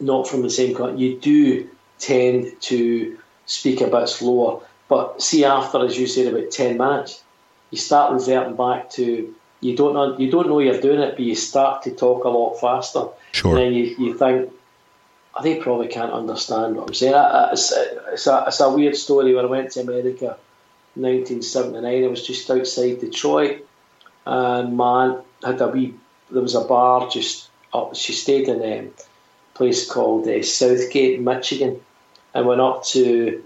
not 0.00 0.26
from 0.26 0.42
the 0.42 0.50
same 0.50 0.74
country, 0.74 0.98
you 1.00 1.18
do 1.18 1.68
tend 1.98 2.60
to 2.62 3.18
speak 3.44 3.80
a 3.82 3.86
bit 3.86 4.08
slower. 4.08 4.62
But 4.88 5.22
see, 5.22 5.44
after 5.44 5.84
as 5.84 5.98
you 5.98 6.06
said 6.06 6.32
about 6.32 6.50
ten 6.50 6.78
minutes, 6.78 7.22
you 7.70 7.78
start 7.78 8.12
reverting 8.12 8.56
back 8.56 8.90
to 8.90 9.34
you 9.60 9.76
don't 9.76 9.94
know 9.94 10.16
you 10.18 10.30
don't 10.30 10.48
know 10.48 10.58
you're 10.58 10.80
doing 10.80 11.00
it, 11.00 11.16
but 11.16 11.20
you 11.20 11.34
start 11.34 11.82
to 11.82 11.90
talk 11.90 12.24
a 12.24 12.28
lot 12.28 12.54
faster. 12.54 13.08
Sure. 13.32 13.50
And 13.50 13.58
then 13.58 13.72
you, 13.72 13.94
you 13.98 14.18
think, 14.18 14.52
oh, 15.34 15.42
they 15.42 15.56
probably 15.56 15.88
can't 15.88 16.12
understand 16.12 16.76
what 16.76 16.88
I'm 16.88 16.94
saying. 16.94 17.14
It's, 17.52 17.72
it's, 18.12 18.26
a, 18.26 18.44
it's 18.46 18.60
a 18.60 18.70
weird 18.70 18.96
story. 18.96 19.34
When 19.34 19.44
I 19.44 19.48
went 19.48 19.70
to 19.72 19.80
America, 19.80 20.36
1979, 20.94 22.04
I 22.04 22.06
was 22.08 22.26
just 22.26 22.50
outside 22.50 23.00
Detroit, 23.00 23.64
and 24.26 24.76
man 24.76 25.18
had 25.44 25.60
a 25.60 25.68
wee. 25.68 25.94
There 26.30 26.42
was 26.42 26.54
a 26.54 26.62
bar 26.64 27.08
just 27.10 27.48
up. 27.72 27.94
She 27.94 28.12
stayed 28.12 28.48
in 28.48 28.62
a 28.62 28.88
place 29.54 29.90
called 29.90 30.26
uh, 30.28 30.42
Southgate, 30.42 31.20
Michigan, 31.20 31.80
and 32.34 32.46
went 32.46 32.60
up 32.60 32.84
to 32.86 33.42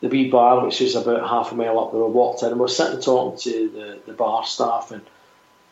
the 0.00 0.08
wee 0.08 0.30
bar, 0.30 0.64
which 0.64 0.80
was 0.80 0.94
about 0.94 1.28
half 1.28 1.52
a 1.52 1.54
mile 1.54 1.78
up 1.78 1.92
the 1.92 1.98
road. 1.98 2.12
Walked 2.14 2.42
in, 2.42 2.48
and 2.48 2.56
we 2.56 2.62
were 2.62 2.68
sitting 2.68 3.00
talking 3.00 3.38
to 3.40 3.68
the, 3.70 3.98
the 4.06 4.12
bar 4.12 4.44
staff 4.44 4.90
and 4.92 5.02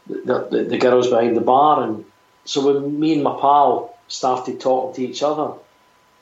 the, 0.07 0.49
the, 0.51 0.65
the 0.65 0.79
girls 0.79 1.09
behind 1.09 1.37
the 1.37 1.41
bar, 1.43 1.83
and 1.83 2.05
so 2.45 2.67
when 2.67 2.99
me 2.99 3.13
and 3.15 3.23
my 3.23 3.39
pal 3.41 3.95
started 4.09 4.61
talking 4.61 4.95
to 4.95 5.11
each 5.11 5.23
other, 5.23 5.53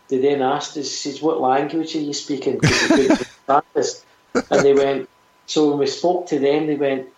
they 0.09 0.19
then 0.19 0.43
asked 0.43 0.77
us, 0.77 0.91
says, 0.91 1.23
"What 1.23 1.41
language 1.41 1.95
are 1.97 2.01
you 2.01 2.13
speaking?" 2.13 2.59
'Cause 2.61 2.81
they 2.81 2.89
couldn't 2.89 3.27
understand 3.49 3.65
us. 3.77 4.05
And 4.51 4.65
they 4.65 4.75
went. 4.75 5.09
So 5.47 5.71
when 5.71 5.79
we 5.79 5.87
spoke 5.87 6.27
to 6.29 6.39
them, 6.39 6.67
they 6.67 6.75
went, 6.75 7.09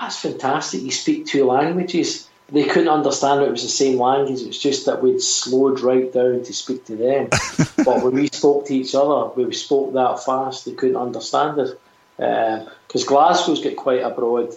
"That's 0.00 0.18
fantastic! 0.18 0.82
You 0.82 0.90
speak 0.90 1.26
two 1.26 1.44
languages." 1.44 2.26
They 2.52 2.64
couldn't 2.64 2.88
understand 2.88 3.42
it 3.42 3.50
was 3.50 3.62
the 3.62 3.68
same 3.68 3.96
language. 3.96 4.40
It 4.40 4.48
was 4.48 4.58
just 4.58 4.86
that 4.86 5.00
we'd 5.00 5.22
slowed 5.22 5.78
right 5.80 6.12
down 6.12 6.42
to 6.42 6.52
speak 6.52 6.84
to 6.86 6.96
them. 6.96 7.28
but 7.84 8.02
when 8.02 8.14
we 8.14 8.26
spoke 8.26 8.66
to 8.66 8.74
each 8.74 8.92
other, 8.92 9.30
we 9.36 9.54
spoke 9.54 9.92
that 9.92 10.24
fast. 10.24 10.64
They 10.64 10.72
couldn't 10.72 10.96
understand 10.96 11.60
us 11.60 11.70
because 12.16 13.04
Glasgow's 13.04 13.62
got 13.62 13.76
quite 13.76 14.02
a 14.02 14.10
broad 14.10 14.52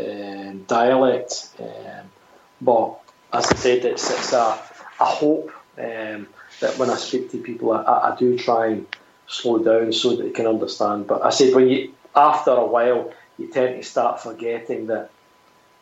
um, 0.00 0.62
dialect. 0.68 1.50
Um, 1.58 2.10
but 2.60 3.00
as 3.32 3.46
I 3.50 3.56
said, 3.56 3.84
it's, 3.84 4.10
it's 4.10 4.32
a, 4.32 4.58
a 5.00 5.04
hope 5.04 5.50
um, 5.78 6.28
that 6.60 6.78
when 6.78 6.90
I 6.90 6.96
speak 6.96 7.30
to 7.32 7.38
people, 7.38 7.72
I, 7.72 7.82
I 7.82 8.16
do 8.18 8.38
try 8.38 8.68
and 8.68 8.86
slow 9.26 9.58
down 9.58 9.92
so 9.92 10.16
that 10.16 10.22
they 10.22 10.30
can 10.30 10.46
understand. 10.46 11.06
But 11.06 11.24
I 11.24 11.30
said 11.30 11.54
when 11.54 11.68
you 11.68 11.92
after 12.14 12.50
a 12.50 12.66
while, 12.66 13.12
you 13.42 13.48
tend 13.48 13.76
to 13.76 13.88
start 13.88 14.20
forgetting 14.20 14.86
that 14.86 15.10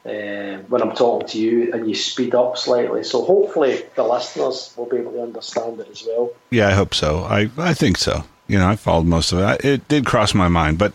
uh, 0.04 0.62
when 0.68 0.80
I'm 0.80 0.94
talking 0.94 1.28
to 1.28 1.38
you, 1.38 1.72
and 1.72 1.88
you 1.88 1.94
speed 1.94 2.34
up 2.34 2.56
slightly. 2.56 3.04
So 3.04 3.22
hopefully 3.24 3.82
the 3.94 4.02
listeners 4.02 4.72
will 4.76 4.86
be 4.86 4.96
able 4.96 5.12
to 5.12 5.22
understand 5.22 5.78
it 5.80 5.88
as 5.90 6.02
well. 6.06 6.32
Yeah, 6.50 6.68
I 6.68 6.72
hope 6.72 6.94
so. 6.94 7.24
I, 7.24 7.50
I 7.58 7.74
think 7.74 7.98
so. 7.98 8.24
You 8.48 8.58
know, 8.58 8.66
I 8.66 8.76
followed 8.76 9.06
most 9.06 9.32
of 9.32 9.38
it. 9.40 9.64
It 9.64 9.88
did 9.88 10.06
cross 10.06 10.34
my 10.34 10.48
mind, 10.48 10.78
but 10.78 10.94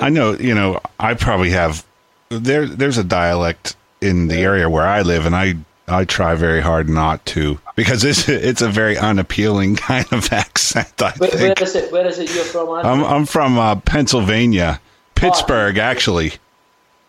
I 0.00 0.08
know, 0.08 0.32
you 0.34 0.54
know, 0.54 0.80
I 1.00 1.14
probably 1.14 1.50
have 1.50 1.84
there. 2.28 2.66
There's 2.66 2.98
a 2.98 3.04
dialect 3.04 3.76
in 4.00 4.28
the 4.28 4.36
area 4.36 4.68
where 4.68 4.86
I 4.86 5.02
live, 5.02 5.26
and 5.26 5.34
I 5.34 5.56
I 5.86 6.04
try 6.04 6.34
very 6.34 6.60
hard 6.60 6.88
not 6.88 7.24
to 7.26 7.58
because 7.74 8.04
it's 8.04 8.28
it's 8.28 8.62
a 8.62 8.68
very 8.68 8.96
unappealing 8.96 9.76
kind 9.90 10.06
of 10.12 10.32
accent. 10.32 11.00
I 11.02 11.12
Where, 11.16 11.30
where 11.30 11.38
think 11.38 11.62
is 11.62 11.74
it? 11.74 11.92
Where 11.92 12.06
is 12.06 12.18
it 12.18 12.34
you're 12.34 12.44
from? 12.44 12.70
I'm 12.70 13.04
I'm 13.04 13.26
from 13.26 13.58
uh, 13.58 13.76
Pennsylvania, 13.76 14.80
Pittsburgh, 15.18 15.78
actually. 15.78 16.32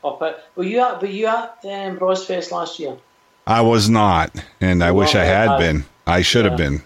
Oh, 0.04 0.18
but 0.20 0.50
were 0.56 0.64
you 0.64 0.80
at? 0.80 1.02
Were 1.02 1.08
you 1.08 1.28
at 1.28 1.58
um, 1.64 1.98
RoSfest 2.00 2.52
last 2.52 2.80
year? 2.80 2.96
I 3.46 3.62
was 3.62 3.90
not, 3.90 4.32
and 4.62 4.84
I 4.84 4.92
wish 4.92 5.16
I 5.16 5.24
had 5.26 5.48
I- 5.50 5.60
been. 5.60 5.86
I 6.08 6.22
should 6.22 6.46
have 6.46 6.58
been. 6.58 6.82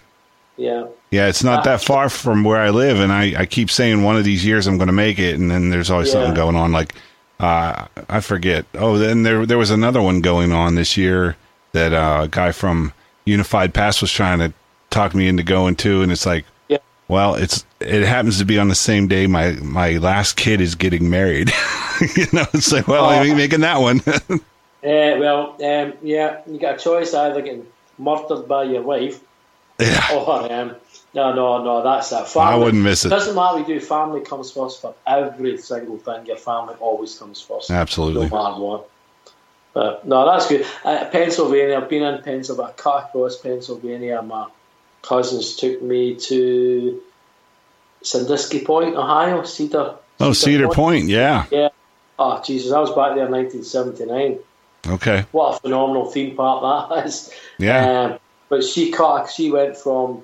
Yeah. 0.56 0.86
Yeah, 1.10 1.28
it's 1.28 1.44
not 1.44 1.64
that 1.64 1.80
far 1.80 2.08
from 2.08 2.42
where 2.44 2.60
I 2.60 2.70
live, 2.70 2.98
and 3.00 3.12
I, 3.12 3.42
I 3.42 3.46
keep 3.46 3.70
saying 3.70 4.02
one 4.02 4.16
of 4.16 4.24
these 4.24 4.44
years 4.44 4.66
I'm 4.66 4.78
going 4.78 4.88
to 4.88 4.92
make 4.92 5.18
it, 5.18 5.36
and 5.36 5.48
then 5.50 5.70
there's 5.70 5.90
always 5.90 6.10
something 6.10 6.34
going 6.34 6.56
on. 6.56 6.72
Like 6.72 6.94
uh, 7.40 7.86
I 8.08 8.20
forget. 8.20 8.66
Oh, 8.74 8.98
then 8.98 9.22
there 9.22 9.46
there 9.46 9.58
was 9.58 9.70
another 9.70 10.02
one 10.02 10.20
going 10.20 10.52
on 10.52 10.74
this 10.74 10.96
year 10.96 11.36
that 11.72 11.92
uh, 11.92 12.22
a 12.24 12.28
guy 12.28 12.50
from 12.52 12.92
Unified 13.24 13.72
Past 13.72 14.00
was 14.02 14.10
trying 14.12 14.40
to 14.40 14.52
talk 14.90 15.14
me 15.14 15.28
into 15.28 15.42
going 15.44 15.76
to, 15.76 16.02
and 16.02 16.10
it's 16.12 16.26
like, 16.26 16.44
Yeah. 16.68 16.78
well, 17.08 17.34
it's 17.36 17.64
it 17.86 18.06
happens 18.06 18.38
to 18.38 18.44
be 18.44 18.58
on 18.58 18.68
the 18.68 18.74
same 18.74 19.08
day 19.08 19.26
my 19.26 19.52
my 19.52 19.98
last 19.98 20.36
kid 20.36 20.60
is 20.60 20.74
getting 20.74 21.10
married. 21.10 21.50
you 22.16 22.26
know, 22.32 22.44
it's 22.52 22.72
like, 22.72 22.88
well, 22.88 23.04
I 23.04 23.24
ain't 23.24 23.36
making 23.36 23.60
that 23.60 23.80
one. 23.80 24.00
Uh, 24.06 24.38
well, 24.82 25.56
um, 25.62 25.92
yeah, 26.02 26.40
you 26.46 26.58
got 26.58 26.76
a 26.76 26.78
choice 26.78 27.14
either 27.14 27.42
getting 27.42 27.66
murdered 27.98 28.48
by 28.48 28.64
your 28.64 28.82
wife, 28.82 29.20
yeah. 29.78 30.08
or 30.12 30.52
um, 30.52 30.76
no, 31.14 31.32
no, 31.32 31.62
no, 31.62 31.82
that's 31.82 32.12
it. 32.12 32.36
I 32.36 32.56
wouldn't 32.56 32.82
miss 32.82 33.04
it. 33.04 33.10
Doesn't 33.10 33.34
matter 33.34 33.58
what 33.58 33.68
we 33.68 33.74
do. 33.74 33.80
Family 33.80 34.20
comes 34.20 34.50
first 34.50 34.80
for 34.80 34.94
every 35.06 35.58
single 35.58 35.98
thing. 35.98 36.26
Your 36.26 36.36
family 36.36 36.74
always 36.80 37.18
comes 37.18 37.40
first. 37.40 37.70
Absolutely. 37.70 38.28
No 38.28 38.36
matter 38.36 38.60
what. 38.60 38.88
No, 40.04 40.26
that's 40.26 40.48
good. 40.48 40.66
Uh, 40.84 41.04
Pennsylvania. 41.10 41.76
I've 41.76 41.88
been 41.88 42.02
in 42.02 42.22
Pennsylvania. 42.22 42.70
I 42.70 42.74
cut 42.74 43.04
across 43.08 43.36
Pennsylvania. 43.36 44.22
My 44.22 44.48
cousins 45.02 45.56
took 45.56 45.82
me 45.82 46.16
to 46.16 47.02
Sandusky 48.04 48.60
Point, 48.64 48.94
Ohio. 48.96 49.42
Cedar. 49.42 49.96
oh, 50.20 50.32
Cedar 50.32 50.68
Point, 50.68 51.08
yeah. 51.08 51.46
Yeah. 51.50 51.68
Oh 52.18 52.40
Jesus! 52.44 52.70
I 52.72 52.78
was 52.78 52.90
back 52.90 53.16
there 53.16 53.26
in 53.26 53.32
1979. 53.32 54.38
Okay. 54.86 55.24
What 55.32 55.56
a 55.56 55.60
phenomenal 55.60 56.10
theme 56.10 56.36
park 56.36 56.90
that 56.92 57.06
is. 57.06 57.32
Yeah. 57.58 58.02
Um, 58.02 58.18
but 58.48 58.62
she 58.62 58.92
cut. 58.92 59.30
She 59.30 59.50
went 59.50 59.76
from 59.76 60.22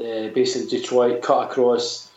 uh, 0.00 0.28
basically 0.34 0.68
Detroit, 0.78 1.22
cut 1.22 1.50
across 1.50 2.10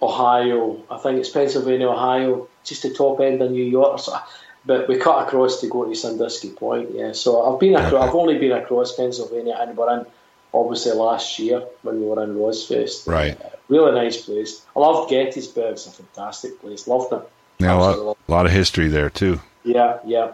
Ohio. 0.00 0.82
I 0.90 0.98
think 0.98 1.18
it's 1.18 1.28
Pennsylvania, 1.28 1.88
Ohio, 1.88 2.48
just 2.62 2.82
the 2.82 2.94
top 2.94 3.20
end 3.20 3.42
of 3.42 3.50
New 3.50 3.64
York. 3.64 3.98
So, 3.98 4.16
but 4.64 4.88
we 4.88 4.96
cut 4.98 5.26
across 5.26 5.60
to 5.60 5.68
go 5.68 5.84
to 5.84 5.94
Sandusky 5.94 6.50
Point. 6.50 6.94
Yeah, 6.94 7.12
so 7.12 7.52
I've 7.52 7.60
been 7.60 7.74
across, 7.74 8.08
I've 8.08 8.14
only 8.14 8.38
been 8.38 8.52
across 8.52 8.94
Pennsylvania, 8.96 9.56
and 9.60 9.76
we're 9.76 9.98
in 9.98 10.06
obviously 10.54 10.92
last 10.92 11.38
year 11.38 11.64
when 11.82 12.00
we 12.00 12.06
were 12.06 12.22
in 12.22 12.36
RoSfest. 12.36 13.06
Right. 13.06 13.38
Uh, 13.40 13.50
really 13.68 13.92
nice 13.92 14.22
place. 14.24 14.64
I 14.74 14.80
loved 14.80 15.10
Gettysburg. 15.10 15.72
It's 15.72 15.86
a 15.86 15.90
fantastic 15.90 16.60
place. 16.60 16.86
Loved 16.86 17.12
it. 17.12 17.28
Yeah, 17.58 17.74
a 17.74 17.78
lot, 17.78 18.16
a 18.28 18.30
lot 18.30 18.46
of 18.46 18.52
history 18.52 18.88
there 18.88 19.10
too. 19.10 19.40
Yeah, 19.64 19.98
yeah. 20.04 20.32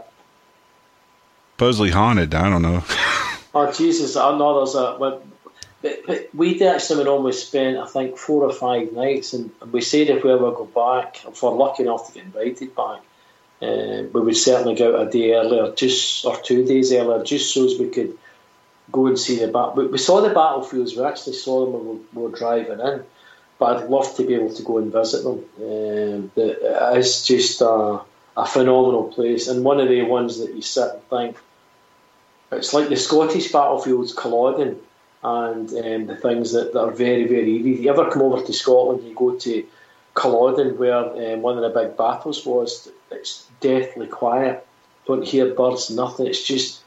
Supposedly 1.56 1.90
haunted. 1.90 2.34
I 2.34 2.48
don't 2.48 2.62
know. 2.62 2.84
Oh 3.52 3.72
Jesus! 3.72 4.14
I 4.14 4.38
know 4.38 4.58
there's 4.58 4.76
a. 4.76 4.96
But, 5.00 6.06
but 6.06 6.28
we 6.32 6.56
did 6.56 6.68
actually 6.68 7.04
almost 7.06 7.48
spent 7.48 7.78
I 7.78 7.86
think 7.86 8.16
four 8.16 8.44
or 8.44 8.52
five 8.52 8.92
nights, 8.92 9.32
and 9.32 9.50
we 9.72 9.80
said 9.80 10.08
if 10.08 10.22
we 10.22 10.30
ever 10.30 10.52
go 10.52 10.66
back, 10.66 11.24
if 11.26 11.42
we're 11.42 11.50
lucky 11.50 11.82
enough 11.82 12.06
to 12.06 12.12
get 12.12 12.26
invited 12.26 12.76
back, 12.76 13.00
uh, 13.60 14.04
we 14.12 14.20
would 14.20 14.36
certainly 14.36 14.76
go 14.76 15.00
out 15.00 15.08
a 15.08 15.10
day 15.10 15.34
earlier, 15.34 15.72
just 15.74 16.24
or 16.24 16.36
two 16.36 16.64
days 16.64 16.92
earlier, 16.92 17.24
just 17.24 17.52
so 17.52 17.64
as 17.64 17.76
we 17.76 17.88
could 17.88 18.16
go 18.92 19.06
and 19.06 19.18
see 19.18 19.38
the 19.38 19.48
bat. 19.48 19.76
We, 19.76 19.86
we 19.86 19.98
saw 19.98 20.20
the 20.20 20.30
battlefields. 20.30 20.96
We 20.96 21.04
actually 21.04 21.34
saw 21.34 21.64
them 21.64 21.72
when 21.72 22.06
we 22.12 22.22
were 22.22 22.36
driving 22.36 22.80
in, 22.80 23.04
but 23.58 23.76
I'd 23.76 23.90
love 23.90 24.14
to 24.16 24.26
be 24.26 24.34
able 24.34 24.54
to 24.54 24.62
go 24.62 24.78
and 24.78 24.92
visit 24.92 25.22
them. 25.22 25.44
Um, 25.58 26.30
the, 26.34 26.94
it's 26.96 27.26
just 27.26 27.60
a, 27.60 28.00
a 28.36 28.46
phenomenal 28.46 29.12
place, 29.12 29.48
and 29.48 29.64
one 29.64 29.80
of 29.80 29.88
the 29.88 30.02
ones 30.02 30.38
that 30.38 30.54
you 30.54 30.62
sit 30.62 30.92
and 30.92 31.02
think 31.08 31.36
it's 32.52 32.74
like 32.74 32.88
the 32.88 32.96
Scottish 32.96 33.52
battlefields, 33.52 34.12
Culloden, 34.12 34.80
and 35.22 35.70
um, 35.70 36.06
the 36.06 36.16
things 36.16 36.52
that, 36.52 36.72
that 36.72 36.80
are 36.80 36.90
very, 36.90 37.26
very 37.26 37.56
eerie. 37.56 37.74
If 37.74 37.80
you 37.80 37.90
ever 37.90 38.10
come 38.10 38.22
over 38.22 38.44
to 38.44 38.52
Scotland, 38.52 39.06
you 39.06 39.14
go 39.14 39.36
to 39.36 39.64
Culloden, 40.14 40.76
where 40.76 40.96
um, 41.34 41.42
one 41.42 41.56
of 41.56 41.62
the 41.62 41.80
big 41.80 41.96
battles 41.96 42.44
was. 42.44 42.88
It's 43.10 43.46
deathly 43.60 44.06
quiet. 44.06 44.66
Don't 45.06 45.24
hear 45.24 45.54
birds, 45.54 45.90
nothing. 45.90 46.26
It's 46.26 46.44
just 46.44 46.79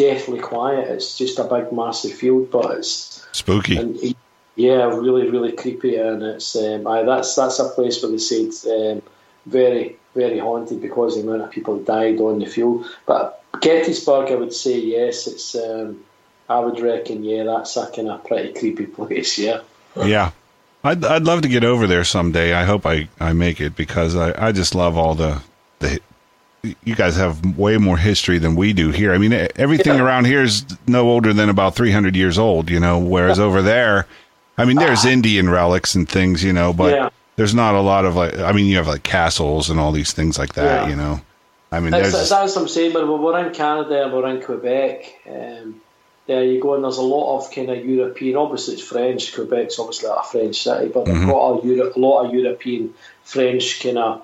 deathly 0.00 0.38
quiet. 0.38 0.88
It's 0.88 1.18
just 1.18 1.38
a 1.38 1.44
big, 1.44 1.72
massive 1.72 2.14
field, 2.14 2.50
but 2.50 2.78
it's 2.78 3.26
spooky. 3.32 3.76
And, 3.76 4.14
yeah, 4.56 4.84
really, 4.84 5.28
really 5.28 5.52
creepy, 5.52 5.96
and 5.96 6.22
it's 6.22 6.56
um, 6.56 6.86
aye, 6.86 7.02
that's 7.02 7.34
that's 7.34 7.58
a 7.58 7.68
place 7.68 8.02
where 8.02 8.12
they 8.12 8.18
said 8.18 8.50
um, 8.70 9.02
very, 9.46 9.96
very 10.14 10.38
haunted 10.38 10.80
because 10.80 11.14
the 11.14 11.22
amount 11.22 11.42
of 11.42 11.50
people 11.50 11.78
died 11.78 12.18
on 12.20 12.38
the 12.38 12.46
field. 12.46 12.86
But 13.06 13.42
Gettysburg, 13.60 14.30
I 14.30 14.36
would 14.36 14.52
say 14.52 14.78
yes. 14.78 15.26
It's 15.26 15.54
um, 15.54 16.04
I 16.48 16.58
would 16.60 16.80
reckon 16.80 17.22
yeah, 17.24 17.44
that's 17.44 17.76
a 17.76 17.90
kind 17.90 18.08
of 18.08 18.24
pretty 18.24 18.58
creepy 18.58 18.86
place. 18.96 19.38
Yeah. 19.38 19.60
Yeah. 19.96 20.32
I'd 20.82 21.04
I'd 21.04 21.24
love 21.24 21.42
to 21.42 21.48
get 21.48 21.64
over 21.64 21.86
there 21.86 22.04
someday. 22.04 22.54
I 22.54 22.64
hope 22.64 22.86
I, 22.86 23.08
I 23.20 23.32
make 23.34 23.60
it 23.60 23.76
because 23.76 24.16
I, 24.16 24.48
I 24.48 24.52
just 24.52 24.74
love 24.74 24.96
all 24.96 25.14
the 25.14 25.42
the 25.78 26.00
you 26.62 26.94
guys 26.94 27.16
have 27.16 27.56
way 27.56 27.78
more 27.78 27.96
history 27.96 28.38
than 28.38 28.54
we 28.54 28.72
do 28.72 28.90
here. 28.90 29.12
I 29.14 29.18
mean, 29.18 29.32
everything 29.56 29.94
Yeah. 29.96 30.02
around 30.04 30.26
here 30.26 30.42
is 30.42 30.64
no 30.86 31.08
older 31.08 31.32
than 31.32 31.48
about 31.48 31.74
300 31.74 32.14
years 32.16 32.38
old, 32.38 32.70
you 32.70 32.80
know, 32.80 32.98
whereas 32.98 33.38
over 33.38 33.62
there, 33.62 34.06
I 34.58 34.64
mean, 34.66 34.76
there's 34.76 35.04
Indian 35.06 35.48
relics 35.48 35.94
and 35.94 36.08
things, 36.08 36.44
you 36.44 36.52
know, 36.52 36.72
but 36.72 36.92
Ah. 36.92 36.96
Yeah. 36.96 37.08
there's 37.36 37.54
not 37.54 37.74
a 37.74 37.80
lot 37.80 38.04
of 38.04 38.14
like, 38.16 38.38
I 38.38 38.52
mean, 38.52 38.66
you 38.66 38.76
have 38.76 38.88
like 38.88 39.02
castles 39.02 39.70
and 39.70 39.80
all 39.80 39.90
these 39.92 40.12
things 40.12 40.38
like 40.38 40.52
that, 40.54 40.84
Yeah. 40.84 40.90
you 40.90 40.96
know. 40.96 41.20
I 41.72 41.80
mean, 41.80 41.92
That's, 41.92 42.12
there's 42.12 42.28
that's 42.28 42.56
what 42.56 42.62
I'm 42.62 42.68
saying. 42.68 42.92
But 42.92 43.06
we're 43.06 43.38
in 43.46 43.52
Canada 43.54 44.04
and 44.04 44.12
we're 44.12 44.28
in 44.28 44.42
Quebec. 44.42 45.04
Um, 45.30 45.76
there 46.26 46.44
you 46.44 46.60
go, 46.60 46.74
and 46.74 46.84
there's 46.84 46.98
a 46.98 47.02
lot 47.02 47.38
of 47.38 47.50
kind 47.54 47.70
of 47.70 47.84
European. 47.84 48.36
Obviously, 48.36 48.74
it's 48.74 48.82
French. 48.82 49.32
Quebec's 49.34 49.78
obviously 49.78 50.10
a 50.10 50.22
French 50.24 50.62
city, 50.62 50.88
but 50.92 51.04
they've 51.06 51.14
Mhm. 51.14 51.30
got 51.30 51.64
a, 51.64 51.66
Euro, 51.66 51.92
a 51.94 51.98
lot 51.98 52.24
of 52.26 52.34
European, 52.34 52.92
French 53.24 53.80
kind 53.82 53.98
of 53.98 54.22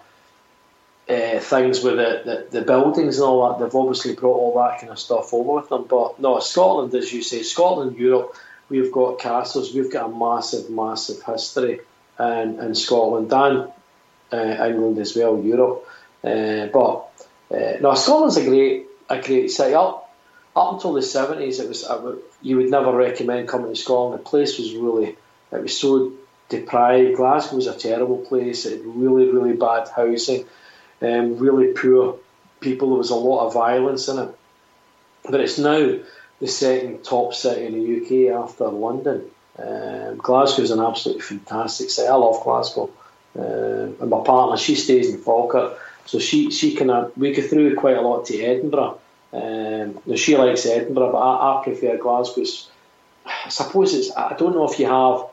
uh, 1.08 1.38
things 1.38 1.82
with 1.82 1.96
the, 1.96 2.46
the, 2.50 2.60
the 2.60 2.64
buildings 2.64 3.18
and 3.18 3.26
all 3.26 3.48
that. 3.48 3.64
They've 3.64 3.74
obviously 3.74 4.14
brought 4.14 4.36
all 4.36 4.54
that 4.58 4.80
kind 4.80 4.90
of 4.90 4.98
stuff 4.98 5.32
over 5.32 5.54
with 5.56 5.68
them. 5.68 5.84
But 5.88 6.18
no, 6.20 6.40
Scotland, 6.40 6.94
as 6.94 7.12
you 7.12 7.22
say, 7.22 7.42
Scotland, 7.42 7.96
Europe, 7.96 8.34
we've 8.68 8.90
got 8.92 9.18
castles. 9.20 9.72
We've 9.74 9.92
got 9.92 10.10
a 10.10 10.14
massive, 10.14 10.68
massive 10.70 11.22
history 11.22 11.80
in, 12.18 12.58
in 12.60 12.74
Scotland 12.74 13.32
and 13.32 13.70
uh, 14.32 14.64
England 14.66 14.98
as 14.98 15.14
well, 15.16 15.38
Europe. 15.40 15.88
Uh, 16.24 16.66
but 16.66 17.08
uh, 17.52 17.78
no, 17.80 17.94
Scotland's 17.94 18.36
a 18.38 18.44
great, 18.44 18.86
a 19.08 19.20
great 19.20 19.48
city. 19.50 19.74
Up, 19.74 20.12
up 20.56 20.72
until 20.72 20.94
the 20.94 21.02
seventies, 21.02 21.60
it 21.60 21.68
was 21.68 21.84
I 21.84 21.96
would- 21.96 22.22
you 22.42 22.56
would 22.58 22.70
never 22.70 22.92
recommend 22.92 23.48
coming 23.48 23.70
to 23.72 23.76
Scotland. 23.76 24.20
The 24.20 24.24
place 24.24 24.58
was 24.58 24.72
really, 24.74 25.16
it 25.52 25.62
was 25.62 25.78
so 25.78 26.12
deprived. 26.48 27.16
Glasgow 27.16 27.56
was 27.56 27.66
a 27.66 27.74
terrible 27.76 28.18
place. 28.18 28.66
It 28.66 28.78
had 28.78 28.86
really, 28.86 29.28
really 29.30 29.54
bad 29.54 29.88
housing, 29.88 30.44
um, 31.02 31.38
really 31.38 31.72
poor 31.72 32.18
people. 32.60 32.90
There 32.90 32.98
was 32.98 33.10
a 33.10 33.16
lot 33.16 33.46
of 33.46 33.54
violence 33.54 34.08
in 34.08 34.18
it. 34.18 34.38
But 35.28 35.40
it's 35.40 35.58
now 35.58 35.98
the 36.40 36.46
second 36.46 37.04
top 37.04 37.34
city 37.34 37.66
in 37.66 37.72
the 37.72 38.28
UK 38.30 38.42
after 38.42 38.68
London. 38.68 39.30
Um, 39.58 40.16
Glasgow 40.18 40.62
is 40.62 40.70
an 40.70 40.80
absolutely 40.80 41.22
fantastic 41.22 41.90
city. 41.90 42.08
I 42.08 42.14
love 42.14 42.42
Glasgow. 42.42 42.90
Um 43.34 43.96
and 44.00 44.10
my 44.10 44.22
partner, 44.24 44.56
she 44.56 44.74
stays 44.74 45.12
in 45.12 45.18
Falkirk, 45.18 45.78
so 46.06 46.18
she 46.18 46.50
she 46.50 46.74
can 46.74 46.90
uh, 46.90 47.10
we 47.16 47.32
go 47.32 47.42
through 47.42 47.76
quite 47.76 47.96
a 47.96 48.00
lot 48.00 48.26
to 48.26 48.40
Edinburgh. 48.40 48.98
Um, 49.32 50.00
now 50.06 50.16
she 50.16 50.36
likes 50.36 50.64
Edinburgh, 50.64 51.12
but 51.12 51.18
I, 51.18 51.60
I 51.60 51.64
prefer 51.64 51.98
Glasgow. 51.98 52.44
I 53.26 53.48
suppose 53.48 53.94
it's. 53.94 54.16
I 54.16 54.36
don't 54.36 54.54
know 54.54 54.70
if 54.70 54.78
you 54.78 54.86
have 54.86 55.26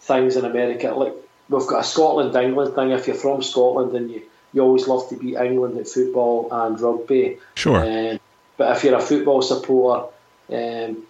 things 0.00 0.36
in 0.36 0.44
America 0.44 0.88
like 0.92 1.14
we've 1.48 1.66
got 1.66 1.80
a 1.80 1.84
Scotland 1.84 2.34
England 2.36 2.74
thing. 2.74 2.90
If 2.90 3.06
you're 3.06 3.16
from 3.16 3.42
Scotland 3.42 3.94
and 3.96 4.10
you 4.10 4.22
you 4.52 4.62
always 4.62 4.86
love 4.88 5.08
to 5.08 5.16
beat 5.16 5.36
England 5.36 5.78
at 5.78 5.88
football 5.88 6.48
and 6.50 6.80
rugby. 6.80 7.38
Sure. 7.54 7.78
Um, 7.78 8.20
but 8.56 8.76
if 8.76 8.84
you're 8.84 8.96
a 8.96 9.00
football 9.00 9.42
supporter 9.42 10.06
um, 10.50 11.04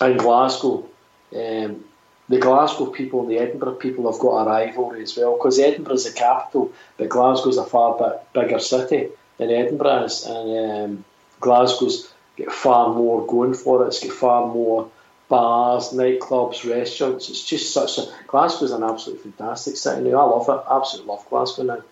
in 0.00 0.16
Glasgow, 0.16 0.88
um, 1.34 1.84
the 2.28 2.38
Glasgow 2.38 2.86
people 2.86 3.22
and 3.22 3.30
the 3.30 3.38
Edinburgh 3.38 3.74
people 3.74 4.10
have 4.10 4.20
got 4.20 4.42
a 4.42 4.48
rivalry 4.48 5.02
as 5.02 5.16
well 5.16 5.36
because 5.36 5.58
Edinburgh's 5.58 6.04
the 6.04 6.12
capital, 6.12 6.72
but 6.96 7.08
Glasgow's 7.08 7.58
a 7.58 7.64
far 7.64 7.98
bit 7.98 8.32
bigger 8.32 8.58
city 8.58 9.08
than 9.36 9.50
Edinburgh 9.50 10.04
is, 10.04 10.24
and 10.24 10.72
um, 10.72 11.04
Glasgow's 11.40 12.10
got 12.38 12.52
far 12.52 12.94
more 12.94 13.26
going 13.26 13.54
for 13.54 13.84
it. 13.84 13.88
It's 13.88 14.02
got 14.02 14.12
far 14.12 14.46
more 14.46 14.90
bars, 15.28 15.90
nightclubs, 15.90 16.68
restaurants. 16.68 17.28
It's 17.28 17.44
just 17.44 17.74
such 17.74 17.98
a 17.98 18.06
Glasgow's 18.26 18.70
an 18.70 18.82
absolutely 18.82 19.30
fantastic 19.30 19.76
city 19.76 20.08
now. 20.08 20.20
I 20.20 20.24
love 20.24 20.48
it. 20.48 20.64
Absolutely 20.70 21.12
love 21.12 21.28
Glasgow 21.28 21.64
now. 21.64 21.82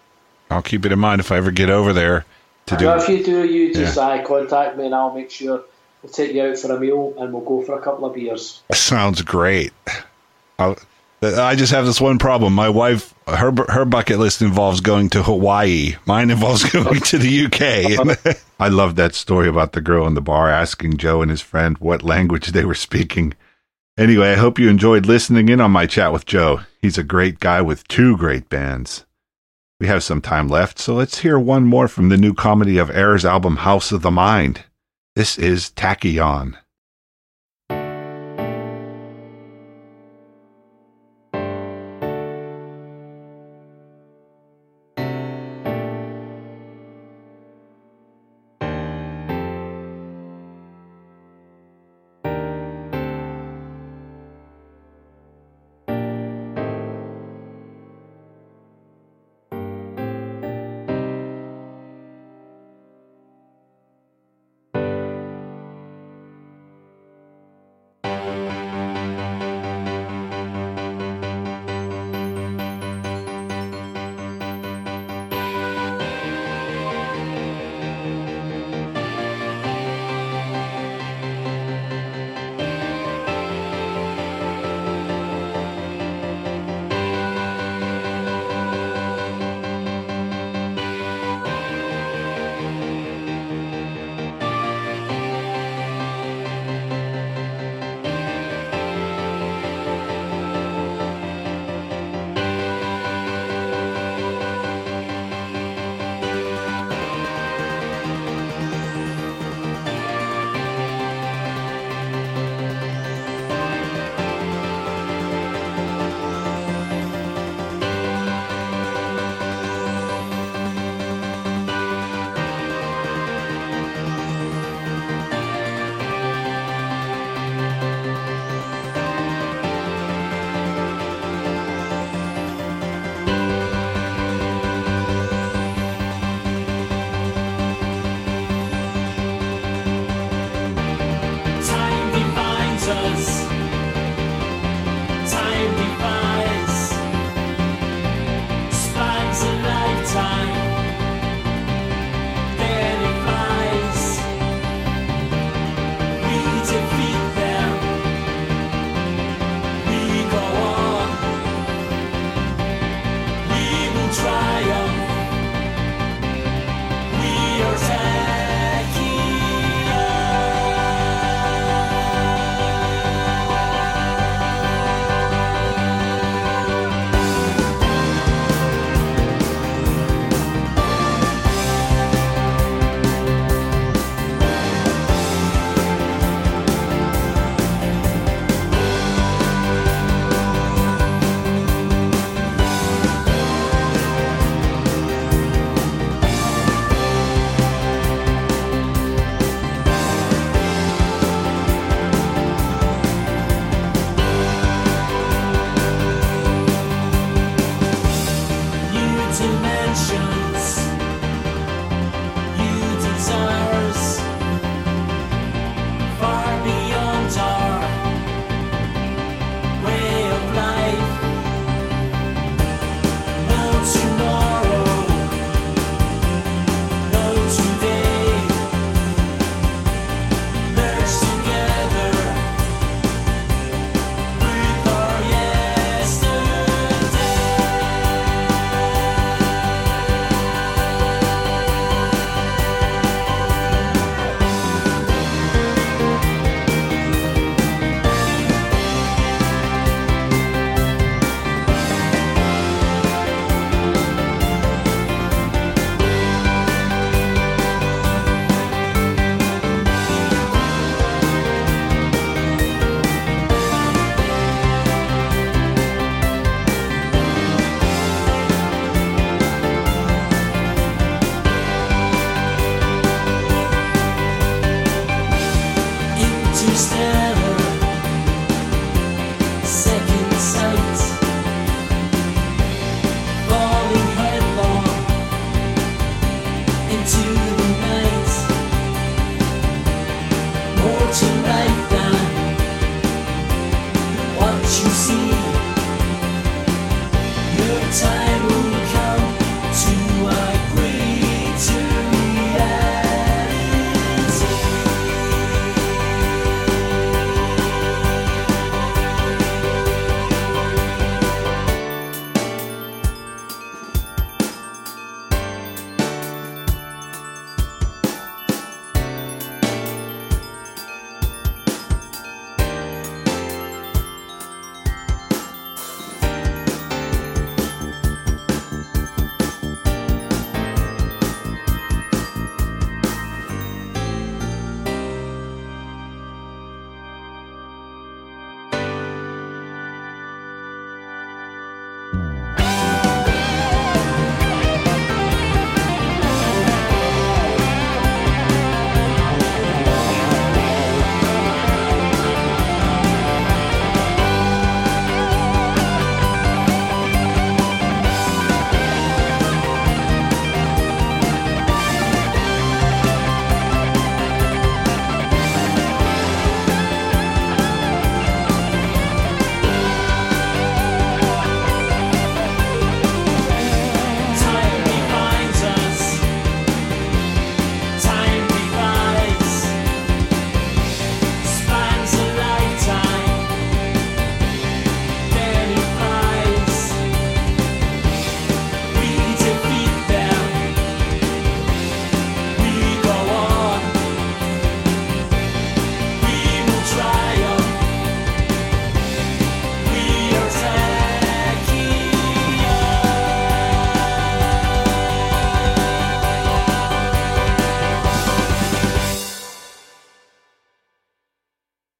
I'll 0.53 0.62
keep 0.62 0.85
it 0.87 0.93
in 0.93 0.99
mind 0.99 1.20
if 1.20 1.33
I 1.33 1.37
ever 1.37 1.51
get 1.51 1.70
over 1.70 1.93
there 1.93 2.24
to 2.66 2.77
do. 2.77 2.85
Now, 2.85 2.97
if 2.97 3.09
you 3.09 3.24
do, 3.24 3.45
you 3.45 3.74
just 3.74 3.97
Yeah. 3.97 4.03
uh, 4.03 4.24
contact 4.27 4.77
me 4.77 4.87
and 4.87 4.95
I'll 4.95 5.15
make 5.15 5.31
sure 5.31 5.62
we'll 6.03 6.12
take 6.12 6.33
you 6.33 6.43
out 6.43 6.59
for 6.59 6.73
a 6.74 6.79
meal 6.81 7.15
and 7.19 7.33
we'll 7.33 7.43
go 7.43 7.62
for 7.62 7.79
a 7.79 7.83
couple 7.83 8.05
of 8.05 8.15
beers. 8.15 8.61
Sounds 8.73 9.23
great. 9.23 9.73
I, 10.59 10.74
I 11.23 11.55
just 11.55 11.73
have 11.73 11.87
this 11.87 12.01
one 12.01 12.19
problem. 12.19 12.53
My 12.55 12.69
wife, 12.69 13.15
her 13.29 13.53
her 13.69 13.85
bucket 13.85 14.19
list 14.19 14.43
involves 14.43 14.81
going 14.81 15.11
to 15.11 15.23
Hawaii. 15.23 15.95
Mine 16.07 16.31
involves 16.31 16.65
going 16.70 17.01
to 17.01 17.19
the 17.19 17.47
UK. 17.47 18.37
I 18.61 18.69
love 18.69 18.97
that 18.97 19.15
story 19.15 19.49
about 19.49 19.73
the 19.73 19.81
girl 19.81 20.07
in 20.07 20.15
the 20.15 20.20
bar 20.20 20.49
asking 20.49 20.97
Joe 20.99 21.23
and 21.23 21.31
his 21.31 21.41
friend 21.41 21.79
what 21.79 22.03
language 22.03 22.49
they 22.49 22.65
were 22.65 22.74
speaking. 22.74 23.35
Anyway, 23.99 24.33
I 24.33 24.37
hope 24.37 24.59
you 24.59 24.69
enjoyed 24.69 25.07
listening 25.07 25.49
in 25.49 25.61
on 25.61 25.70
my 25.70 25.87
chat 25.87 26.12
with 26.12 26.24
Joe. 26.27 26.61
He's 26.81 26.97
a 26.99 27.03
great 27.05 27.41
guy 27.41 27.61
with 27.61 27.87
two 27.89 28.16
great 28.16 28.49
bands. 28.49 29.05
We 29.82 29.88
have 29.88 30.04
some 30.04 30.20
time 30.20 30.46
left, 30.46 30.78
so 30.78 30.94
let's 30.94 31.18
hear 31.18 31.40
one 31.40 31.64
more 31.64 31.88
from 31.88 32.09
the 32.09 32.16
new 32.16 32.34
comedy 32.34 32.78
of 32.78 32.88
Error's 32.88 33.24
album 33.24 33.56
House 33.56 33.90
of 33.90 34.02
the 34.02 34.12
Mind. 34.12 34.62
This 35.16 35.36
is 35.36 35.70
Tachyon. 35.70 36.56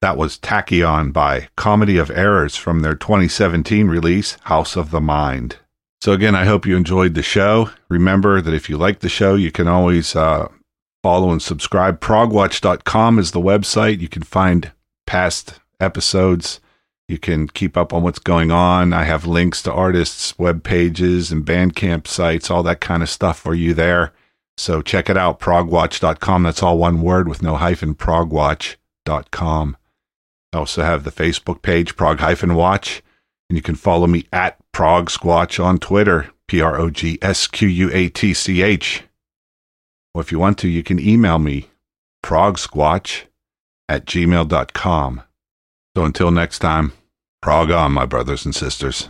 That 0.03 0.17
was 0.17 0.37
Tachyon 0.37 1.13
by 1.13 1.47
Comedy 1.55 1.97
of 1.97 2.11
Errors 2.11 2.57
from 2.57 2.81
their 2.81 2.93
2017 2.93 3.87
release, 3.87 4.35
House 4.41 4.75
of 4.75 4.91
the 4.91 4.99
Mind. 4.99 5.59
So, 6.01 6.11
again, 6.11 6.35
I 6.35 6.43
hope 6.43 6.65
you 6.65 6.75
enjoyed 6.75 7.13
the 7.13 7.23
show. 7.23 7.69
Remember 7.87 8.41
that 8.41 8.53
if 8.53 8.69
you 8.69 8.77
like 8.77 8.99
the 8.99 9.07
show, 9.07 9.35
you 9.35 9.49
can 9.49 9.69
always 9.69 10.13
uh, 10.13 10.49
follow 11.03 11.31
and 11.31 11.41
subscribe. 11.41 12.01
Progwatch.com 12.01 13.17
is 13.17 13.31
the 13.31 13.39
website. 13.39 14.01
You 14.01 14.09
can 14.09 14.23
find 14.23 14.73
past 15.07 15.61
episodes. 15.79 16.59
You 17.07 17.17
can 17.17 17.47
keep 17.47 17.77
up 17.77 17.93
on 17.93 18.03
what's 18.03 18.19
going 18.19 18.51
on. 18.51 18.91
I 18.91 19.05
have 19.05 19.25
links 19.25 19.63
to 19.63 19.71
artists' 19.71 20.37
web 20.37 20.65
pages 20.65 21.31
and 21.31 21.45
Bandcamp 21.45 22.07
sites, 22.07 22.51
all 22.51 22.63
that 22.63 22.81
kind 22.81 23.03
of 23.03 23.09
stuff 23.09 23.39
for 23.39 23.55
you 23.55 23.73
there. 23.73 24.11
So 24.57 24.81
check 24.81 25.09
it 25.09 25.15
out, 25.15 25.39
progwatch.com. 25.39 26.43
That's 26.43 26.61
all 26.61 26.77
one 26.77 27.01
word 27.01 27.29
with 27.29 27.41
no 27.41 27.55
hyphen, 27.55 27.95
progwatch.com. 27.95 29.77
I 30.53 30.59
also 30.59 30.83
have 30.83 31.03
the 31.03 31.11
Facebook 31.11 31.61
page, 31.61 31.95
prog 31.95 32.19
watch, 32.55 33.01
and 33.49 33.57
you 33.57 33.61
can 33.61 33.75
follow 33.75 34.07
me 34.07 34.27
at 34.31 34.57
prog 34.71 35.09
squatch 35.09 35.63
on 35.63 35.79
Twitter, 35.79 36.29
P 36.47 36.61
R 36.61 36.79
O 36.79 36.89
G 36.89 37.17
S 37.21 37.47
Q 37.47 37.67
U 37.67 37.89
A 37.91 38.09
T 38.09 38.33
C 38.33 38.61
H. 38.61 39.03
Or 40.13 40.21
if 40.21 40.31
you 40.31 40.39
want 40.39 40.59
to, 40.59 40.69
you 40.69 40.83
can 40.83 40.99
email 40.99 41.39
me, 41.39 41.69
progsquatch 42.23 43.23
at 43.89 44.05
gmail.com. 44.05 45.23
So 45.95 46.05
until 46.05 46.31
next 46.31 46.59
time, 46.59 46.93
prog 47.41 47.71
on, 47.71 47.91
my 47.91 48.05
brothers 48.05 48.45
and 48.45 48.53
sisters. 48.53 49.09